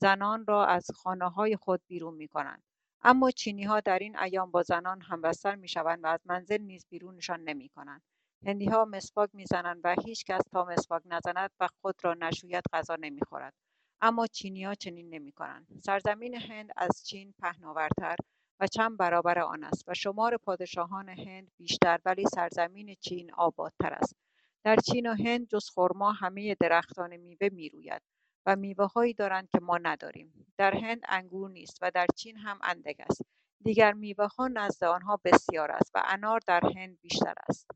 [0.00, 2.62] زنان را از خانه های خود بیرون می کنند.
[3.02, 6.86] اما چینی ها در این ایام با زنان همبستر می شوند و از منزل نیز
[6.88, 8.02] بیرونشان نمی کنند.
[8.46, 12.64] هندی ها مسواک می زنند و هیچ کس تا مسواک نزند و خود را نشوید
[12.72, 13.54] غذا نمی خورد.
[14.00, 15.66] اما چینی ها چنین نمی کنند.
[15.82, 18.16] سرزمین هند از چین پهناورتر
[18.60, 24.16] و چند برابر آن است و شمار پادشاهان هند بیشتر ولی سرزمین چین آبادتر است.
[24.64, 28.02] در چین و هند جز خرما همه درختان میوه می‌روید
[28.46, 30.46] و هایی دارند که ما نداریم.
[30.58, 33.22] در هند انگور نیست و در چین هم اندک است.
[33.64, 37.70] دیگر میوه‌ها نزد آنها بسیار است و انار در هند بیشتر است.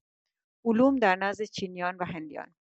[0.65, 2.55] علوم در نزد چینیان و هندیان.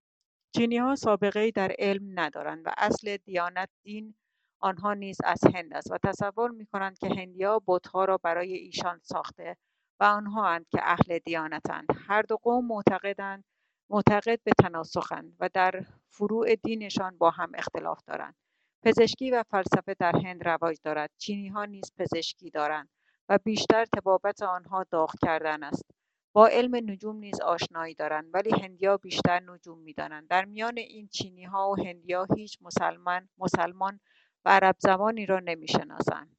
[0.55, 0.95] چینی‌ها
[1.35, 4.15] ای در علم ندارند و اصل دیانت دین
[4.59, 9.57] آنها نیز از هند است و تصور می‌کنند که هندی‌ها بت‌ها را برای ایشان ساخته
[9.99, 13.43] و آنها اند که اهل دیانتند هر دو قوم معتقدند
[13.89, 18.35] معتقد به تناسخند و در فروع دینشان با هم اختلاف دارند.
[18.83, 21.11] پزشکی و فلسفه در هند رواج دارد.
[21.17, 22.89] چینی‌ها نیز پزشکی دارند
[23.29, 25.85] و بیشتر تبابت آنها داغ کردن است.
[26.33, 30.27] با علم نجوم نیز آشنایی دارند ولی هندیا بیشتر نجوم می‌دانند.
[30.27, 33.99] در میان این چینی‌ها و هندیا هیچ مسلمان مسلمان
[34.45, 35.39] و عرب زبانی را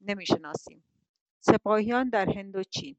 [0.01, 0.85] نمی‌شناسیم.
[1.41, 2.97] سپاهیان در هند و چین.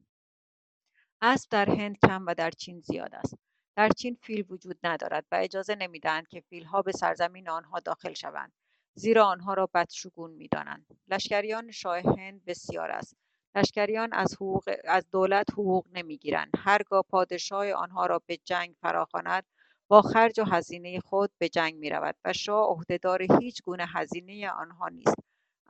[1.22, 3.49] اسب در هند کم و در چین زیاد است.
[3.76, 8.52] در چین فیل وجود ندارد و اجازه نمی‌دهند که فیلها به سرزمین آنها داخل شوند.
[8.94, 10.86] زیرا آنها را بدشگون می‌دانند.
[11.08, 13.16] لشکریان شاه هند بسیار است.
[13.54, 16.50] لشکریان از, حقوق، از دولت حقوق نمی‌گیرند.
[16.58, 19.44] هرگاه پادشاه آنها را به جنگ فراخواند
[19.88, 24.50] با خرج و هزینه خود به جنگ می رود و شاه عهدهدار هیچ گونه هزینه
[24.50, 25.14] آنها نیست.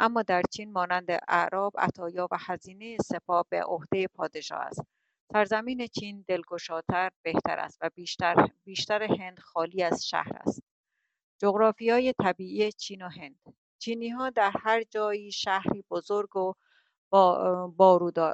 [0.00, 4.82] اما در چین مانند اعراب عطایا و هزینه سپاه به عهده پادشاه است.
[5.32, 10.62] سرزمین چین دلگشاتر بهتر است و بیشتر, بیشتر هند خالی از شهر است.
[11.38, 13.40] جغرافیای طبیعی چین و هند.
[14.18, 16.52] ها در هر جایی شهری بزرگ و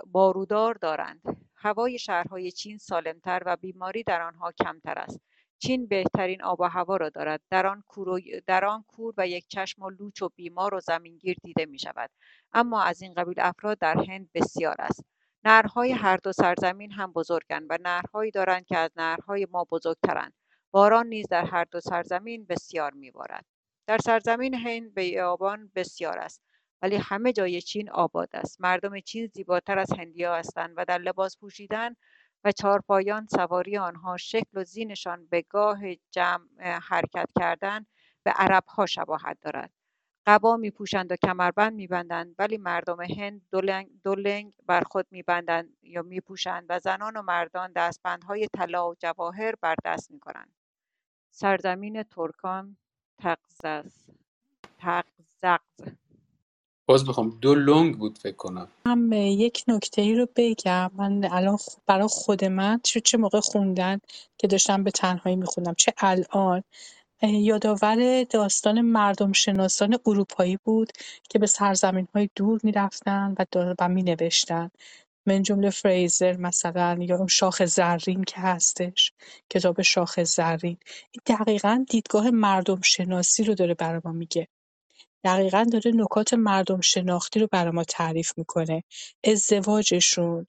[0.07, 1.21] بارودار دارند.
[1.57, 5.21] هوای شهرهای چین سالمتر و بیماری در آنها کمتر است.
[5.59, 7.41] چین بهترین آب و هوا را دارد.
[7.51, 11.37] در آن کور در آن کور و یک چشم و لوچ و بیمار و زمینگیر
[11.43, 12.11] دیده می شود
[12.53, 15.16] اما از این قبیل افراد در هند بسیار است.
[15.45, 20.33] نهرهای هر دو سرزمین هم بزرگند و نهرهایی دارند که از نهرهای ما بزرگترند
[20.71, 23.45] باران نیز در هر دو سرزمین بسیار میبارد.
[23.87, 26.43] در سرزمین هند بیابان بسیار است
[26.83, 28.61] ولی همه جای چین آباد است.
[28.61, 31.97] مردم چین زیباتر از هندیا هستند و در لباس پوشیدن
[32.45, 35.81] و چارپایان سواری آنها شکل و زینشان به گاه
[36.11, 37.87] جمع حرکت کردن
[38.25, 39.73] به عربها شباهت دارد.
[40.27, 43.43] قبا میپوشند و کمربند میبندند ولی مردم هند
[44.05, 49.55] دو لنگ بر خود میبندند یا میپوشند و زنان و مردان دستبندهای طلا و جواهر
[49.61, 50.53] بر دست می‌کنند
[51.31, 52.77] سرزمین ترکان
[53.19, 53.93] تقزز
[54.79, 55.97] تقزقز
[56.89, 58.69] باز بخوام دو لنگ بود فکر کنم.
[58.87, 60.91] هم یک نکته ای رو بگم.
[60.95, 64.01] من الان برای خود من چه چه موقع خوندن
[64.39, 66.63] که داشتم به تنهایی میخوندم؟ چه الان؟
[67.23, 70.93] یادآور داستان مردم شناسان اروپایی بود
[71.31, 73.45] که به سرزمین های دور می‌رفتن و,
[73.81, 74.71] و می نوشتن
[75.27, 79.13] من جمله فریزر مثلا یا اون شاخ زرین که هستش
[79.51, 80.79] کتاب شاخ زرین.
[81.13, 84.49] این دقیقا دیدگاه مردم شناسی رو داره برای ما میگه.
[85.25, 88.85] دقیقا داره نکات مردم شناختی رو برای ما تعریف می‌کنه.
[89.25, 90.47] ازدواجشون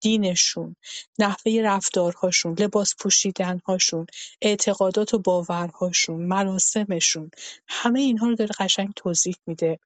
[0.00, 0.76] دینشون
[1.18, 4.06] نحوه رفتارهاشون لباس پوشیدنهاشون
[4.42, 7.30] اعتقادات و باورهاشون مراسمشون
[7.68, 9.78] همه اینها رو داره قشنگ توضیح میده.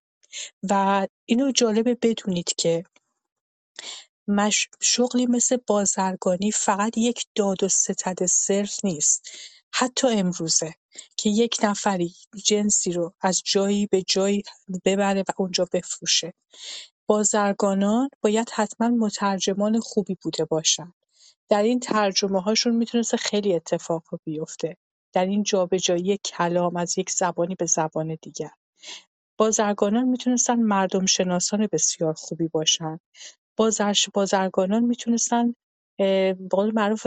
[0.71, 2.85] و اینو جالبه بدونید که
[4.29, 4.69] مش...
[4.81, 9.31] شغلی مثل بازرگانی فقط یک داد و ستد صرف نیست
[9.73, 10.75] حتی امروزه
[11.17, 12.15] که یک نفری
[12.45, 14.43] جنسی رو از جایی به جایی
[14.85, 16.33] ببره و اونجا بفروشه.
[17.11, 20.93] بازرگانان باید حتما مترجمان خوبی بوده باشن.
[21.49, 24.77] در این ترجمه هاشون می‌تونسته خیلی اتفاقا بیفته.
[25.15, 28.51] در این جابجایی کلام از یک زبانی به زبان دیگر.
[29.39, 33.01] بازرگانان می‌تونستن مردم شناسان بسیار خوبی باشن.
[34.15, 35.55] بازرگانان می‌تونستن
[35.99, 37.07] به قول معروف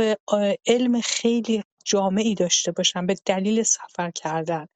[0.67, 4.67] علم خیلی جامعی داشته باشن به دلیل سفر کردن.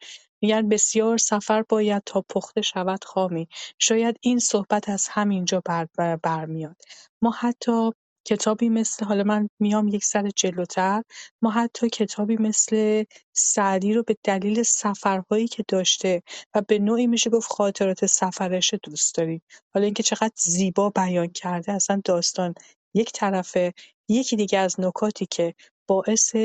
[0.42, 3.48] میگن بسیار سفر باید تا پخته شود خامی.
[3.80, 5.88] شاید این صحبت از همینجا بر
[6.24, 6.82] برمیاد.
[7.24, 7.92] ما حتی
[8.28, 11.04] کتابی مثل حالا من میام یک سر جلوتر.
[11.42, 13.04] ما حتی کتابی مثل
[13.34, 16.24] سعدی رو به دلیل سفرهایی که داشته
[16.56, 19.42] و به نوعی میشه گفت خاطرات سفرش دوست داریم.
[19.74, 22.54] حالا اینکه چقدر زیبا بیان کرده اصلا داستان
[22.96, 23.74] یک طرفه
[24.10, 25.54] یکی دیگه از نکاتی که
[25.88, 26.36] باعث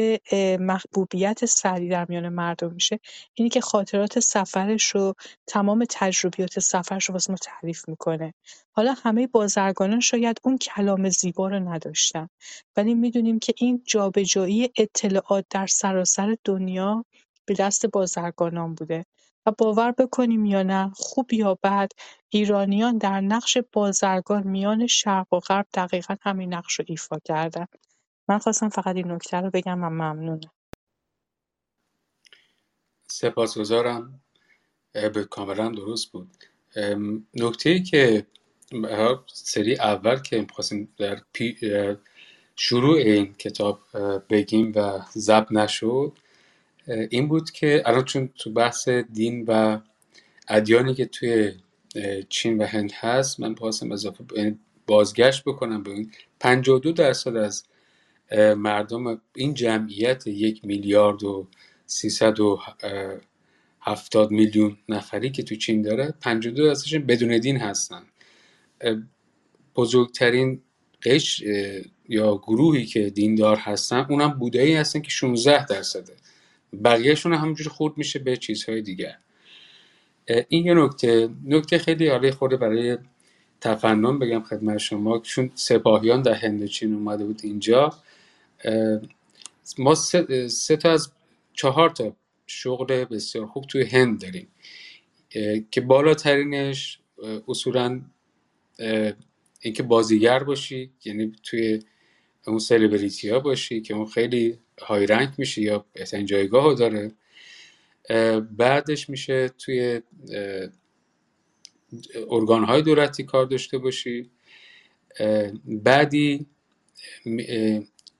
[0.60, 3.00] محبوبیت سعدی در میان مردم میشه.
[3.34, 5.14] اینه که خاطرات سفرش رو
[5.46, 8.34] تمام تجربیات سفرش رو واسه ما تعریف می‌کنه.
[8.70, 12.28] حالا همه بازرگانان شاید اون کلام زیبا رو نداشتن.
[12.76, 17.04] ولی می‌دونیم که این جابجایی اطلاعات در سراسر دنیا
[17.46, 19.04] به دست بازرگانان بوده.
[19.46, 21.88] و باور بکنیم یا نه خوب یا بد
[22.28, 27.66] ایرانیان در نقش بازرگان میان شرق و غرب دقیقا همین نقش رو ایفا کردن.
[28.28, 30.50] من خواستم فقط این نکته رو بگم و ممنونم.
[33.08, 34.20] سپاسگزارم.
[34.92, 36.30] به کاملا درست بود.
[37.34, 38.26] نکته ای که
[39.26, 41.22] سری اول که می‌خواستیم در
[42.56, 43.80] شروع این کتاب
[44.30, 46.18] بگیم و ضبط نشد
[46.86, 49.80] این بود که الان چون تو بحث دین و
[50.48, 51.52] ادیانی که توی
[52.28, 56.12] چین و هند هست من خواستم اضافه یعنی بازگشت بکنم به این.
[56.40, 57.64] 52 درصد از
[58.56, 61.46] مردم این جمعیت یک میلیارد و
[61.86, 62.60] سیصد و
[63.80, 68.02] هفتاد میلیون نفری که تو چین داره 52 درصدشون بدون دین هستن.
[69.76, 70.60] بزرگترین
[71.02, 71.42] قش
[72.08, 76.12] یا گروهی که دیندار هستن اونم بودایی هستن که 16 درصده.
[76.84, 79.16] بقیهشون همونجوری خورد میشه به چیزهای دیگر.
[80.48, 81.28] این یه نکته.
[81.44, 82.98] نکته خیلی حالی خورده برای
[83.60, 85.18] تفنن بگم خدمت شما.
[85.18, 87.94] چون سپاهیان در هندوچین اومده بود اینجا.
[89.78, 91.12] ما سه, سه تا از
[91.52, 92.16] چهار تا
[92.46, 94.48] شغل بسیار خوب توی هند داریم
[95.70, 96.98] که بالاترینش
[97.48, 98.00] اصولا
[99.60, 101.80] اینکه بازیگر باشی یعنی توی
[102.46, 107.12] اون سلبریتی ها باشی که اون خیلی های رنگ میشه یا بهترین جایگاه داره.
[108.56, 110.00] بعدش میشه توی
[112.30, 114.30] ارگان های دولتی کار داشته باشی.
[115.64, 116.46] بعدی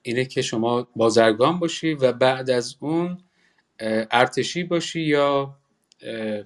[0.03, 3.17] اینه که شما بازرگان باشی و بعد از اون
[4.11, 5.57] ارتشی باشی یا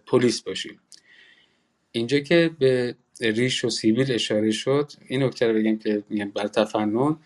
[0.06, 0.80] پلیس باشی.
[1.92, 6.48] اینجا که به ریش و سیویل اشاره شد این نکته رو بگم که میگم بر
[6.48, 7.18] تفنن.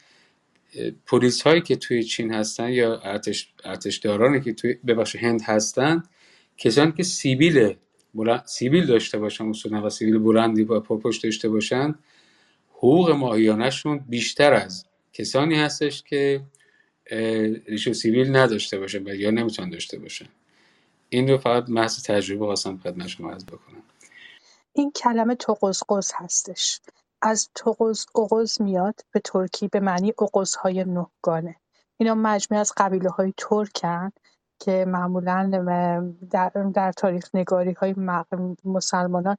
[1.05, 6.03] پلیس هایی که توی چین هستن یا ارتش ارتشدارانی که توی ببخش هند هستن
[6.57, 7.73] کسانی که سیبیل
[8.45, 11.95] سیبیل داشته باشن اصولا و سیبیل بلندی با پرپشت داشته باشن
[12.69, 16.41] حقوق ماهیانشون بیشتر از کسانی هستش که
[17.65, 20.27] ریش و سیبیل نداشته باشن یا نمی‌تونن داشته باشن.
[21.09, 23.83] این رو فقط محض تجربه خواستم خدمت شما عرض بکنم.
[24.73, 26.81] این کلمه تقزقز هستش.
[27.21, 30.13] از تقز اقز میاد به ترکی به معنی
[30.63, 31.55] های نهگانه
[31.97, 34.11] اینا مجموعه از قبیله های ترکن
[34.59, 35.51] که معمولا
[36.31, 37.95] در, در تاریخ نگاری های
[38.65, 39.37] مسلمانان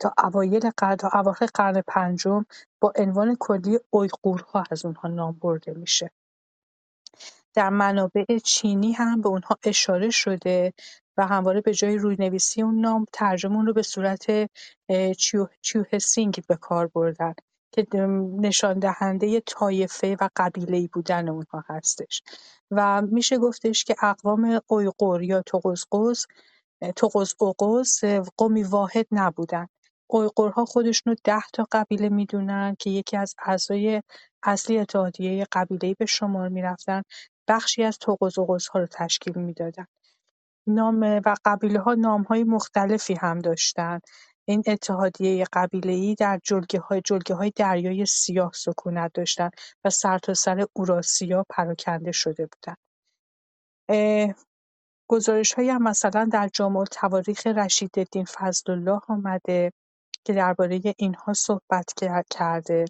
[0.00, 2.44] تا اوایل قرن تا اواخر قرن پنجم
[2.80, 6.10] با عنوان کلی اویغورها از اونها نام برده میشه.
[7.54, 10.72] در منابع چینی هم به اونها اشاره شده
[11.16, 14.50] و همواره به جای نویسی اون نام ترجمه اون رو به صورت
[15.62, 17.34] چیو سینگ به کار بردن
[17.72, 17.86] که
[18.40, 22.22] نشان دهنده طایفه و قبیله‌ای بودن اونها هستش.
[22.70, 25.42] و میشه گفتش که اقوام اویغور یا
[26.82, 28.04] توقزقز توقزقز
[28.36, 29.66] قومی واحد نبودن.
[30.06, 34.02] اویغورها خودشون رو ده تا قبیله می‌دونن که یکی از اعضای
[34.42, 37.02] اصلی اتحادیه قبیله‌ای به شمار می‌رفتن.
[37.48, 37.98] بخشی از
[38.68, 39.86] ها رو تشکیل می‌دادن.
[40.66, 44.00] نام و قبیله ها نام های مختلفی هم داشتن.
[44.44, 49.52] این اتحادیه قبیله‌ای در جلگه های, جلگه های دریای سیاه سکونت داشتند
[49.84, 52.78] و سرتاسر اوراسیا پراکنده شده بودند.
[55.10, 59.72] گزارش های هم مثلا در جامع تواریخ رشید الدین فضل الله آمده
[60.24, 61.92] که درباره اینها صحبت
[62.30, 62.84] کرده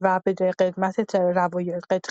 [0.00, 1.14] و به قدمت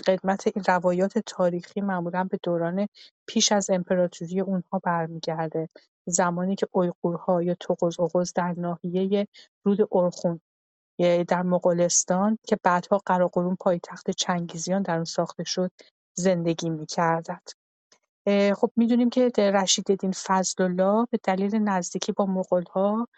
[0.06, 2.88] قدمت این روایات تاریخی معمولا به دوران
[3.28, 5.68] پیش از امپراتوری اونها برمیگرده
[6.06, 7.56] زمانی که اویغورها یا
[7.98, 9.28] اوغوز در ناحیه
[9.64, 10.40] رود ارخون
[11.28, 15.70] در مغولستان که بعدها قراقرون پایتخت چنگیزیان در اون ساخته شد
[16.16, 17.50] زندگی می‌کردند.
[18.28, 19.30] خب می‌دونیم که
[20.14, 23.08] فضل الله به دلیل نزدیکی با مغول‌ها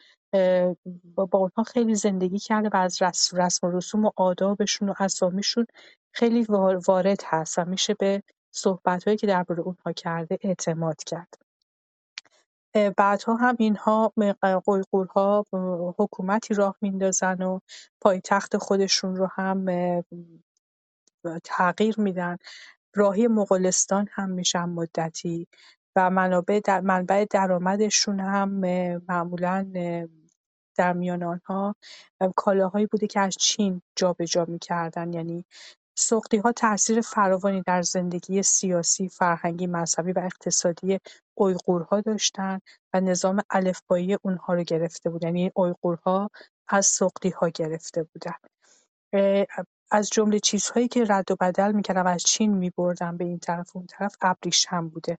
[1.14, 3.02] با اونها خیلی زندگی کرده و از
[3.36, 5.66] رسم و رسوم و آدابشون و اسامیشون
[6.12, 6.46] خیلی
[6.86, 8.22] وارد هست و میشه به
[8.54, 11.34] صحبتهایی که درباره اونها کرده اعتماد کرد.
[12.96, 14.12] بعدها هم اینها
[14.66, 15.44] قیقورها
[15.98, 17.60] حکومتی راه میندازن و
[18.00, 19.66] پایتخت خودشون رو هم
[21.44, 22.36] تغییر میدن
[22.94, 25.48] راهی مغولستان هم میشن مدتی
[25.96, 28.48] و منابع در منبع درآمدشون هم
[29.08, 29.70] معمولا
[30.76, 31.76] در میان آنها
[32.36, 35.12] کالاهایی بوده که از چین جابجا می‌کردن.
[35.12, 35.44] یعنی
[36.44, 41.00] ها تاثیر فراوانی در زندگی سیاسی، فرهنگی، مذهبی و اقتصادی
[41.34, 42.62] اویغورها داشتند
[42.94, 46.30] و نظام الفبایی اونها رو گرفته بودن یعنی اویغورها
[46.68, 46.98] از
[47.34, 48.34] ها گرفته بودن.
[49.90, 53.76] از جمله چیزهایی که رد و بدل می‌کردن و از چین میبردن به این طرف
[53.76, 55.18] و اون طرف ابریشم بوده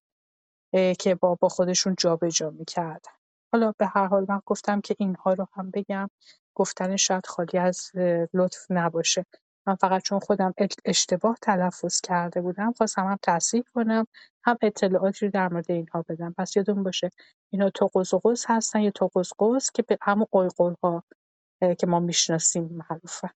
[0.99, 3.11] که با با خودشون جابجا می‌کردن.
[3.53, 6.09] حالا به هر حال من گفتم که اینها رو هم بگم
[6.55, 7.91] گفتن شاید خالی از
[8.33, 9.25] لطف نباشه.
[9.67, 10.53] من فقط چون خودم
[10.85, 14.07] اشتباه تلفظ کرده بودم خواستم هم تصحیح کنم
[14.43, 16.35] هم اطلاعاتی رو در مورد اینها بدم.
[16.37, 17.09] پس یادون باشه
[17.53, 17.69] اینا
[18.23, 20.99] قوس هستن یا توقس قوس که به همون قیقل
[21.79, 23.29] که ما می‌شناسیم معروفن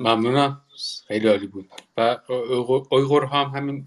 [0.00, 0.60] ممنونم.
[1.08, 1.68] خیلی عالی بود.
[1.96, 2.18] و
[2.90, 3.86] اویغور هم همین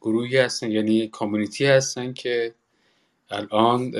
[0.00, 2.54] گروهی هستن یعنی کامیونیتی هستن که
[3.30, 3.92] الان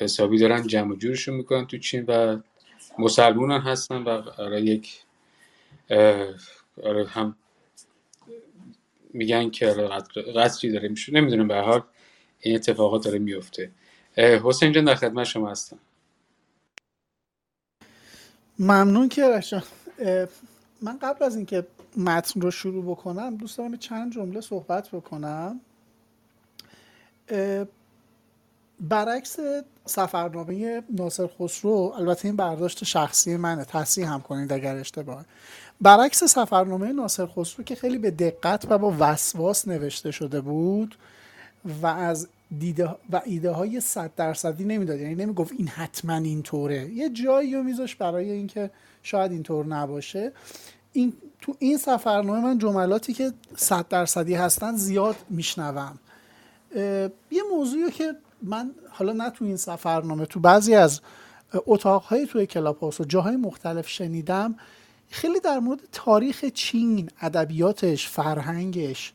[0.00, 2.40] حسابی دارن جمع جورشون می‌کنن تو چین و
[2.98, 4.08] مسلمون هستن و
[4.38, 5.02] آره یک
[6.82, 7.36] آره هم
[9.14, 9.66] میگن که
[10.36, 11.82] قصری داره میشه نمی‌دونم به حال
[12.40, 13.70] این اتفاقات داره میفته
[14.16, 15.78] حسین جان در خدمت شما هستم.
[18.58, 19.42] ممنون که
[20.82, 21.66] من قبل از اینکه
[21.96, 25.60] متن رو شروع بکنم دوست دارم چند جمله صحبت بکنم.
[28.80, 29.36] برعکس
[29.84, 35.24] سفرنامه ناصر خسرو البته این برداشت شخصی منه تصحیح هم کنید اگر اشتباه.
[35.80, 40.98] برعکس سفرنامه ناصر خسرو که خیلی به دقت و با وسواس نوشته شده بود
[41.82, 42.28] و از
[42.58, 45.00] دیده و ایده های صد درصدی نمی‌داد.
[45.00, 46.90] یعنی نمی‌گفت این حتما اینطوره.
[46.90, 48.70] یه جایی رو میذاش برای اینکه
[49.02, 50.32] شاید اینطور نباشه.
[50.92, 55.98] این تو این سفرنامه من جملاتی که صد درصدی هستن زیاد میشنوم.
[57.30, 61.00] یه موضوعی که من حالا نه تو این سفرنامه تو بعضی از
[61.66, 64.54] اتاقهای توی کلاب و جاهای مختلف شنیدم
[65.10, 69.12] خیلی در مورد تاریخ چین ادبیاتش فرهنگش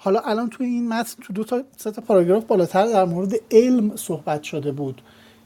[0.00, 3.96] حالا الان توی این متن تو دو تا سه تا پاراگراف بالاتر در مورد علم
[3.96, 5.02] صحبت شده بود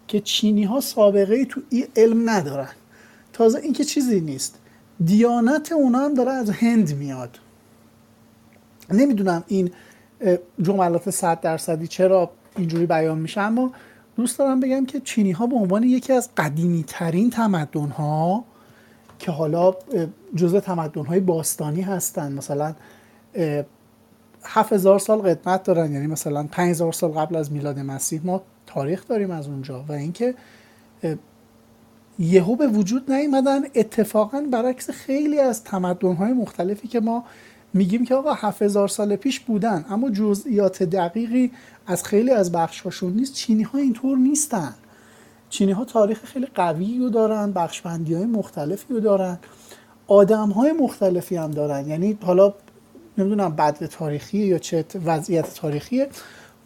[0.08, 2.68] که چینی ها سابقه تو این علم ندارن.
[3.32, 4.58] تازه اینکه چیزی نیست.
[5.04, 7.38] دیانت اونا هم داره از هند میاد.
[8.90, 9.70] نمی‌دونم این
[10.62, 13.72] جملات صد درصدی چرا اینجوری بیان میشه اما
[14.16, 18.44] دوست دارم بگم که چینی ها به عنوان یکی از قدیمی ترین تمدن ها
[19.18, 19.74] که حالا
[20.34, 22.74] جزء تمدن های باستانی هستن مثلا
[24.44, 25.92] هزار سال قدمت دارن.
[25.92, 29.84] یعنی مثلا هزار سال قبل از میلاد مسیح ما تاریخ داریم از اونجا.
[29.88, 30.34] و اینکه
[32.18, 33.60] یهو به وجود نیومدن.
[33.74, 37.24] اتفاقا برعکس خیلی از تمدن های مختلفی که ما
[37.74, 41.52] میگیم که آقا هزار سال پیش بودن اما جزئیات دقیقی
[41.86, 43.34] از خیلی از بخشهاشون نیست.
[43.34, 44.74] چینی ها اینطور نیستن.
[45.50, 49.38] چینی ها تاریخ خیلی قوی رو دارن بخشبندی های مختلفی رو دارن.
[50.06, 51.88] آدم های مختلفی هم دارن.
[51.88, 52.54] یعنی حالا
[53.18, 56.08] نمی‌دونم بد تاریخی یا چه وضعیت تاریخیه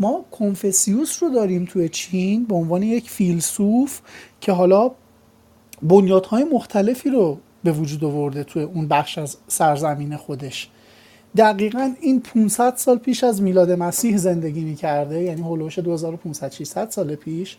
[0.01, 4.01] ما کنفسیوس رو داریم توی چین به عنوان یک فیلسوف
[4.41, 4.91] که حالا
[5.83, 10.69] بنیادهای مختلفی رو به وجود آورده توی اون بخش از سرزمین خودش.
[11.37, 17.15] دقیقا این 500 سال پیش از میلاد مسیح زندگی می‌کرده یعنی هلوش 2500 600 سال
[17.15, 17.57] پیش.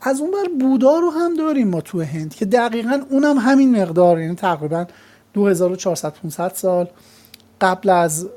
[0.00, 4.20] از اون بر بودا رو هم داریم ما تو هند که دقیقا اونم همین مقدار
[4.20, 4.86] یعنی تقریبا
[5.34, 6.88] 2400 500 سال.
[7.60, 8.28] قبل از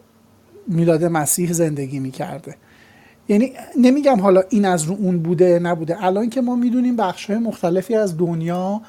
[0.68, 2.56] میلاد مسیح زندگی می‌کرده.
[3.30, 6.06] یعنی نمیگم حالا این از رو اون بوده نبوده.
[6.06, 8.82] الان که ما می‌دونیم بخش مختلفی از دنیا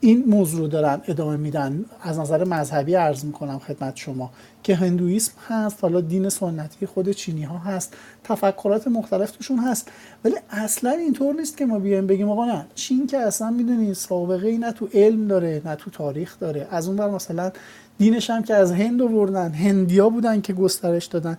[0.00, 1.84] این موضوع رو دارن ادامه میدن.
[2.02, 4.30] از نظر مذهبی عرض می‌کنم خدمت شما
[4.62, 9.88] که هندویسم هست حالا دین سنتی خود چینی ها هست تفکرات مختلف توشون هست.
[10.24, 14.48] ولی اصلا اینطور نیست که ما بیایم بگیم آقا نه چین که اصلا می‌دونی سابقه
[14.48, 16.68] ای نه تو علم داره نه تو تاریخ داره.
[16.70, 17.52] از اون بر مثلا
[17.98, 21.38] دینش هم که از هند آوردن هندیا بودن که گسترش دادن.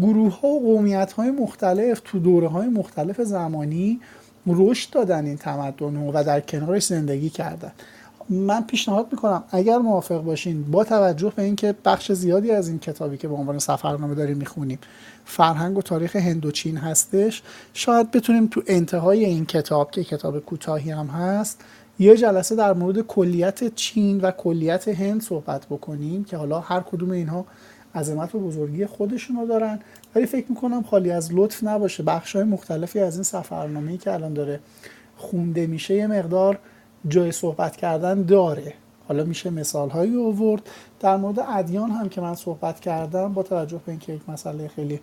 [0.00, 4.00] گروه ها و قومیت های مختلف تو دوره های مختلف زمانی
[4.46, 7.72] رشد دادن این تمدن و در کنارش زندگی کردن.
[8.28, 13.16] من پیشنهاد می‌کنم اگر موافق باشین با توجه به اینکه بخش زیادی از این کتابی
[13.16, 14.78] که به عنوان سفرنامه داریم می‌خونیم
[15.24, 17.42] فرهنگ و تاریخ هندوچین هستش
[17.74, 21.64] شاید بتونیم تو انتهای این کتاب که کتاب کوتاهی هم هست
[22.02, 27.10] یه جلسه در مورد کلیت چین و کلیت هند صحبت بکنیم که حالا هر کدوم
[27.10, 27.44] اینها
[27.94, 29.78] عظمت و بزرگی خودشون رو دارن.
[30.14, 32.02] ولی فکر می‌کنم خالی از لطف نباشه.
[32.02, 34.60] بخش های مختلفی از این سفرنامه که الان داره
[35.16, 36.58] خونده میشه یه مقدار
[37.08, 38.74] جای صحبت کردن داره.
[39.08, 40.62] حالا میشه مثال هایی آورد.
[41.00, 45.00] در مورد ادیان هم که من صحبت کردم با توجه به اینکه یک مسئله خیلی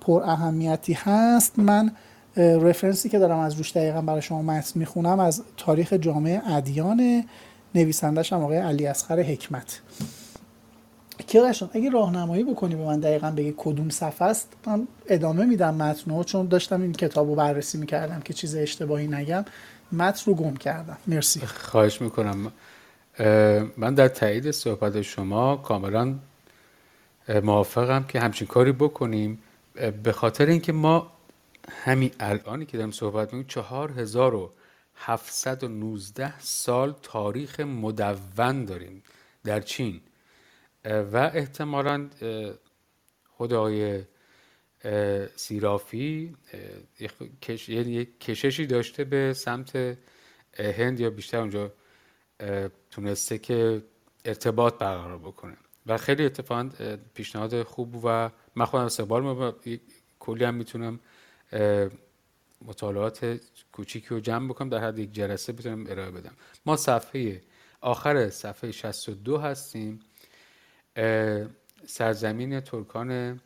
[0.00, 1.92] پر اهمیتی هست من
[2.36, 7.24] رفرنسی که دارم از روش دقیقا برای شما متن می‌خونم از تاریخ جامعه ادیان
[7.74, 9.80] نویسندش هم آقای علی اصغر حکمت.
[11.26, 16.22] کیارشان اگه راهنمایی بکنی به من دقیقا بگی کدوم صفحه است من ادامه میدم متن
[16.22, 19.44] چون داشتم این کتاب رو بررسی می‌کردم که چیز اشتباهی نگم.
[19.92, 20.96] متن رو گم کردم.
[21.06, 21.40] مرسی.
[21.40, 22.52] خواهش می‌کنم.
[23.76, 26.14] من در تایید صحبت شما کاملا
[27.42, 29.38] موافقم که همچین کاری بکنیم.
[30.02, 31.06] به خاطر اینکه ما
[31.70, 34.52] همین الانی که دارم صحبت می‌کنیم چهار هزار و
[34.96, 39.02] 719 سال تاریخ مدون داریم
[39.44, 40.00] در چین.
[40.84, 42.10] و احتمالا
[43.28, 44.04] خود آقای
[45.36, 46.36] سیرافی
[46.98, 49.98] یک کششی داشته به سمت
[50.58, 51.72] هند یا بیشتر اونجا
[52.90, 53.82] تونسته که
[54.24, 55.56] ارتباط برقرار بکنه.
[55.86, 56.70] و خیلی اتفاقا
[57.14, 59.52] پیشنهاد خوب و من خودم استقبال
[60.18, 61.00] کلی هم می‌تونم
[62.64, 63.40] مطالعات
[63.72, 66.34] کوچیکی رو جمع بکنم در حد یک جلسه بتونم ارائه بدم.
[66.66, 67.42] ما صفحه
[67.80, 70.00] آخر صفحه 62 هستیم.
[71.86, 73.40] سرزمین ترکان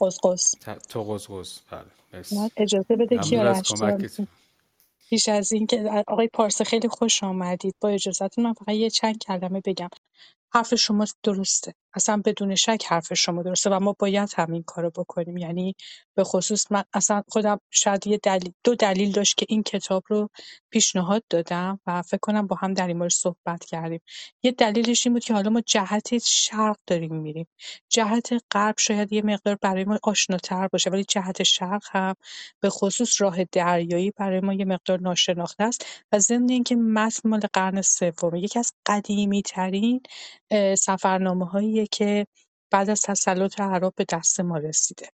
[0.00, 0.54] قصقص
[0.94, 3.72] قصقص بله اجازه بده کیارش
[5.08, 7.74] پیش از این که آقای پارسه خیلی خوش آمدید.
[7.80, 9.88] با اجازهتون من فقط یه چند کلمه بگم.
[10.52, 11.74] حرف شما درسته.
[11.94, 15.36] اصلا بدون شک حرف شما درسته و ما باید همین کارو بکنیم.
[15.36, 15.74] یعنی
[16.16, 20.30] به خصوص من اصلا خودم شاید یه دلیل دو دلیل داشت که این کتاب رو
[20.70, 24.00] پیشنهاد دادم و فکر کنم با هم در این مورد صحبت کردیم.
[24.42, 27.46] یه دلیلش این بود که حالا ما جهت شرق داریم میریم.
[27.88, 32.14] جهت غرب شاید یه مقدار برای ما آشناتر باشه ولی جهت شرق هم
[32.60, 37.40] به خصوص راه دریایی برای ما یه مقدار ناشناخته است و ضمن اینکه متن مال
[37.52, 40.00] قرن سوم یکی از قدیمی ترین
[41.84, 42.26] سفرنامه‌هاییه که
[42.70, 45.08] بعد از تسلط عرب به دست ما رسیده.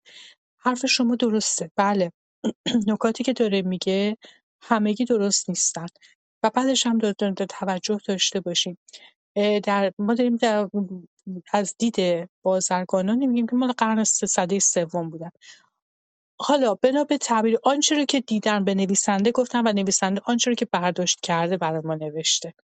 [0.59, 1.71] حرف شما درسته.
[1.77, 2.13] بله.
[2.89, 4.17] نکاتی که داره میگه
[4.63, 5.87] همگی درست نیستن
[6.43, 8.79] و بعدش هم داره توجه داشته باشیم.
[9.65, 10.69] در ما داریم در
[11.53, 15.31] از دید بازرگانان میگیم که مال قرن سده سوم بودن.
[16.41, 20.55] حالا بنا به تعبیر آنچه رو که دیدن به نویسنده گفتن و نویسنده آنچه رو
[20.55, 22.55] که برداشت کرده برای ما نوشته.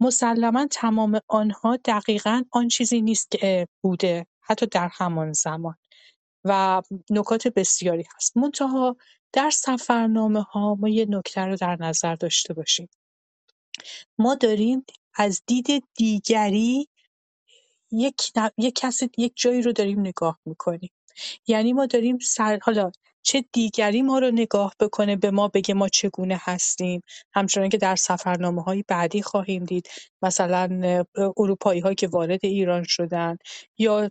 [0.00, 5.74] مسلما تمام آنها دقیقا آن چیزی نیست که بوده حتی در همان زمان.
[6.44, 8.36] و نکات بسیاری هست.
[8.36, 8.96] منتها
[9.32, 12.88] در سفرنامه ها ما یه نکته رو در نظر داشته باشیم.
[14.18, 14.84] ما داریم
[15.14, 16.88] از دید دیگری
[17.90, 20.90] یک, یک کسی یک جایی رو داریم نگاه می‌کنیم.
[21.46, 22.90] یعنی ما داریم سر حالا
[23.22, 27.02] چه دیگری ما رو نگاه بکنه به ما بگه ما چگونه هستیم.
[27.34, 29.88] همچنان که در سفرنامه های بعدی خواهیم دید.
[30.22, 31.04] مثلا
[31.36, 33.36] اروپایی هایی که وارد ایران شدن
[33.78, 34.10] یا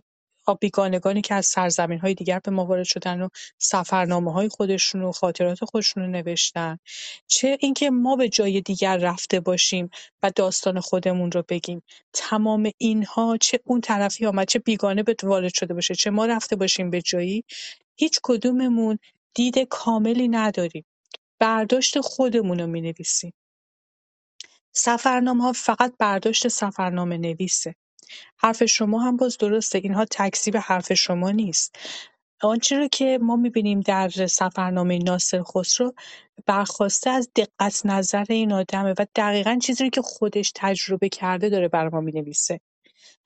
[0.54, 5.12] بیگانگانی که از سرزمین های دیگر به ما وارد شدن و سفرنامه های خودشون و
[5.12, 6.78] خاطرات خودشون رو نوشتن
[7.26, 9.90] چه اینکه ما به جای دیگر رفته باشیم
[10.22, 15.54] و داستان خودمون رو بگیم تمام اینها چه اون طرفی آمد چه بیگانه به وارد
[15.54, 17.44] شده باشه چه ما رفته باشیم به جایی
[17.96, 18.98] هیچ کدوممون
[19.34, 20.84] دید کاملی نداریم.
[21.38, 23.32] برداشت خودمون رو می‌نویسیم.
[25.40, 27.74] ها فقط برداشت سفرنامه نویسه.
[28.36, 29.78] حرف شما هم باز درسته.
[29.78, 31.76] اینها تکذیب حرف شما نیست.
[32.42, 35.94] آنچه رو که ما می‌بینیم در سفرنامه ناصر خسرو
[36.46, 41.68] برخواسته از دقت نظر این آدمه و دقیقا چیزی رو که خودش تجربه کرده داره
[41.68, 42.60] بر ما می‌نویسه.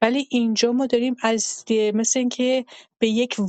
[0.02, 2.64] ولی اینجا ما داریم از مثل اینکه
[2.98, 3.40] به یک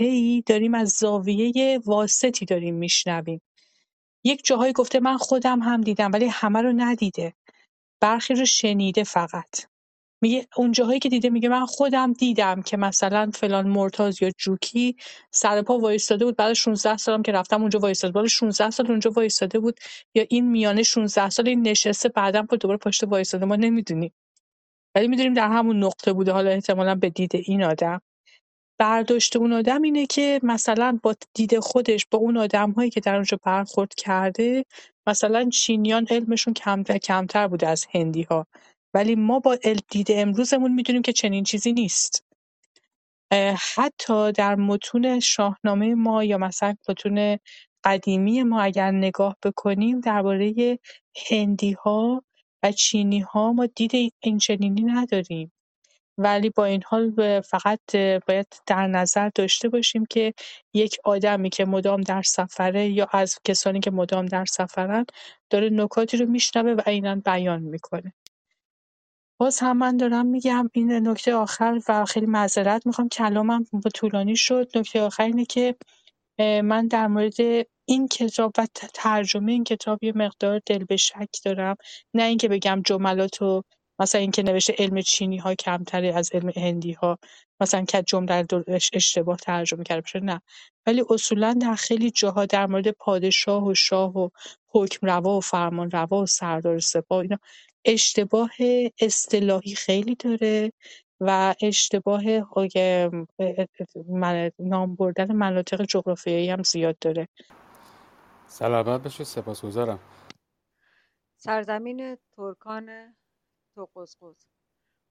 [0.00, 3.40] ای داریم از زاویه واسطی داریم میشنویم.
[4.24, 7.34] یک جاهایی گفته من خودم هم دیدم ولی همه رو ندیده.
[8.00, 9.66] برخی رو شنیده فقط.
[10.22, 14.96] میگه اون جاهایی که دیده میگه من خودم دیدم که مثلا فلان مرتاز یا جوکی
[15.30, 19.10] سر پا وایستاده بود بعد 16 سالم که رفتم اونجا وایستاده بود 16 سال اونجا
[19.10, 19.80] وایستاده بود
[20.14, 23.44] یا این میانه 16 سال این نشسته بعدم پا دوباره پشت وایستاده.
[23.46, 24.12] ما نمی‌دونیم.
[24.96, 26.32] ولی می‌دونیم در همون نقطه بوده.
[26.32, 28.00] حالا احتمالا به دید این آدم.
[28.80, 33.38] برداشت اون آدم اینه که مثلا با دید خودش با اون آدم‌هایی که در اونجا
[33.44, 34.64] برخورد کرده
[35.08, 38.46] مثلا چینیان علمشون کمتر کمتر بوده از هندی‌ها.
[38.96, 39.58] ولی ما با
[39.90, 42.24] دید امروزمون می‌دونیم که چنین چیزی نیست.
[43.76, 47.38] حتی در متون شاهنامه ما یا مثلا متون
[47.84, 50.78] قدیمی ما اگر نگاه بکنیم درباره
[51.30, 52.24] هندی‌ها
[52.62, 55.52] و چینی‌ها ما دید اینچنینی نداریم.
[56.18, 57.96] ولی با این حال فقط
[58.26, 60.34] باید در نظر داشته باشیم که
[60.74, 65.06] یک آدمی که مدام در سفره یا از کسانی که مدام در سفرن
[65.50, 68.12] داره نکاتی رو میشنوه و عینا بیان می‌کنه.
[69.38, 73.08] باز هم من دارم میگم این نکته آخر و خیلی معذرت می‌خوام.
[73.08, 73.64] کلامم
[73.94, 74.78] طولانی شد.
[74.78, 75.74] نکته آخر اینه که
[76.64, 77.34] من در مورد
[77.84, 81.76] این کتاب و ترجمه این کتاب یه مقدار دل به شک دارم.
[82.14, 83.62] نه اینکه بگم جملات و
[83.98, 87.18] مثلا اینکه نوشته علم چینی ها کمتره از علم هندی ها
[87.60, 88.46] مثلا که جمله
[88.92, 90.42] اشتباه ترجمه کرده باشه نه.
[90.86, 94.28] ولی اصولا در خیلی جاها در مورد پادشاه و شاه و
[94.68, 97.38] حکم روا و فرمان روا و سردار سپاه اینا
[97.86, 98.50] اشتباه
[99.00, 100.72] اصطلاحی خیلی داره
[101.20, 102.22] و اشتباه
[104.58, 107.28] نام بردن مناطق جغرافیایی هم زیاد داره.
[108.46, 110.00] سلامت بشه سپاسگزارم.
[111.36, 113.16] سرزمین ترکان
[113.74, 114.46] توقزقز.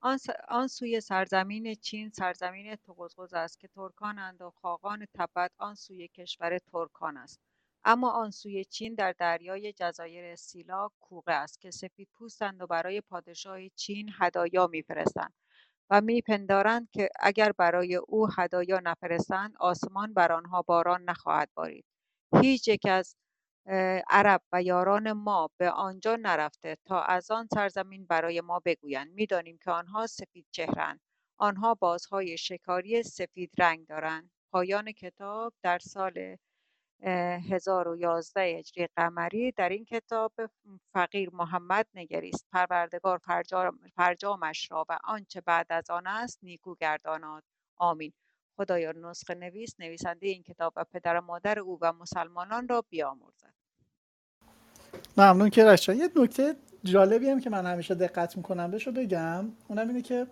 [0.00, 6.08] آن, آن سوی سرزمین چین سرزمین توقزقز است که ترکانند و خاقان تبت آن سوی
[6.08, 7.40] کشور ترکان است.
[7.86, 13.00] اما آن سوی چین در دریای جزایر سیلا کوقه است که سفید پوستند و برای
[13.00, 15.34] پادشاه چین هدایا میفرستند
[15.90, 21.84] و میپندارند که اگر برای او هدایا نفرستند آسمان بر آنها باران نخواهد بارید.
[22.42, 23.16] هیچ یک از
[24.10, 29.12] عرب و یاران ما به آنجا نرفته تا از آن سرزمین برای ما بگویند.
[29.12, 31.00] می‌دانیم که آنها سفید چهرند
[31.38, 34.30] آنها بازهای شکاری سفید رنگ دارند.
[34.52, 36.36] پایان کتاب در سال
[37.02, 40.32] 1011 هجری قمری در این کتاب
[40.92, 43.20] فقیر محمد نگریست پروردگار
[43.96, 47.42] فرجامش را و آنچه بعد از آن است نیکو گرداناد
[47.76, 48.12] آمین.
[48.56, 53.54] خدایا نسخه نویس نویسنده این کتاب و پدر و مادر او و مسلمانان را بیامرزد.
[55.16, 59.44] ممنون که رشا یه نکته جالبی هم که من همیشه دقت می‌کنم بهش بگم.
[59.68, 60.26] اونم اینه که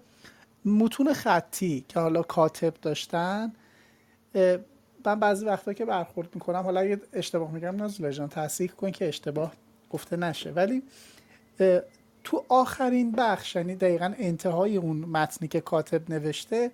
[0.64, 3.52] متون خطی که حالا کاتب داشتن
[5.06, 9.08] من بعضی وقتا که برخورد می‌کنم حالا اگه اشتباه میگم نازل جان تصحیح کن که
[9.08, 9.52] اشتباه
[9.90, 10.50] گفته نشه.
[10.50, 10.82] ولی
[12.24, 16.70] تو آخرین بخش یعنی دقیقا انتهای اون متنی که کاتب نوشته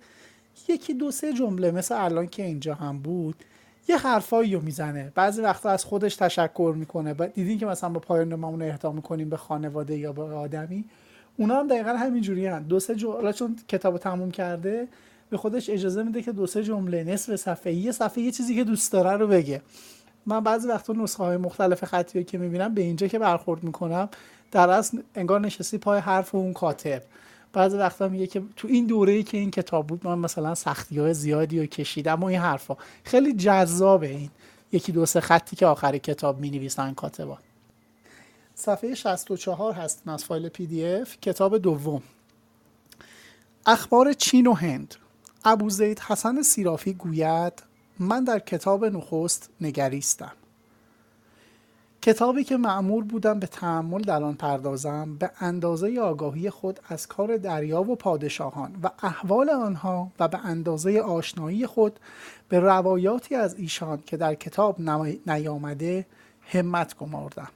[0.67, 3.35] یکی دو سه جمله مثل الان که اینجا هم بود
[3.87, 5.11] یه حرفایی رو می‌زنه.
[5.15, 7.13] بعضی وقتا از خودش تشکر می‌کنه.
[7.13, 10.85] دیدین که مثلا با پایان ناممون اهدا می‌کنیم به خانواده یا به آدمی؟
[11.37, 12.63] اونا هم دقیقا همینجوری هن.
[12.63, 14.87] دو سه جمله چون کتاب تموم کرده
[15.31, 18.63] به خودش اجازه میده که دو سه جمله نصف صفحه یه صفحه یه چیزی که
[18.63, 19.61] دوست داره رو بگه.
[20.25, 24.09] من بعضی وقتا نسخه های مختلف خطی که می‌بینم به اینجا که برخورد می‌کنم
[24.51, 27.03] در اصل انگار نشستی پای حرف اون کاتب.
[27.53, 31.13] بعضی وقتا میگه که تو این دوره که این کتاب بود من مثلا سختی های
[31.13, 32.77] زیادی رو کشیدم و این حرفا.
[33.03, 34.29] خیلی جذابه این.
[34.71, 37.37] یکی دو سه خطی که آخر کتاب می نویسن کاتبا
[38.55, 42.01] صفحه 64 هست از فایل پی دی اف کتاب دوم.
[43.65, 44.95] اخبار چین و هند.
[45.45, 47.63] ابو زید حسن سیرافی گوید
[47.99, 50.31] من در کتاب نخست نگریستم.
[52.01, 57.37] کتابی که معمور بودم به تحمل در آن پردازم به اندازه آگاهی خود از کار
[57.37, 61.99] دریا و پادشاهان و احوال آنها و به اندازه آشنایی خود
[62.49, 64.81] به روایاتی از ایشان که در کتاب
[65.27, 66.05] نیامده
[66.41, 67.51] همت گماردم.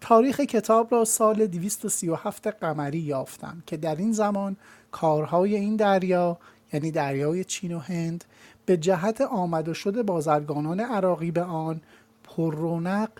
[0.00, 4.56] تاریخ کتاب را سال 237 قمری یافتم که در این زمان
[4.92, 6.38] کارهای این دریا
[6.72, 8.24] یعنی دریای چین و هند
[8.66, 11.80] به جهت آمد و شد بازرگانان عراقی به آن
[12.24, 13.10] پر رونق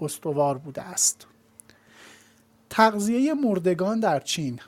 [0.00, 1.26] استوار بوده است.
[2.70, 4.60] تغذیه مردگان در چین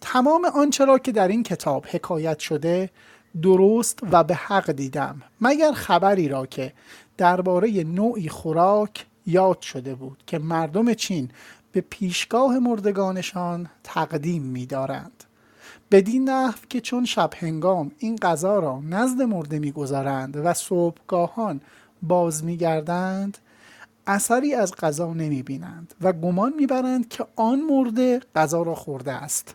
[0.00, 2.90] تمام آنچه را که در این کتاب حکایت شده
[3.42, 6.72] درست و به حق دیدم مگر خبری را که
[7.16, 11.30] درباره نوعی خوراک یاد شده بود که مردم چین
[11.72, 15.24] به پیشگاه مردگانشان تقدیم می‌دارند.
[15.90, 21.60] بدین نحو که چون شب هنگام این غذا را نزد مرده می‌گذارند و صبحگاهان
[22.02, 23.38] باز میگردند
[24.06, 29.54] اثری از غذا نمی بینند و گمان می‌برند که آن مرده غذا را خورده است.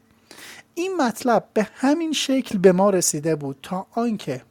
[0.76, 4.42] این مطلب به همین شکل به ما رسیده بود تا آنکه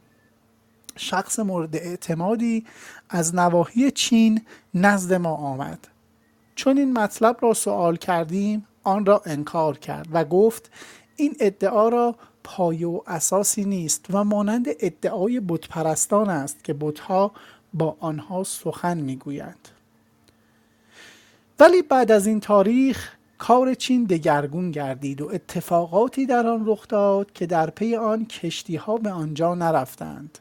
[0.95, 2.65] شخص مورد اعتمادی
[3.09, 4.41] از نواحی چین
[4.73, 5.87] نزد ما آمد.
[6.55, 10.71] چون این مطلب را سوال کردیم آن را انکار کرد و گفت
[11.15, 17.31] این ادعا را پایه و اساسی نیست و مانند ادعای بتپرستان است که بتها
[17.73, 19.69] با آنها سخن می‌گویند.
[21.59, 27.31] ولی بعد از این تاریخ کار چین دگرگون گردید و اتفاقاتی در آن رخ داد
[27.33, 30.39] که در پی آن کشتی ها به آنجا نرفتند.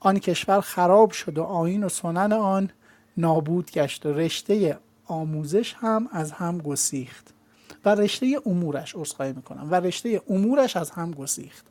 [0.00, 2.70] آن کشور خراب شد و آین و سنن آن
[3.16, 7.34] نابود گشت و رشته آموزش هم از هم گسیخت.
[7.84, 11.66] و رشته امورش ارسقای می‌کنم و رشته امورش از هم گسیخت.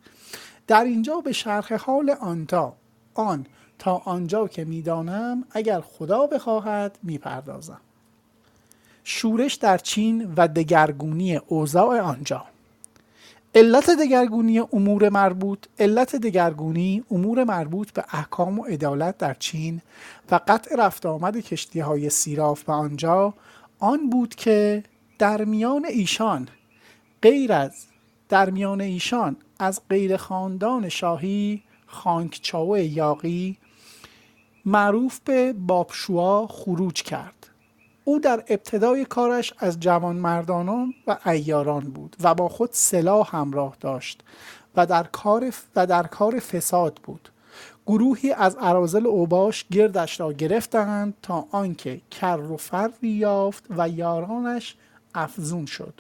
[0.68, 2.74] در اینجا به شرح حال آنتا
[3.14, 3.46] آن
[3.80, 7.82] تا آنجا که می‌دانم اگر خدا بخواهد می‌پردازم.
[9.04, 12.46] شورش در چین و دگرگونی اوضاع آنجا.
[13.56, 19.82] علت دگرگونی امور مربوط علت دگرگونی امور مربوط به احکام و عدالت در چین
[20.32, 23.34] و قطع رفت آمد کشتی های سیراف به آنجا
[23.80, 24.84] آن بود که
[25.22, 26.48] در میان ایشان
[27.22, 27.86] غیر از
[28.30, 33.58] در میان ایشان از غیر خاندان شاهی خانکچاو یاقی
[34.66, 37.50] معروف به بابشوا خروج کرد.
[38.04, 44.24] او در ابتدای کارش از جوانمردانان و ایاران بود و با خود سلاح همراه داشت
[44.76, 47.30] و در کار و در کار فساد بود.
[47.88, 54.76] گروهی از ارازل اوباش گردش را گرفتند تا آنکه کر و فری یافت و یارانش
[55.16, 55.94] افزون شد.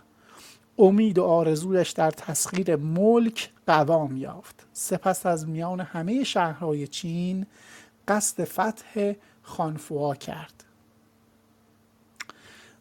[0.77, 7.45] امید و آرزویش در تسخیر ملک قوام یافت سپس از میان همه شهرهای چین
[8.07, 9.13] قصد فتح
[9.43, 10.63] خانفوا کرد.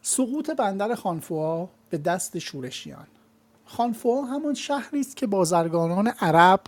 [0.01, 3.07] سقوط بندر خانفوا به دست شورشیان.
[3.65, 6.59] خانفوا همان شهری است که بازرگانان عرب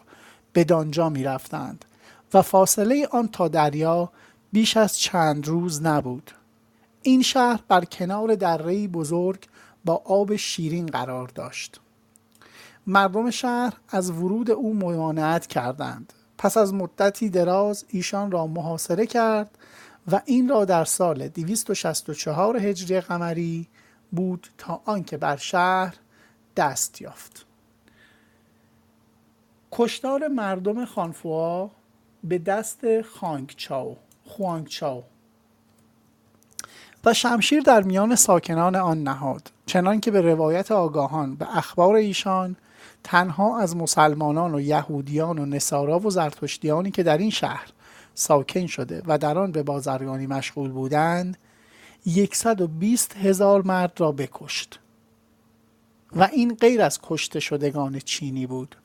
[0.53, 1.85] به دانجا می رفتند
[2.33, 4.11] و فاصله آن تا دریا
[4.51, 6.31] بیش از چند روز نبود.
[7.01, 9.47] این شهر بر کنار درهای بزرگ
[9.85, 11.79] با آب شیرین قرار داشت.
[12.87, 16.13] مردم شهر از ورود او ممانعت کردند.
[16.37, 19.57] پس از مدتی دراز ایشان را محاصره کرد
[20.11, 23.67] و این را در سال 264 هجری قمری
[24.11, 25.95] بود تا آنکه بر شهر
[26.57, 27.45] دست یافت.
[29.71, 31.69] کشتار مردم خانفوا
[32.23, 35.03] به دست خانگ چاو خوانگ چاو
[37.05, 42.55] و شمشیر در میان ساکنان آن نهاد چنان که به روایت آگاهان به اخبار ایشان
[43.03, 47.67] تنها از مسلمانان و یهودیان و نصارا و زرتشتیانی که در این شهر
[48.15, 51.37] ساکن شده و در آن به بازرگانی مشغول بودند
[52.31, 54.79] 120 هزار مرد را بکشت.
[56.15, 58.75] و این غیر از کشته شدگان چینی بود.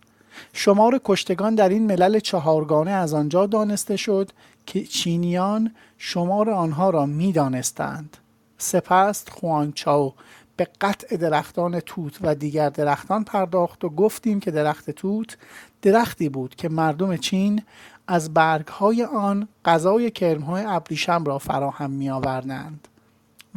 [0.53, 4.31] شمار کشتگان در این ملل چهارگانه از آنجا دانسته شد
[4.67, 8.17] که چینیان شمار آنها را می دانستند.
[8.59, 10.15] سپس خوانچاو
[10.57, 15.37] به قطع درختان توت و دیگر درختان پرداخت و گفتیم که درخت توت
[15.83, 17.63] درختی بود که مردم چین
[18.09, 22.89] از برگهای آن غذای کرمهای ابریشم را فراهم می آوردند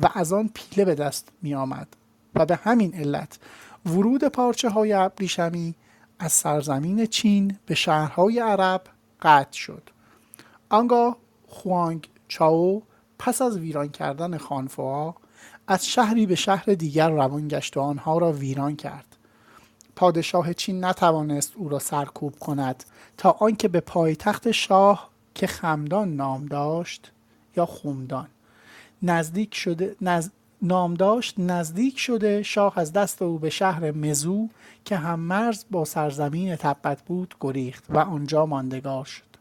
[0.01, 1.87] و از آن پیله به دست می آمد
[2.35, 3.39] و به همین علت
[3.85, 5.75] ورود پارچه های ابریشمی
[6.23, 8.81] از سرزمین چین به شهرهای عرب
[9.21, 9.89] قطع شد.
[10.69, 11.17] آنگاه
[11.47, 12.83] خوانگ چاو
[13.19, 15.15] پس از ویران کردن خانفوا
[15.67, 19.15] از شهری به شهر دیگر روان گشت و آنها را ویران کرد.
[19.95, 22.83] پادشاه چین نتوانست او را سرکوب کند
[23.17, 27.11] تا آنکه به پایتخت شاه که خمدان نام داشت
[27.57, 28.27] یا خومدان.
[29.03, 29.95] نزدیک شده
[30.61, 34.47] نام داشت نزدیک شده شاه از دست او به شهر مزو
[34.85, 39.31] که هم مرز با سرزمین تبت بود گریخت و آنجا ماندگار شد.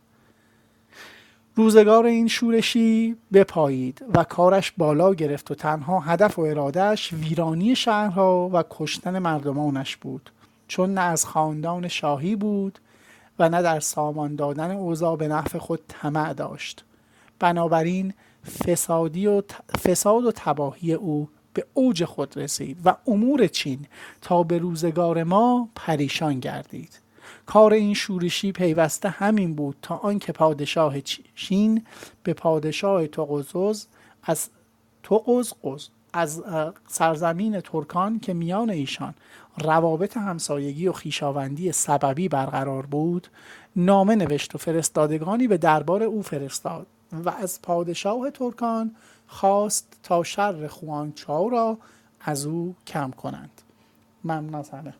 [1.54, 8.50] روزگار این شورشی بپایید و کارش بالا گرفت و تنها هدف و ارادهش ویرانی شهرها
[8.52, 10.30] و کشتن مردمانش بود.
[10.68, 12.78] چون نه از خاندان شاهی بود
[13.38, 16.84] و نه در سامان دادن اوضاع به نفع خود طمع داشت.
[17.38, 18.14] بنابراین
[18.44, 19.42] فسادی و
[19.84, 23.86] فساد و تباهی او به اوج خود رسید و امور چین
[24.20, 27.00] تا به روزگار ما پریشان گردید.
[27.46, 31.00] کار این شورشی پیوسته همین بود تا آنکه پادشاه
[31.34, 31.84] چین
[32.22, 33.86] به پادشاه توقزوز
[34.22, 34.48] از
[35.02, 36.42] توقزقز از
[36.86, 39.14] سرزمین ترکان که میان ایشان
[39.58, 43.28] روابط همسایگی و خیشاوندی سببی برقرار بود
[43.76, 46.86] نامه نوشت و فرستادگانی به دربار او فرستاد.
[47.12, 48.96] و از پادشاه ترکان
[49.26, 51.78] خواست تا شر خوانچاو را
[52.20, 53.62] از او کم کنند.
[54.24, 54.94] ممنون همه.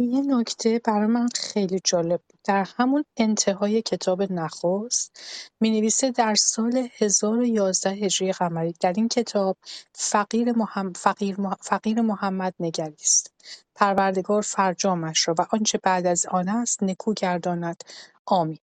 [0.00, 2.40] یه نکته برای من خیلی جالب بود.
[2.44, 5.20] در همون انتهای کتاب نخست
[5.60, 9.56] نویسه در سال 1011 هجری قمری در این کتاب
[9.92, 13.34] فقیر, محمد فقیر, فقیر محمد نگریست.
[13.74, 17.84] پروردگار فرجامش را و آنچه بعد از آن است نکو گرداند.
[18.26, 18.58] آمین.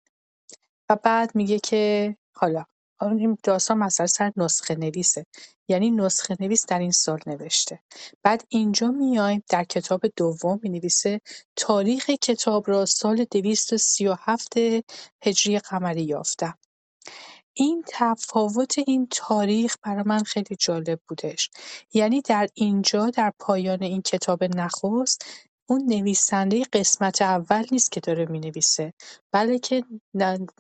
[0.91, 2.65] و بعد میگه که حالا
[3.03, 5.27] این داستان مثلا سر نسخه نویسه.
[5.69, 7.81] یعنی نسخه نویس در این سال نوشته.
[8.23, 11.21] بعد اینجا میایم در کتاب دوم نویسه
[11.57, 14.53] تاریخ کتاب را سال 237
[15.23, 16.59] هجری قمری یافتم.
[17.53, 21.51] این تفاوت این تاریخ برای من خیلی جالب بودش.
[21.95, 25.25] یعنی در اینجا در پایان این کتاب نخست
[25.71, 28.93] اون نویسنده قسمت اول نیست که داره می‌نویسه
[29.33, 29.85] بلکه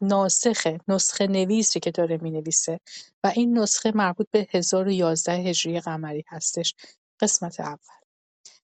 [0.03, 2.81] ناسخه نسخه نویسی که داره می‌نویسه
[3.25, 6.75] و این نسخه مربوط به 1011 هجری قمری هستش.
[7.21, 7.79] قسمت اول.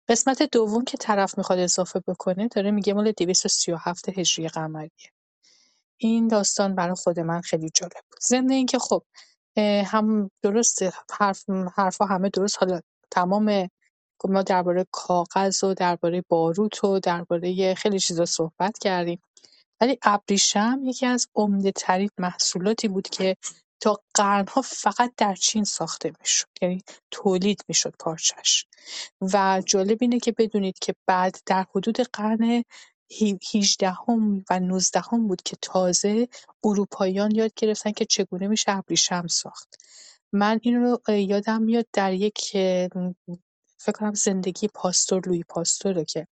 [0.08, 4.90] قسمت دوم که طرف می‌خواد اضافه بکنه داره میگه مال 237 هجری قمریه.
[5.98, 8.20] این داستان برای خود من خیلی جالب بود.
[8.22, 9.02] ضمن اینکه خب
[9.84, 10.82] هم درست
[11.20, 11.44] حرف
[11.76, 13.68] حرفا همه درست حالا تمام
[14.24, 19.20] ما درباره کاغذ و درباره باروت و درباره خیلی چیزا صحبت کردیم.
[19.80, 21.28] ولی ابریشم یکی از
[21.74, 23.36] ترین محصولاتی بود که
[23.80, 28.66] تا قرنها فقط در چین ساخته می‌شد یعنی تولید می‌شد پارچش
[29.20, 32.64] و جالب اینه که بدونید که بعد در حدود قرن
[33.52, 36.28] هیجدهم و نوزدهم بود که تازه
[36.64, 39.74] اروپاییان یاد گرفتن که چگونه میشه ابریشم ساخت.
[40.32, 42.56] من این رو یادم میاد در یک
[43.86, 46.26] فکر کنم زندگی پاستور لوی پاستوره که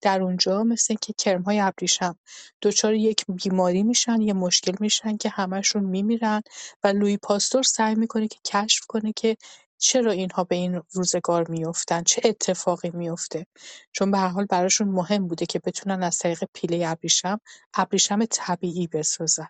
[0.00, 2.18] در اونجا مثل اینکه کرم‌های ابریشم
[2.62, 6.42] دچار یک بیماری میشن یه مشکل میشن که همشون میمیرن
[6.84, 9.36] و لوی پاستور سعی می‌کنه که کشف کنه که
[9.78, 13.46] چرا اینها به این روزگار میافتن چه اتفاقی میفته
[13.92, 17.40] چون به هر حال براشون مهم بوده که بتونن از طریق پیله ابریشم
[17.74, 19.48] ابریشم طبیعی بسازن.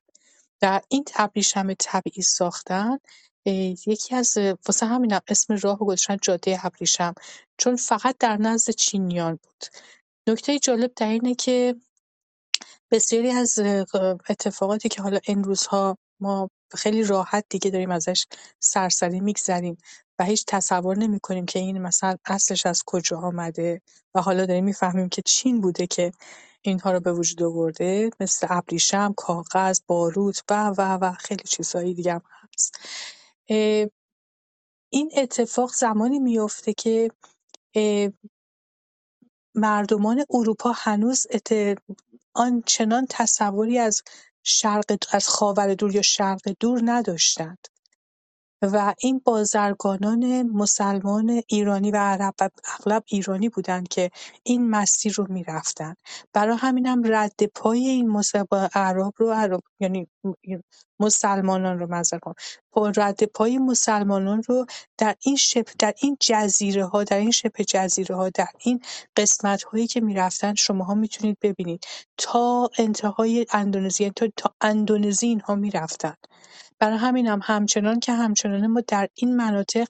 [0.60, 2.98] در این ابریشم طبیعی ساختن
[3.86, 7.14] یکی از واسه همینم اسم راه گذاشتن جاده ابریشم.
[7.58, 9.64] چون فقط در نزد چینیان بود.
[10.28, 11.74] نکته جالب در اینه که
[12.90, 13.58] بسیاری از
[14.28, 18.26] اتفاقاتی که حالا این روزها ما خیلی راحت دیگه داریم ازش
[18.60, 19.78] سرسری میگذریم
[20.18, 23.80] و هیچ تصور نمی‌کنیم که این مثلا اصلش از کجا آمده
[24.14, 26.12] و حالا داریم می‌فهمیم که چین بوده که
[26.62, 32.12] اینها رو به وجود آورده مثل ابریشم، کاغذ، باروت و و و خیلی چیزهایی دیگه
[32.12, 32.22] هم
[32.54, 32.78] هست.
[33.50, 37.10] این اتفاق زمانی میفته که
[39.54, 41.26] مردمان اروپا هنوز
[42.34, 44.02] آنچنان تصوری از
[44.44, 47.68] شرق از خاور دور یا شرق دور نداشتند.
[48.62, 52.48] و این بازرگانان مسلمان ایرانی و عرب و
[52.78, 54.10] اغلب ایرانی بودند که
[54.42, 55.94] این مسیر رو می‌رفتن.
[56.32, 58.22] برای همینم رد پای این
[58.74, 60.08] اعراب رو عرب یعنی
[61.00, 62.20] مسلمانان رو معذرت
[62.72, 64.66] با رد پای مسلمانان رو
[64.98, 68.80] در این شبه در این جزیره ها در این شبه جزیره ها در این
[69.16, 71.84] قسمت هایی که می‌رفتن شماها می‌تونید ببینید.
[72.16, 76.14] تا انتهای اندونزی تا, تا اندونزی اینها می‌رفتن.
[76.80, 79.86] برای همینم همچنان که همچنان ما در این مناطق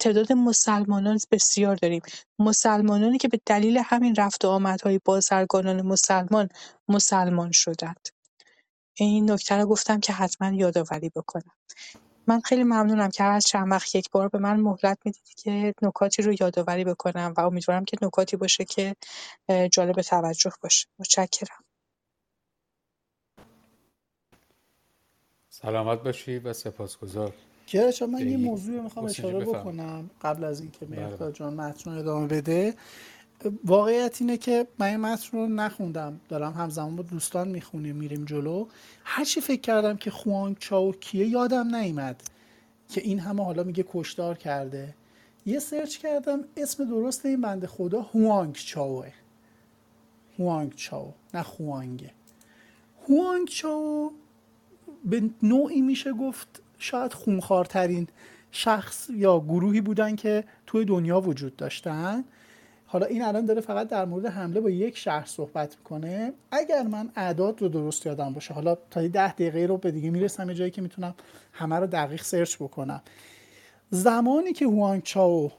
[0.00, 2.02] تعداد مسلمانان بسیار داریم.
[2.38, 6.48] مسلمانانی که به دلیل همین رفت و آمدهای بازرگانان مسلمان
[6.88, 8.08] مسلمان شدند.
[8.96, 11.52] این نکته رو گفتم که حتما یادآوری بکنم.
[12.26, 16.22] من خیلی ممنونم که هر چند وقت یک بار به من مهلت می‌دید که نکاتی
[16.22, 18.96] رو یادآوری بکنم و امیدوارم که نکاتی باشه که
[19.72, 20.86] جالب توجه باشه.
[20.98, 21.63] متشکرم.
[25.64, 27.32] سلامت باشی و سپاسگزار.
[27.66, 31.34] چون من یه موضوع می‌خوام اشاره بکنم قبل از اینکه بله، مهرداد.
[31.34, 32.74] جان متن ادامه بده.
[33.64, 36.20] واقعیت اینه که من این متن رو نخوندم.
[36.28, 38.66] دارم همزمان با دوستان می‌خونیم میریم جلو.
[39.04, 42.22] هرچی فکر کردم که خوانگ چاو کیه یادم نیمد
[42.88, 44.94] که این همه حالا میگه کشدار کرده.
[45.46, 49.12] یه سرچ کردم اسم درست این بنده خدا هوانگ چاوه.
[50.38, 52.10] هوانگ چاو نه خوانگه.
[53.08, 54.12] هوانگ چاو
[55.04, 58.08] به نوعی میشه گفت شاید خونخوارترین
[58.50, 62.24] شخص یا گروهی بودن که توی دنیا وجود داشتن.
[62.86, 66.32] حالا این الان داره فقط در مورد حمله با یک شهر صحبت می‌کنه.
[66.50, 70.48] اگر من اعداد رو درست یادم باشه حالا تا ده دقیقه رو به دیگه می‌رسم
[70.48, 71.14] یه جایی که می‌تونم
[71.52, 73.02] همه رو دقیق سرچ بکنم.
[73.90, 75.52] زمانی که هوانگ چاو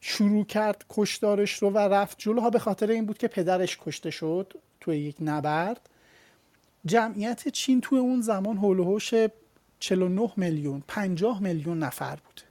[0.00, 4.52] شروع کرد کشدارش رو و رفت جلوها به خاطر این بود که پدرش کشته شد
[4.80, 5.88] توی یک نبرد.
[6.86, 8.98] جمعیت چین توی اون زمان حول و
[9.80, 12.42] 49 میلیون 50 میلیون نفر بوده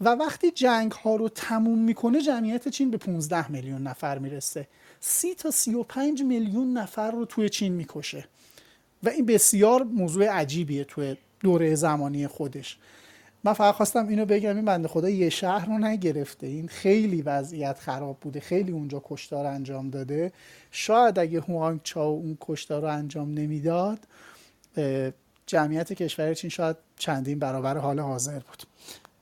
[0.00, 4.68] و وقتی جنگ ها رو تموم می‌کنه جمعیت چین به 15 میلیون نفر می‌رسه.
[5.00, 8.28] 30 تا 35 میلیون نفر رو توی چین می‌کشه.
[9.02, 12.78] و این بسیار موضوع عجیبیه توی دوره زمانی خودش.
[13.46, 16.46] من فقط خواستم اینو بگم این بنده خدا یه شهر رو نگرفته.
[16.46, 20.32] این خیلی وضعیت خراب بوده خیلی اونجا کشتار انجام داده.
[20.70, 23.98] شاید اگه هوانگ چاو اون کشتار رو انجام نمی‌داد
[25.46, 28.62] جمعیت کشور چین شاید چندین برابر حال حاضر بود.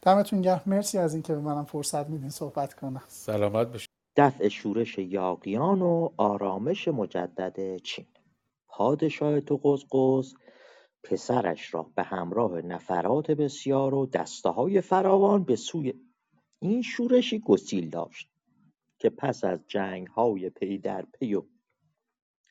[0.02, 0.62] دمتون گرم.
[0.66, 3.02] مرسی از اینکه به منم فرصت میدین صحبت کنم.
[3.08, 8.06] سلامت باشید دفع شورش یاقیان و آرامش مجدد چین.
[8.68, 10.34] پادشاه تو قزقز
[11.04, 14.10] پسرش را به همراه نفرات بسیار و
[14.44, 15.94] های فراوان به سوی
[16.58, 18.28] این شورشی گسیل داشت
[18.98, 19.60] که پس از
[20.16, 21.44] های پی در پی و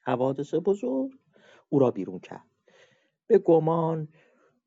[0.04, 1.12] حوادث بزرگ
[1.70, 2.48] او را بیرون کرد.
[3.28, 4.08] به گمان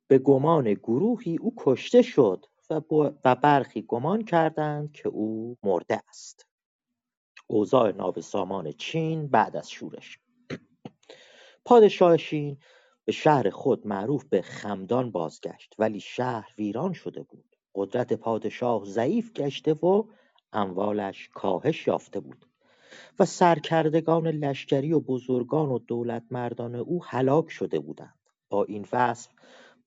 [0.07, 2.45] به گمان گروهی او کشته شد
[3.25, 6.45] و برخی گمان کردند که او مرده است.
[7.47, 10.19] اوضاع نابسامان چین بعد از شورش.
[11.65, 12.57] پادشاه چین
[13.07, 17.55] به شهر خود معروف به خمدان بازگشت ولی شهر ویران شده بود.
[17.75, 20.03] قدرت پادشاه ضعیف گشته و
[20.53, 22.45] اموالش کاهش یافته بود.
[23.19, 28.19] و سرکردگان لشکری و بزرگان و دولت مردان او هلاک شده بودند.
[28.49, 29.31] با این وصف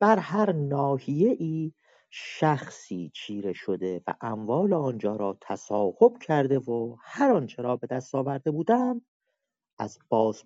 [0.01, 1.72] بر هر ناحیه ای
[2.10, 8.14] شخصی چیره شده و اموال آنجا را تصاحب کرده و هر آنچه را به دست
[8.14, 9.02] آورده بودند
[9.81, 9.98] از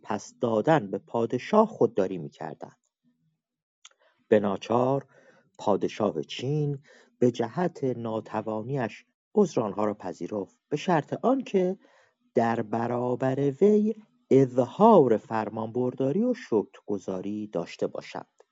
[0.03, 2.77] پس دادن به پادشاه خودداری می‌کردند.
[4.29, 5.07] به ناچار
[5.59, 6.83] پادشاه چین
[7.19, 9.05] به جهت ناتوانیش
[9.35, 10.59] عذر آنها را پذیرفت.
[10.69, 11.79] به شرط آنکه
[12.35, 13.95] در برابر وی
[14.31, 18.43] اظهار فرمانبرداری و شکرگزاری داشته باشند.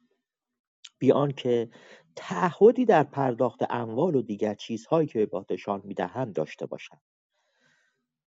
[0.99, 1.71] بی آنکه
[2.17, 7.03] تعهدی در پرداخت اموال و دیگر چیزهایی که به پادشاه می‌دهند داشته باشند.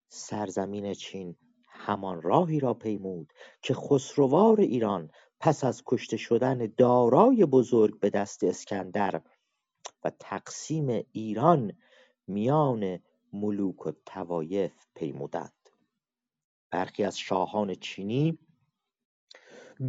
[0.10, 1.36] سرزمین چین
[1.76, 8.43] همان راهی را پیمود که خسروار ایران پس از کشته شدن دارای بزرگ به دست
[8.43, 9.22] اسکندر
[10.03, 11.73] و تقسیم ایران
[12.27, 12.99] میان
[13.34, 15.53] ملوک و توایف پیمودند.
[16.72, 18.39] برخی از شاهان چینی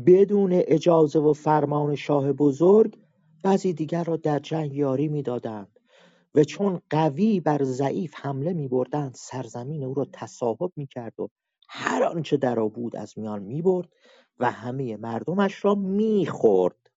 [0.07, 2.99] بدون اجازه و فرمان شاه بزرگ
[3.43, 5.81] بعضی دیگر را در جنگ یاری می‌دادند
[6.35, 11.29] و چون قوی بر ضعیف حمله می بردند سرزمین او را تصاحب می کرد و
[11.69, 13.89] هر آنچه در او بود از میان می برد
[14.39, 16.91] و همه مردمش را می خورد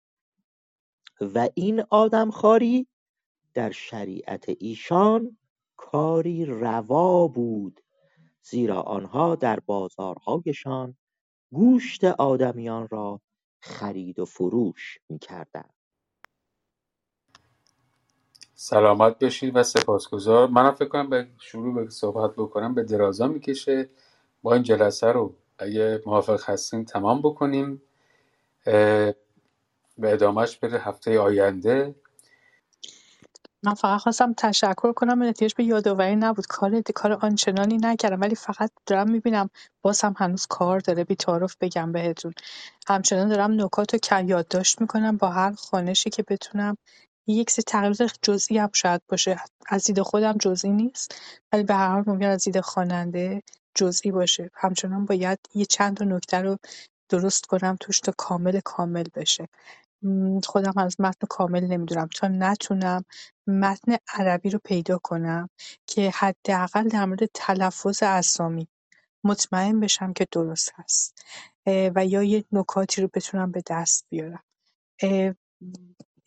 [1.22, 2.88] و این آدمخواری
[3.54, 5.38] در شریعت ایشان
[5.78, 7.82] کاری روا بود
[8.44, 10.98] زیرا آنها در بازارهایشان
[11.54, 13.22] گوشت آدمیان را
[13.60, 15.74] خرید و فروش می‌کردند.
[18.56, 23.90] سلامت باشید و سپاسگزار منم فکر کنم به شروع به صحبت بکنم به درازا می‌کشه.
[24.48, 27.82] با این جلسه رو اگه موافق هستین تمام بکنیم.
[28.66, 29.16] به
[29.98, 31.96] ادامهش بره هفته آینده.
[33.64, 36.46] من فقط خواستم تشکر کنم احتیاج به یادآوری نبود.
[36.46, 39.50] کار کار آنچنانی نکردم ولی فقط دارم می‌بینم
[39.82, 42.34] باز هم هنوز کار داره بی‌تعارف بگم بهتون.
[42.88, 46.78] همچنان دارم نکات رو یادداشت می‌کنم با هر خانشی که بتونم.
[47.28, 49.40] یک سری تغییرات جزئی هم شاید باشه.
[49.70, 51.22] از دید خودم جزئی نیست
[51.54, 53.44] ولی به هر حال ممکن از دید خواننده
[53.78, 54.52] جزئی باشه.
[54.56, 56.58] همچنان باید یه چند تا نکته رو
[57.10, 59.48] درست کنم توش تا کامل کامل بشه.
[60.46, 62.10] خودم از متن کامل نمی‌دونم.
[62.16, 63.06] تا نتونم
[63.48, 65.50] متن عربی رو پیدا کنم
[65.88, 68.68] که حداقل در مورد تلفظ اسامی
[69.24, 71.24] مطمئن بشم که درست هست
[71.68, 74.44] و یا یه نکاتی رو بتونم به دست بیارم.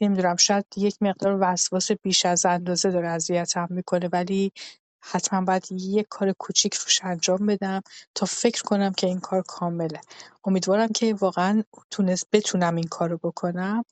[0.00, 4.52] نمی‌دونم شاید یک مقدار وسواس بیش از اندازه داره اذیتم می‌کنه ولی
[5.00, 7.82] حتما باید یک کار کوچیک روش انجام بدم
[8.14, 10.00] تا فکر کنم که این کار کامله.
[10.44, 13.84] امیدوارم که واقعا تونست بتونم این کارو بکنم.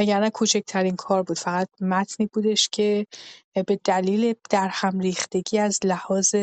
[0.00, 1.38] وگرنه کوچکترین کار بود.
[1.38, 3.06] فقط متنی بودش که
[3.66, 6.34] به دلیل در هم ریختگی از لحاظ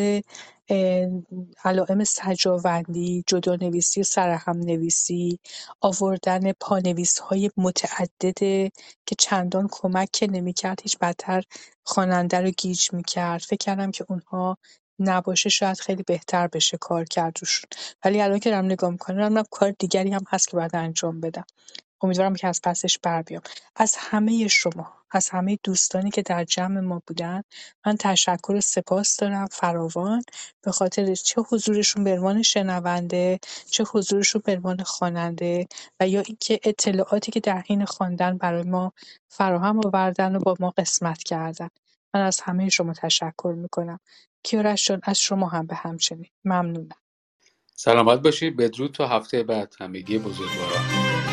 [1.66, 5.40] علائم سجاوندی، جدانویسی و سرهم نویسی،
[5.82, 6.54] آوردن
[7.24, 8.72] های متعدده
[9.06, 11.44] که چندان کمک که نمی‌کرد هیچ بدتر
[11.84, 13.42] خواننده رو گیج می‌کرد.
[13.42, 14.58] فکر کردم که اونها
[15.00, 17.70] نباشه شاید خیلی بهتر بشه کار کرد روشون
[18.06, 21.46] ولی الان که دارم نگاه می‌کنم کار دیگری هم هست که باید انجام بدم.
[22.02, 23.42] امیدوارم که از پسش بر بیام.
[23.76, 27.44] از همه شما از همه دوستانی که در جمع ما بودن
[27.86, 30.24] من تشکر و سپاس دارم فراوان.
[30.62, 33.40] به خاطر چه حضورشون به عنوان شنونده
[33.72, 35.68] چه حضورشون به عنوان خواننده
[36.00, 38.94] و یا اینکه اطلاعاتی که در حین خواندن برای ما
[39.28, 41.70] فراهم آوردن و با ما قسمت کردن.
[42.14, 44.00] من از همه شما تشکر می‌کنم.
[44.44, 46.30] کیارش جان از شما هم به همچنین.
[46.46, 46.96] ممنونم.
[47.76, 49.76] سلامت باشید بدرود تا هفته بعد.
[49.80, 51.31] همگی بزرگواران.